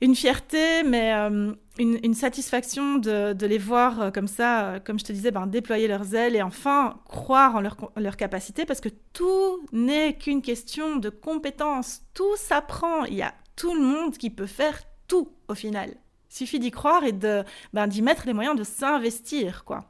une 0.00 0.14
fierté, 0.14 0.82
mais 0.82 1.14
euh, 1.14 1.52
une, 1.78 2.14
satisfaction 2.14 2.96
de, 2.96 3.46
les 3.46 3.58
voir 3.58 4.00
euh, 4.00 4.10
comme 4.10 4.28
ça, 4.28 4.66
euh, 4.66 4.80
comme 4.80 4.98
je 4.98 5.04
te 5.04 5.12
disais, 5.12 5.30
ben, 5.30 5.46
déployer 5.46 5.88
leurs 5.88 6.14
ailes 6.14 6.36
et 6.36 6.42
enfin 6.42 7.00
croire 7.06 7.56
en 7.56 7.60
leur, 7.60 8.16
capacité, 8.16 8.66
parce 8.66 8.80
que 8.80 8.90
tout 9.12 9.66
n'est 9.72 10.14
qu'une 10.14 10.42
question 10.42 10.96
de 10.96 11.08
compétences. 11.08 12.02
Tout 12.12 12.36
s'apprend. 12.36 13.04
Il 13.04 13.14
y 13.14 13.22
a 13.22 13.34
tout 13.56 13.74
le 13.74 13.82
monde 13.82 14.16
qui 14.16 14.30
peut 14.30 14.46
faire 14.46 14.78
tout 15.08 15.30
au 15.48 15.54
final. 15.54 15.94
Il 16.30 16.36
suffit 16.36 16.58
d'y 16.58 16.70
croire 16.70 17.04
et 17.04 17.12
de 17.12 17.42
ben, 17.72 17.86
d'y 17.86 18.02
mettre 18.02 18.26
les 18.26 18.34
moyens 18.34 18.56
de 18.56 18.64
s'investir, 18.64 19.64
quoi. 19.64 19.84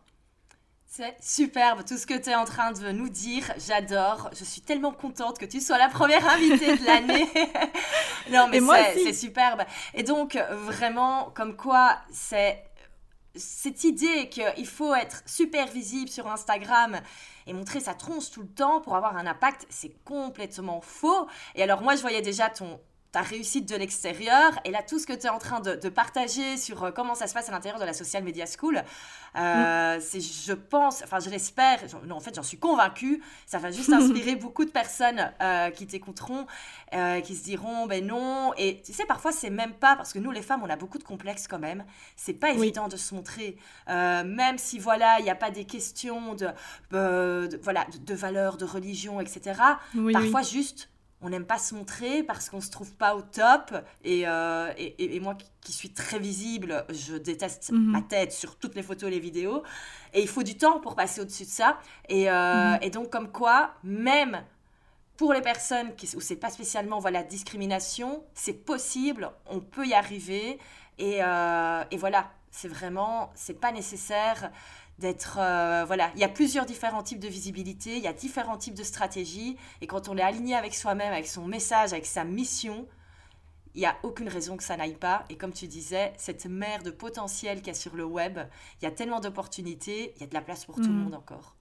C'est 0.89 1.17
superbe 1.21 1.85
tout 1.85 1.99
ce 1.99 2.07
que 2.07 2.15
tu 2.15 2.31
es 2.31 2.35
en 2.35 2.45
train 2.45 2.73
de 2.73 2.91
nous 2.91 3.09
dire. 3.09 3.53
J'adore. 3.59 4.31
Je 4.39 4.45
suis 4.45 4.61
tellement 4.63 4.93
contente 4.93 5.39
que 5.39 5.45
tu 5.45 5.61
sois 5.61 5.79
la 5.79 5.89
première 5.89 6.27
invitée 6.29 6.77
de 6.77 6.87
l'année. 6.87 7.27
non, 8.31 8.49
mais 8.49 8.61
c'est 8.95 9.13
superbe. 9.13 9.63
Et 9.95 10.03
donc, 10.03 10.39
vraiment, 10.51 11.31
comme 11.35 11.57
quoi, 11.57 11.99
c'est 12.11 12.63
cette 13.35 13.85
idée 13.85 14.29
qu'il 14.29 14.67
faut 14.67 14.95
être 14.95 15.23
super 15.27 15.67
visible 15.67 16.11
sur 16.11 16.27
Instagram 16.29 17.01
et 17.47 17.53
montrer 17.53 17.81
sa 17.81 17.95
tronche 17.95 18.31
tout 18.31 18.43
le 18.43 18.49
temps 18.49 18.81
pour 18.81 18.97
avoir 18.97 19.17
un 19.17 19.27
impact, 19.27 19.67
c'est 19.69 19.93
complètement 20.05 20.81
faux. 20.81 21.27
Et 21.55 21.63
alors 21.63 21.83
moi, 21.83 21.97
je 21.97 22.01
voyais 22.01 22.23
déjà 22.23 22.49
ton, 22.49 22.81
ta 23.17 23.23
réussite 23.23 23.67
de 23.67 23.77
l'extérieur. 23.77 24.53
Et 24.67 24.71
là, 24.71 24.83
tout 24.87 24.99
ce 24.99 25.07
que 25.07 25.15
tu 25.15 25.25
es 25.25 25.31
en 25.31 25.39
train 25.39 25.61
de, 25.61 25.89
partager 25.89 26.59
sur 26.59 26.85
euh, 26.85 26.91
comment 26.91 27.15
ça 27.15 27.27
se 27.27 27.33
passe 27.33 27.49
à 27.49 27.53
l'intérieur 27.53 27.81
de 27.81 27.87
la 27.87 27.95
Social 27.95 28.23
Media 28.23 28.45
School, 28.45 28.83
euh, 29.37 29.97
mm. 29.97 30.01
c'est, 30.03 30.21
je 30.21 30.53
pense, 30.53 31.03
enfin, 31.03 31.19
je 31.19 31.31
l'espère, 31.31 31.79
non, 32.07 32.17
en 32.17 32.21
fait, 32.21 32.35
j'en 32.35 32.43
suis 32.43 32.59
convaincue, 32.59 33.23
ça 33.47 33.57
va 33.57 33.71
juste 33.71 33.91
inspirer 33.91 34.37
beaucoup 34.45 34.67
de 34.67 34.71
personnes 34.71 35.33
euh, 35.41 35.71
qui 35.71 35.87
t'écouteront, 35.87 36.47
qui 37.25 37.37
se 37.37 37.45
diront, 37.45 37.87
ben 37.87 38.07
non. 38.07 38.53
Et 38.59 38.83
tu 38.85 38.93
sais, 38.93 39.07
parfois, 39.07 39.33
c'est 39.33 39.49
même 39.49 39.73
pas, 39.73 39.97
parce 39.97 40.13
que 40.13 40.19
nous, 40.19 40.31
les 40.31 40.43
femmes, 40.43 40.61
on 40.63 40.69
a 40.69 40.77
beaucoup 40.77 40.99
de 40.99 41.05
complexes 41.05 41.49
quand 41.49 41.59
même. 41.59 41.87
C'est 42.17 42.35
pas 42.35 42.51
évident 42.51 42.89
de 42.89 42.99
se 42.99 43.15
montrer, 43.15 43.57
même 43.89 44.59
si, 44.59 44.79
voilà, 44.79 45.21
il 45.21 45.25
n'y 45.25 45.31
a 45.31 45.35
pas 45.35 45.51
des 45.51 45.65
questions 45.65 46.35
de, 46.35 46.49
voilà, 46.91 47.87
de, 47.99 48.15
valeurs, 48.15 48.59
de 48.59 48.67
religion, 48.67 49.21
etc. 49.23 49.59
parfois, 50.13 50.43
juste 50.43 50.91
on 51.23 51.31
n'aime 51.31 51.47
pas 51.47 51.59
se 51.59 51.75
montrer 51.75 52.23
parce 52.23 52.51
qu'on 52.51 52.61
se 52.61 52.71
trouve 52.71 52.93
pas 52.95 53.17
au 53.17 53.23
top. 53.23 53.75
Et, 54.05 54.29
euh, 54.29 54.73
et, 54.77 55.19
moi 55.21 55.37
qui, 55.61 55.73
suis 55.73 55.91
très 55.91 56.19
visible, 56.19 56.85
je 56.91 57.17
déteste 57.17 57.73
mhm. 57.73 57.91
ma 57.91 58.03
tête 58.03 58.33
sur 58.33 58.57
toutes 58.57 58.75
les 58.75 58.83
photos 58.83 59.09
et 59.09 59.13
les 59.13 59.21
vidéos. 59.21 59.63
Et 60.13 60.21
il 60.21 60.29
faut 60.29 60.43
du 60.43 60.57
temps 60.57 60.79
pour 60.79 60.95
passer 60.95 61.21
au-dessus 61.21 61.45
de 61.45 61.49
ça. 61.49 61.79
Et, 62.09 62.31
euh, 62.31 62.73
mhm. 62.73 62.79
et, 62.83 62.91
donc, 62.91 63.11
comme 63.11 63.33
quoi, 63.33 63.73
même 63.83 64.43
pour 65.17 65.33
les 65.33 65.41
personnes 65.41 65.95
qui, 65.97 66.15
où 66.15 66.21
c'est 66.21 66.37
pas 66.37 66.51
spécialement 66.51 66.99
voilà, 66.99 67.23
discrimination, 67.23 68.23
c'est 68.35 68.65
possible, 68.65 69.31
on 69.47 69.61
peut 69.61 69.87
y 69.87 69.95
arriver. 69.95 70.59
Et, 70.99 71.23
euh, 71.23 71.83
et 71.91 71.97
voilà, 71.97 72.31
c'est 72.57 72.69
vraiment, 72.69 73.31
c'est 73.35 73.61
pas 73.61 73.71
nécessaire 73.71 74.51
d'être 74.99 75.37
euh, 75.39 75.85
voilà 75.87 76.11
il 76.15 76.21
y 76.21 76.25
a 76.25 76.29
plusieurs 76.29 76.65
différents 76.65 77.03
types 77.03 77.19
de 77.19 77.29
visibilité 77.29 77.99
il 77.99 78.03
y 78.03 78.07
a 78.07 78.15
différents 78.15 78.57
types 78.57 78.75
de 78.75 78.83
stratégies 78.83 79.59
et 79.83 79.87
quand 79.87 80.09
on 80.09 80.17
est 80.17 80.23
aligné 80.23 80.55
avec 80.55 80.75
soi-même 80.75 81.13
avec 81.13 81.27
son 81.27 81.47
message 81.47 81.93
avec 81.93 82.07
sa 82.07 82.25
mission 82.25 82.87
il 83.75 83.81
n'y 83.81 83.87
a 83.87 83.95
aucune 84.05 84.29
raison 84.29 84.57
que 84.57 84.65
ça 84.65 84.75
n'aille 84.79 84.97
pas 84.97 85.27
et 85.29 85.37
comme 85.37 85.53
tu 85.53 85.67
disais 85.67 86.15
cette 86.17 86.47
mer 86.47 86.83
de 86.83 86.91
potentiel 86.91 87.59
qu'il 87.59 87.67
y 87.67 87.71
a 87.73 87.75
sur 87.75 87.95
le 87.95 88.07
web 88.07 88.39
il 88.81 88.87
y 88.87 88.89
a 88.89 88.91
tellement 88.91 89.21
d'opportunités 89.21 90.15
il 90.17 90.23
y 90.23 90.25
a 90.25 90.29
de 90.29 90.35
la 90.35 90.41
place 90.41 90.65
pour 90.65 90.77
tout 90.77 90.85
le 90.85 90.89
mm. 90.89 91.03
monde 91.03 91.15
encore 91.15 91.57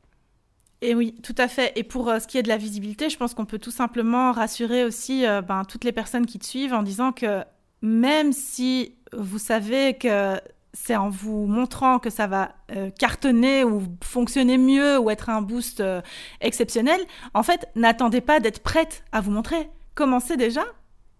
et 0.81 0.93
oui, 0.93 1.15
tout 1.23 1.33
à 1.37 1.47
fait. 1.47 1.71
Et 1.77 1.83
pour 1.83 2.09
euh, 2.09 2.19
ce 2.19 2.27
qui 2.27 2.37
est 2.37 2.43
de 2.43 2.49
la 2.49 2.57
visibilité, 2.57 3.09
je 3.09 3.17
pense 3.17 3.33
qu'on 3.33 3.45
peut 3.45 3.57
tout 3.57 3.71
simplement 3.71 4.33
rassurer 4.33 4.83
aussi 4.83 5.25
euh, 5.25 5.41
ben, 5.41 5.63
toutes 5.63 5.85
les 5.85 5.93
personnes 5.93 6.25
qui 6.25 6.37
te 6.37 6.45
suivent 6.45 6.73
en 6.73 6.83
disant 6.83 7.13
que 7.13 7.43
même 7.81 8.33
si 8.33 8.93
vous 9.13 9.39
savez 9.39 9.97
que 9.97 10.39
c'est 10.75 10.95
en 10.95 11.09
vous 11.09 11.47
montrant 11.47 11.99
que 11.99 12.09
ça 12.09 12.27
va 12.27 12.51
euh, 12.75 12.89
cartonner 12.91 13.63
ou 13.63 13.83
fonctionner 14.03 14.57
mieux 14.57 14.99
ou 14.99 15.09
être 15.09 15.29
un 15.29 15.41
boost 15.41 15.79
euh, 15.79 16.01
exceptionnel. 16.41 16.99
En 17.33 17.43
fait, 17.43 17.67
n'attendez 17.75 18.21
pas 18.21 18.39
d'être 18.39 18.61
prête 18.61 19.03
à 19.11 19.21
vous 19.21 19.31
montrer. 19.31 19.69
Commencez 19.95 20.37
déjà. 20.37 20.63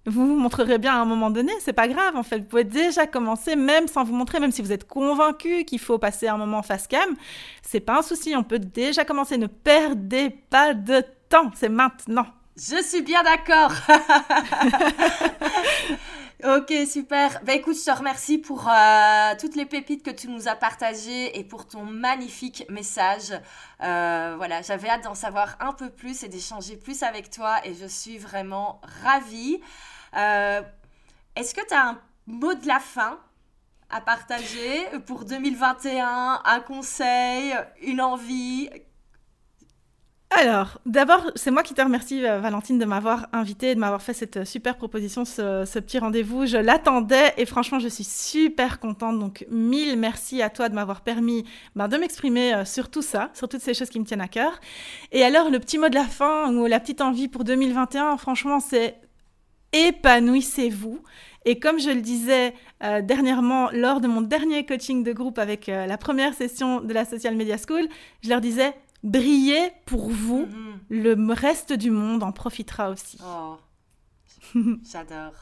Vous 0.08 0.28
vous 0.28 0.36
montrerez 0.36 0.78
bien 0.78 0.94
à 0.94 0.98
un 0.98 1.06
moment 1.06 1.32
donné, 1.32 1.52
c'est 1.62 1.74
pas 1.74 1.88
grave 1.88 2.16
en 2.16 2.22
fait. 2.22 2.40
Vous 2.40 2.46
pouvez 2.46 2.64
déjà 2.64 3.08
commencer 3.08 3.56
même 3.56 3.88
sans 3.88 4.04
vous 4.04 4.14
montrer, 4.14 4.40
même 4.40 4.52
si 4.52 4.62
vous 4.62 4.72
êtes 4.72 4.88
convaincu 4.88 5.66
qu'il 5.66 5.80
faut 5.80 5.98
passer 5.98 6.28
un 6.28 6.38
moment 6.38 6.62
face 6.62 6.86
cam, 6.86 7.16
c'est 7.64 7.80
pas 7.80 7.98
un 7.98 8.02
souci, 8.04 8.36
on 8.36 8.44
peut 8.44 8.60
déjà 8.60 9.04
commencer. 9.04 9.40
Ne 9.40 9.48
perdez 9.48 10.30
pas 10.30 10.76
de 10.76 11.04
temps, 11.28 11.50
c'est 11.56 11.70
maintenant. 11.70 12.28
Je 12.56 12.84
suis 12.84 13.02
bien 13.02 13.24
d'accord. 13.24 13.72
Ok, 16.46 16.72
super. 16.88 17.42
Bah 17.44 17.54
écoute, 17.54 17.76
je 17.76 17.86
te 17.86 17.98
remercie 17.98 18.38
pour 18.38 18.70
euh, 18.70 19.34
toutes 19.40 19.56
les 19.56 19.66
pépites 19.66 20.04
que 20.04 20.12
tu 20.12 20.28
nous 20.28 20.48
as 20.48 20.56
partagées 20.56 21.40
et 21.40 21.44
pour 21.44 21.68
ton 21.68 21.86
magnifique 21.86 22.66
message. 22.70 23.34
Euh, 23.82 24.36
voilà, 24.38 24.62
j'avais 24.62 24.88
hâte 24.88 25.06
d'en 25.06 25.16
savoir 25.16 25.58
un 25.60 25.74
peu 25.74 25.90
plus 25.90 26.22
et 26.22 26.28
d'échanger 26.28 26.78
plus 26.78 27.02
avec 27.02 27.32
toi 27.32 27.66
et 27.66 27.74
je 27.74 27.88
suis 27.88 28.20
vraiment 28.20 28.80
ravie. 29.04 29.60
Euh, 30.16 30.62
est-ce 31.36 31.56
que 31.56 31.66
tu 31.68 31.74
as 31.74 31.88
un 31.88 32.00
mot 32.28 32.54
de 32.54 32.68
la 32.68 32.80
fin 32.80 33.18
à 33.90 34.00
partager 34.00 34.86
pour 35.08 35.26
2021, 35.26 36.44
un 36.46 36.60
conseil, 36.60 37.56
une 37.82 38.02
envie? 38.02 38.70
Alors, 40.38 40.80
d'abord, 40.86 41.32
c'est 41.36 41.50
moi 41.50 41.64
qui 41.64 41.74
te 41.74 41.82
remercie, 41.82 42.26
euh, 42.26 42.40
Valentine, 42.40 42.78
de 42.78 42.84
m'avoir 42.84 43.28
invitée 43.32 43.74
de 43.74 43.80
m'avoir 43.80 44.02
fait 44.02 44.14
cette 44.14 44.38
euh, 44.38 44.46
super 44.46 44.76
proposition, 44.76 45.24
ce, 45.24 45.64
petit 45.80 45.98
rendez-vous. 45.98 46.46
Je 46.46 46.58
l'attendais 46.58 47.34
et 47.38 47.46
franchement, 47.46 47.80
je 47.80 47.88
suis 47.88 48.04
super 48.04 48.80
contente. 48.80 49.18
Donc, 49.18 49.46
mille 49.50 49.98
merci 49.98 50.42
à 50.42 50.50
toi 50.50 50.68
de 50.68 50.76
m'avoir 50.76 51.02
permis 51.02 51.46
ben, 51.76 51.88
de 51.88 51.96
m'exprimer 51.96 52.54
euh, 52.54 52.66
sur 52.66 52.90
tout 52.90 53.02
ça, 53.02 53.30
sur 53.34 53.48
toutes 53.48 53.62
ces 53.62 53.74
choses 53.74 53.90
qui 53.90 54.00
me 54.00 54.04
tiennent 54.04 54.20
à 54.20 54.28
cœur. 54.28 54.60
Et 55.14 55.24
alors, 55.24 55.50
le 55.50 55.60
petit 55.60 55.78
mot 55.78 55.88
de 55.88 55.96
la 55.96 56.04
fin 56.04 56.54
ou 56.54 56.66
la 56.66 56.82
petite 56.82 57.00
envie 57.00 57.30
pour 57.30 57.46
2021, 57.46 58.18
franchement, 58.18 58.60
c'est 58.60 59.00
épanouissez-vous. 59.72 61.00
Et 61.46 61.60
comme 61.60 61.80
je 61.80 61.92
le 61.92 62.02
disais 62.02 62.56
dernièrement 63.04 63.70
lors 63.72 64.02
de 64.02 64.08
mon 64.08 64.22
dernier 64.22 64.66
coaching 64.66 65.04
de 65.04 65.14
groupe 65.14 65.38
avec 65.38 65.68
la 65.68 65.98
première 65.98 66.34
session 66.34 66.82
de 66.82 66.92
la 66.92 67.06
Social 67.06 67.36
Media 67.36 67.58
School, 67.58 67.88
je 68.24 68.30
leur 68.30 68.42
disais 68.42 68.74
briller 69.06 69.72
pour 69.86 70.10
vous. 70.10 70.46
Mm-hmm. 70.46 70.76
Le 70.90 71.34
reste 71.34 71.72
du 71.74 71.92
monde 71.92 72.24
en 72.24 72.32
profitera 72.32 72.90
aussi. 72.90 73.18
Oh, 73.24 73.58
j'adore. 74.92 75.34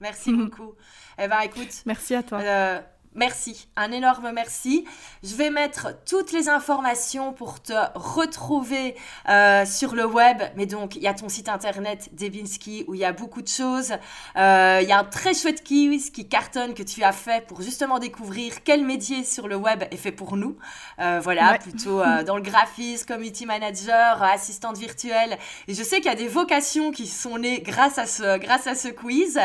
Merci 0.00 0.32
beaucoup. 0.32 0.74
Eh 1.18 1.28
ben, 1.28 1.40
écoute. 1.40 1.82
Merci 1.86 2.14
à 2.14 2.22
toi. 2.22 2.40
Euh, 2.40 2.80
Merci, 3.16 3.66
un 3.74 3.90
énorme 3.90 4.30
merci. 4.32 4.84
Je 5.24 5.34
vais 5.34 5.50
mettre 5.50 5.88
toutes 6.06 6.30
les 6.30 6.48
informations 6.48 7.32
pour 7.32 7.60
te 7.60 7.72
retrouver 7.96 8.94
euh, 9.28 9.66
sur 9.66 9.96
le 9.96 10.06
web. 10.06 10.40
Mais 10.54 10.66
donc, 10.66 10.94
il 10.94 11.02
y 11.02 11.08
a 11.08 11.14
ton 11.14 11.28
site 11.28 11.48
internet 11.48 12.10
Debinski 12.12 12.84
où 12.86 12.94
il 12.94 13.00
y 13.00 13.04
a 13.04 13.10
beaucoup 13.10 13.42
de 13.42 13.48
choses. 13.48 13.94
Euh, 14.36 14.78
il 14.80 14.88
y 14.88 14.92
a 14.92 15.00
un 15.00 15.04
très 15.04 15.34
chouette 15.34 15.64
quiz 15.66 16.10
qui 16.10 16.28
cartonne 16.28 16.72
que 16.72 16.84
tu 16.84 17.02
as 17.02 17.10
fait 17.10 17.44
pour 17.48 17.62
justement 17.62 17.98
découvrir 17.98 18.62
quel 18.62 18.84
métier 18.84 19.24
sur 19.24 19.48
le 19.48 19.56
web 19.56 19.82
est 19.90 19.96
fait 19.96 20.12
pour 20.12 20.36
nous. 20.36 20.56
Euh, 21.00 21.18
voilà, 21.20 21.58
plutôt 21.58 22.00
dans 22.24 22.36
le 22.36 22.42
graphisme, 22.42 23.08
community 23.08 23.44
manager, 23.44 24.22
assistante 24.22 24.78
virtuelle. 24.78 25.36
Et 25.66 25.74
je 25.74 25.82
sais 25.82 25.96
qu'il 25.96 26.06
y 26.06 26.14
a 26.14 26.14
des 26.14 26.28
vocations 26.28 26.92
qui 26.92 27.08
sont 27.08 27.38
nées 27.38 27.60
grâce 27.60 27.98
à 27.98 28.06
ce, 28.06 28.38
grâce 28.38 28.68
à 28.68 28.76
ce 28.76 28.86
quiz. 28.86 29.40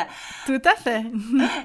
Tout 0.45 0.61
à 0.63 0.75
fait. 0.75 1.03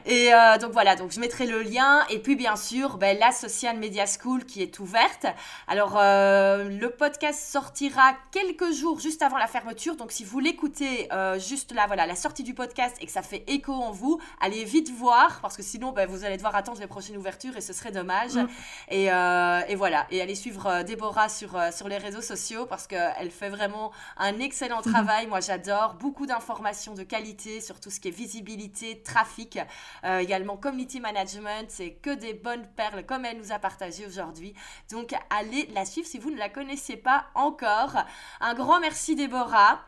Et 0.06 0.30
donc 0.62 0.72
voilà, 0.72 0.96
donc 0.96 1.12
je 1.12 1.20
mettrai 1.20 1.44
le 1.44 1.60
lien 1.60 1.89
et 2.10 2.18
puis 2.18 2.36
bien 2.36 2.56
sûr, 2.56 2.96
ben, 2.96 3.18
la 3.18 3.32
Social 3.32 3.78
Media 3.78 4.04
School 4.06 4.44
qui 4.44 4.62
est 4.62 4.78
ouverte. 4.78 5.26
Alors, 5.66 5.96
euh, 5.96 6.68
le 6.68 6.90
podcast 6.90 7.40
sortira 7.50 8.14
quelques 8.32 8.72
jours 8.72 9.00
juste 9.00 9.22
avant 9.22 9.38
la 9.38 9.46
fermeture. 9.46 9.96
Donc, 9.96 10.12
si 10.12 10.24
vous 10.24 10.40
l'écoutez 10.40 11.12
euh, 11.12 11.38
juste 11.38 11.72
là, 11.72 11.86
voilà, 11.86 12.06
la 12.06 12.16
sortie 12.16 12.42
du 12.42 12.54
podcast 12.54 12.96
et 13.00 13.06
que 13.06 13.12
ça 13.12 13.22
fait 13.22 13.44
écho 13.46 13.72
en 13.72 13.90
vous, 13.90 14.20
allez 14.40 14.64
vite 14.64 14.90
voir 14.90 15.40
parce 15.40 15.56
que 15.56 15.62
sinon, 15.62 15.92
ben, 15.92 16.08
vous 16.08 16.24
allez 16.24 16.36
devoir 16.36 16.54
attendre 16.56 16.80
les 16.80 16.86
prochaines 16.86 17.16
ouvertures 17.16 17.56
et 17.56 17.60
ce 17.60 17.72
serait 17.72 17.92
dommage. 17.92 18.34
Mm. 18.34 18.48
Et, 18.88 19.12
euh, 19.12 19.60
et, 19.68 19.74
voilà. 19.74 20.06
Et 20.10 20.20
allez 20.20 20.34
suivre 20.34 20.82
Déborah 20.82 21.28
sur, 21.28 21.58
sur 21.72 21.88
les 21.88 21.98
réseaux 21.98 22.22
sociaux 22.22 22.66
parce 22.66 22.86
qu'elle 22.86 23.30
fait 23.30 23.50
vraiment 23.50 23.92
un 24.16 24.38
excellent 24.38 24.80
mm-hmm. 24.80 24.92
travail. 24.92 25.26
Moi, 25.26 25.40
j'adore. 25.40 25.94
Beaucoup 25.94 26.26
d'informations 26.26 26.94
de 26.94 27.02
qualité 27.02 27.60
sur 27.60 27.80
tout 27.80 27.90
ce 27.90 28.00
qui 28.00 28.08
est 28.08 28.12
visibilité, 28.12 29.02
trafic, 29.02 29.58
également 30.04 30.56
community 30.56 31.00
management 31.00 31.79
que 31.88 32.14
des 32.14 32.34
bonnes 32.34 32.66
perles 32.76 33.04
comme 33.06 33.24
elle 33.24 33.38
nous 33.38 33.52
a 33.52 33.58
partagé 33.58 34.06
aujourd'hui. 34.06 34.54
Donc 34.90 35.14
allez 35.30 35.66
la 35.74 35.84
suivre 35.84 36.06
si 36.06 36.18
vous 36.18 36.30
ne 36.30 36.38
la 36.38 36.48
connaissez 36.48 36.96
pas 36.96 37.26
encore. 37.34 37.96
Un 38.40 38.54
grand 38.54 38.80
merci 38.80 39.14
Déborah. 39.14 39.84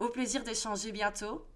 Au 0.00 0.08
plaisir 0.08 0.42
d'échanger 0.42 0.90
bientôt. 0.90 1.46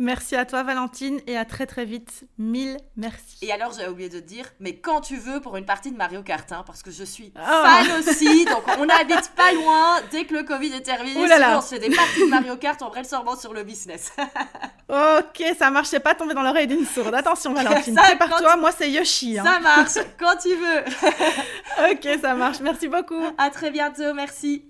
Merci 0.00 0.34
à 0.34 0.46
toi 0.46 0.62
Valentine 0.62 1.20
et 1.26 1.36
à 1.36 1.44
très 1.44 1.66
très 1.66 1.84
vite. 1.84 2.24
Mille 2.38 2.78
merci. 2.96 3.36
Et 3.42 3.52
alors 3.52 3.74
j'ai 3.78 3.86
oublié 3.86 4.08
de 4.08 4.18
te 4.18 4.24
dire, 4.24 4.46
mais 4.58 4.76
quand 4.76 5.02
tu 5.02 5.18
veux 5.18 5.40
pour 5.40 5.58
une 5.58 5.66
partie 5.66 5.92
de 5.92 5.96
Mario 5.98 6.22
Kart, 6.22 6.50
hein, 6.52 6.64
parce 6.66 6.82
que 6.82 6.90
je 6.90 7.04
suis 7.04 7.34
oh. 7.36 7.40
fan 7.42 7.86
aussi, 7.98 8.46
donc 8.46 8.62
on 8.78 8.86
n'habite 8.86 9.30
pas 9.36 9.52
loin. 9.52 9.98
Dès 10.10 10.24
que 10.24 10.34
le 10.34 10.44
Covid 10.44 10.72
est 10.72 10.80
terminé, 10.80 11.20
on 11.20 11.60
se 11.60 11.74
fait 11.74 11.78
des 11.78 11.94
parties 11.94 12.20
de 12.20 12.30
Mario 12.30 12.56
Kart, 12.56 12.80
on 12.80 12.88
brainstormant 12.88 13.36
sur 13.36 13.52
le 13.52 13.62
business. 13.62 14.10
ok, 14.88 15.44
ça 15.58 15.70
marche, 15.70 15.88
c'est 15.88 16.00
pas 16.00 16.14
tombé 16.14 16.32
dans 16.32 16.42
l'oreille 16.42 16.66
d'une 16.66 16.86
sourde. 16.86 17.14
Attention 17.14 17.52
Valentine, 17.52 17.94
prépare-toi, 17.94 18.56
moi 18.56 18.70
c'est 18.72 18.90
Yoshi. 18.90 19.38
Hein. 19.38 19.44
Ça 19.44 19.60
marche, 19.60 19.98
quand 20.18 20.36
tu 20.40 20.54
veux. 20.54 21.90
ok, 21.92 22.20
ça 22.22 22.34
marche, 22.34 22.60
merci 22.60 22.88
beaucoup. 22.88 23.22
À 23.36 23.50
très 23.50 23.70
bientôt, 23.70 24.14
merci. 24.14 24.64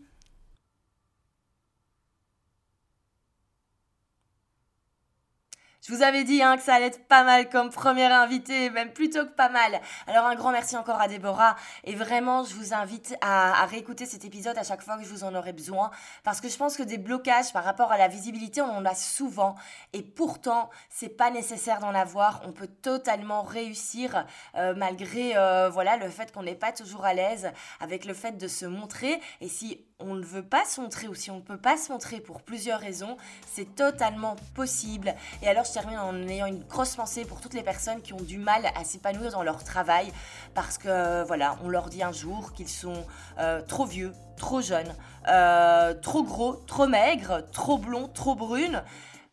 Je 5.82 5.94
vous 5.94 6.02
avais 6.02 6.24
dit 6.24 6.42
hein, 6.42 6.58
que 6.58 6.62
ça 6.62 6.74
allait 6.74 6.88
être 6.88 7.08
pas 7.08 7.24
mal 7.24 7.48
comme 7.48 7.70
première 7.70 8.12
invitée, 8.12 8.68
même 8.68 8.92
plutôt 8.92 9.24
que 9.24 9.30
pas 9.30 9.48
mal. 9.48 9.80
Alors 10.06 10.26
un 10.26 10.34
grand 10.34 10.52
merci 10.52 10.76
encore 10.76 11.00
à 11.00 11.08
Déborah 11.08 11.56
et 11.84 11.94
vraiment 11.94 12.44
je 12.44 12.54
vous 12.54 12.74
invite 12.74 13.16
à, 13.22 13.64
réécouter 13.64 14.04
cet 14.04 14.26
épisode 14.26 14.58
à 14.58 14.62
chaque 14.62 14.82
fois 14.82 14.98
que 14.98 15.04
je 15.04 15.08
vous 15.08 15.24
en 15.24 15.34
aurai 15.34 15.54
besoin 15.54 15.90
parce 16.22 16.42
que 16.42 16.50
je 16.50 16.56
pense 16.58 16.76
que 16.76 16.82
des 16.82 16.98
blocages 16.98 17.54
par 17.54 17.64
rapport 17.64 17.92
à 17.92 17.96
la 17.96 18.08
visibilité 18.08 18.60
on 18.60 18.70
en 18.70 18.84
a 18.84 18.94
souvent 18.94 19.54
et 19.94 20.02
pourtant 20.02 20.68
c'est 20.90 21.08
pas 21.08 21.30
nécessaire 21.30 21.80
d'en 21.80 21.94
avoir. 21.94 22.42
On 22.44 22.52
peut 22.52 22.68
totalement 22.68 23.42
réussir 23.42 24.26
euh, 24.56 24.74
malgré 24.76 25.34
euh, 25.34 25.70
voilà 25.70 25.96
le 25.96 26.10
fait 26.10 26.30
qu'on 26.30 26.42
n'est 26.42 26.54
pas 26.54 26.72
toujours 26.72 27.06
à 27.06 27.14
l'aise 27.14 27.52
avec 27.80 28.04
le 28.04 28.12
fait 28.12 28.36
de 28.36 28.48
se 28.48 28.66
montrer 28.66 29.18
et 29.40 29.48
si 29.48 29.86
on 30.00 30.14
ne 30.14 30.24
veut 30.24 30.42
pas 30.42 30.64
se 30.64 30.80
montrer 30.80 31.08
ou 31.08 31.14
si 31.14 31.30
on 31.30 31.36
ne 31.36 31.40
peut 31.40 31.56
pas 31.56 31.76
se 31.76 31.92
montrer 31.92 32.20
pour 32.20 32.42
plusieurs 32.42 32.80
raisons, 32.80 33.16
c'est 33.46 33.74
totalement 33.74 34.36
possible. 34.54 35.14
Et 35.42 35.48
alors 35.48 35.64
je 35.64 35.72
termine 35.72 35.98
en 35.98 36.28
ayant 36.28 36.46
une 36.46 36.64
grosse 36.64 36.96
pensée 36.96 37.24
pour 37.24 37.40
toutes 37.40 37.54
les 37.54 37.62
personnes 37.62 38.00
qui 38.02 38.12
ont 38.12 38.20
du 38.20 38.38
mal 38.38 38.66
à 38.74 38.84
s'épanouir 38.84 39.32
dans 39.32 39.42
leur 39.42 39.62
travail 39.64 40.12
parce 40.54 40.78
que 40.78 41.24
voilà, 41.24 41.56
on 41.64 41.68
leur 41.68 41.88
dit 41.88 42.02
un 42.02 42.12
jour 42.12 42.52
qu'ils 42.52 42.68
sont 42.68 43.04
euh, 43.38 43.62
trop 43.62 43.86
vieux, 43.86 44.12
trop 44.36 44.60
jeunes, 44.60 44.94
euh, 45.28 45.94
trop 45.94 46.22
gros, 46.22 46.54
trop 46.66 46.86
maigres, 46.86 47.42
trop 47.52 47.78
blonds, 47.78 48.08
trop 48.08 48.34
brunes. 48.34 48.82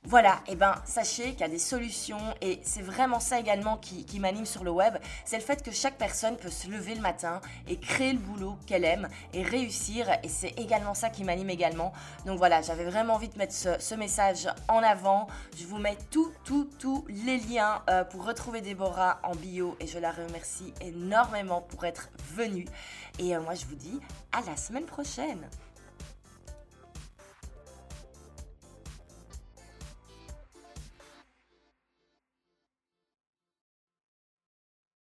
Voilà, 0.10 0.39
et 0.47 0.53
eh 0.53 0.55
ben 0.55 0.74
sachez 0.86 1.32
qu'il 1.32 1.41
y 1.41 1.43
a 1.43 1.49
des 1.49 1.60
solutions 1.60 2.34
et 2.39 2.62
c'est 2.64 2.82
vraiment 2.82 3.20
ça 3.20 3.41
également 3.41 3.76
qui, 3.76 4.05
qui 4.05 4.22
m'anime 4.22 4.45
sur 4.45 4.64
le 4.64 4.72
web, 4.72 4.95
c'est 5.26 5.36
le 5.36 5.43
fait 5.43 5.62
que 5.62 5.72
chaque 5.72 5.97
personne 5.97 6.38
peut 6.38 6.49
se 6.49 6.70
lever 6.70 6.95
le 6.95 7.01
matin 7.01 7.41
et 7.68 7.78
créer 7.78 8.14
le 8.14 8.20
boulot 8.20 8.55
qu'elle 8.66 8.86
aime 8.86 9.10
et 9.34 9.43
réussir 9.43 10.08
et 10.24 10.30
c'est 10.30 10.58
également 10.58 10.93
ça 10.93 11.10
qui 11.10 11.26
m'anime 11.26 11.49
également. 11.49 11.91
Donc 12.26 12.38
voilà, 12.38 12.62
j'avais 12.62 12.86
vraiment 12.86 13.16
envie 13.16 13.28
de 13.28 13.38
mettre 13.38 13.53
ce, 13.53 13.95
message 13.95 14.47
en 14.70 14.82
avant. 14.82 15.28
Je 15.58 15.66
vous 15.66 15.78
mets 15.78 15.97
tout, 16.10 16.32
tout, 16.45 16.70
tous 16.80 17.03
les 17.10 17.39
liens 17.39 17.82
euh, 17.89 18.05
pour 18.05 18.24
retrouver 18.24 18.62
Déborah 18.62 19.20
en 19.24 19.36
bio 19.36 19.76
et 19.82 19.88
je 19.88 19.99
la 19.99 20.14
remercie 20.14 20.74
énormément 20.80 21.60
pour 21.60 21.84
être 21.84 22.08
venue. 22.34 22.66
Et 23.20 23.36
euh, 23.36 23.41
moi 23.41 23.55
je 23.55 23.66
vous 23.66 23.76
dis 23.76 23.99
à 24.32 24.39
la 24.49 24.55
semaine 24.55 24.86
prochaine. 24.86 25.49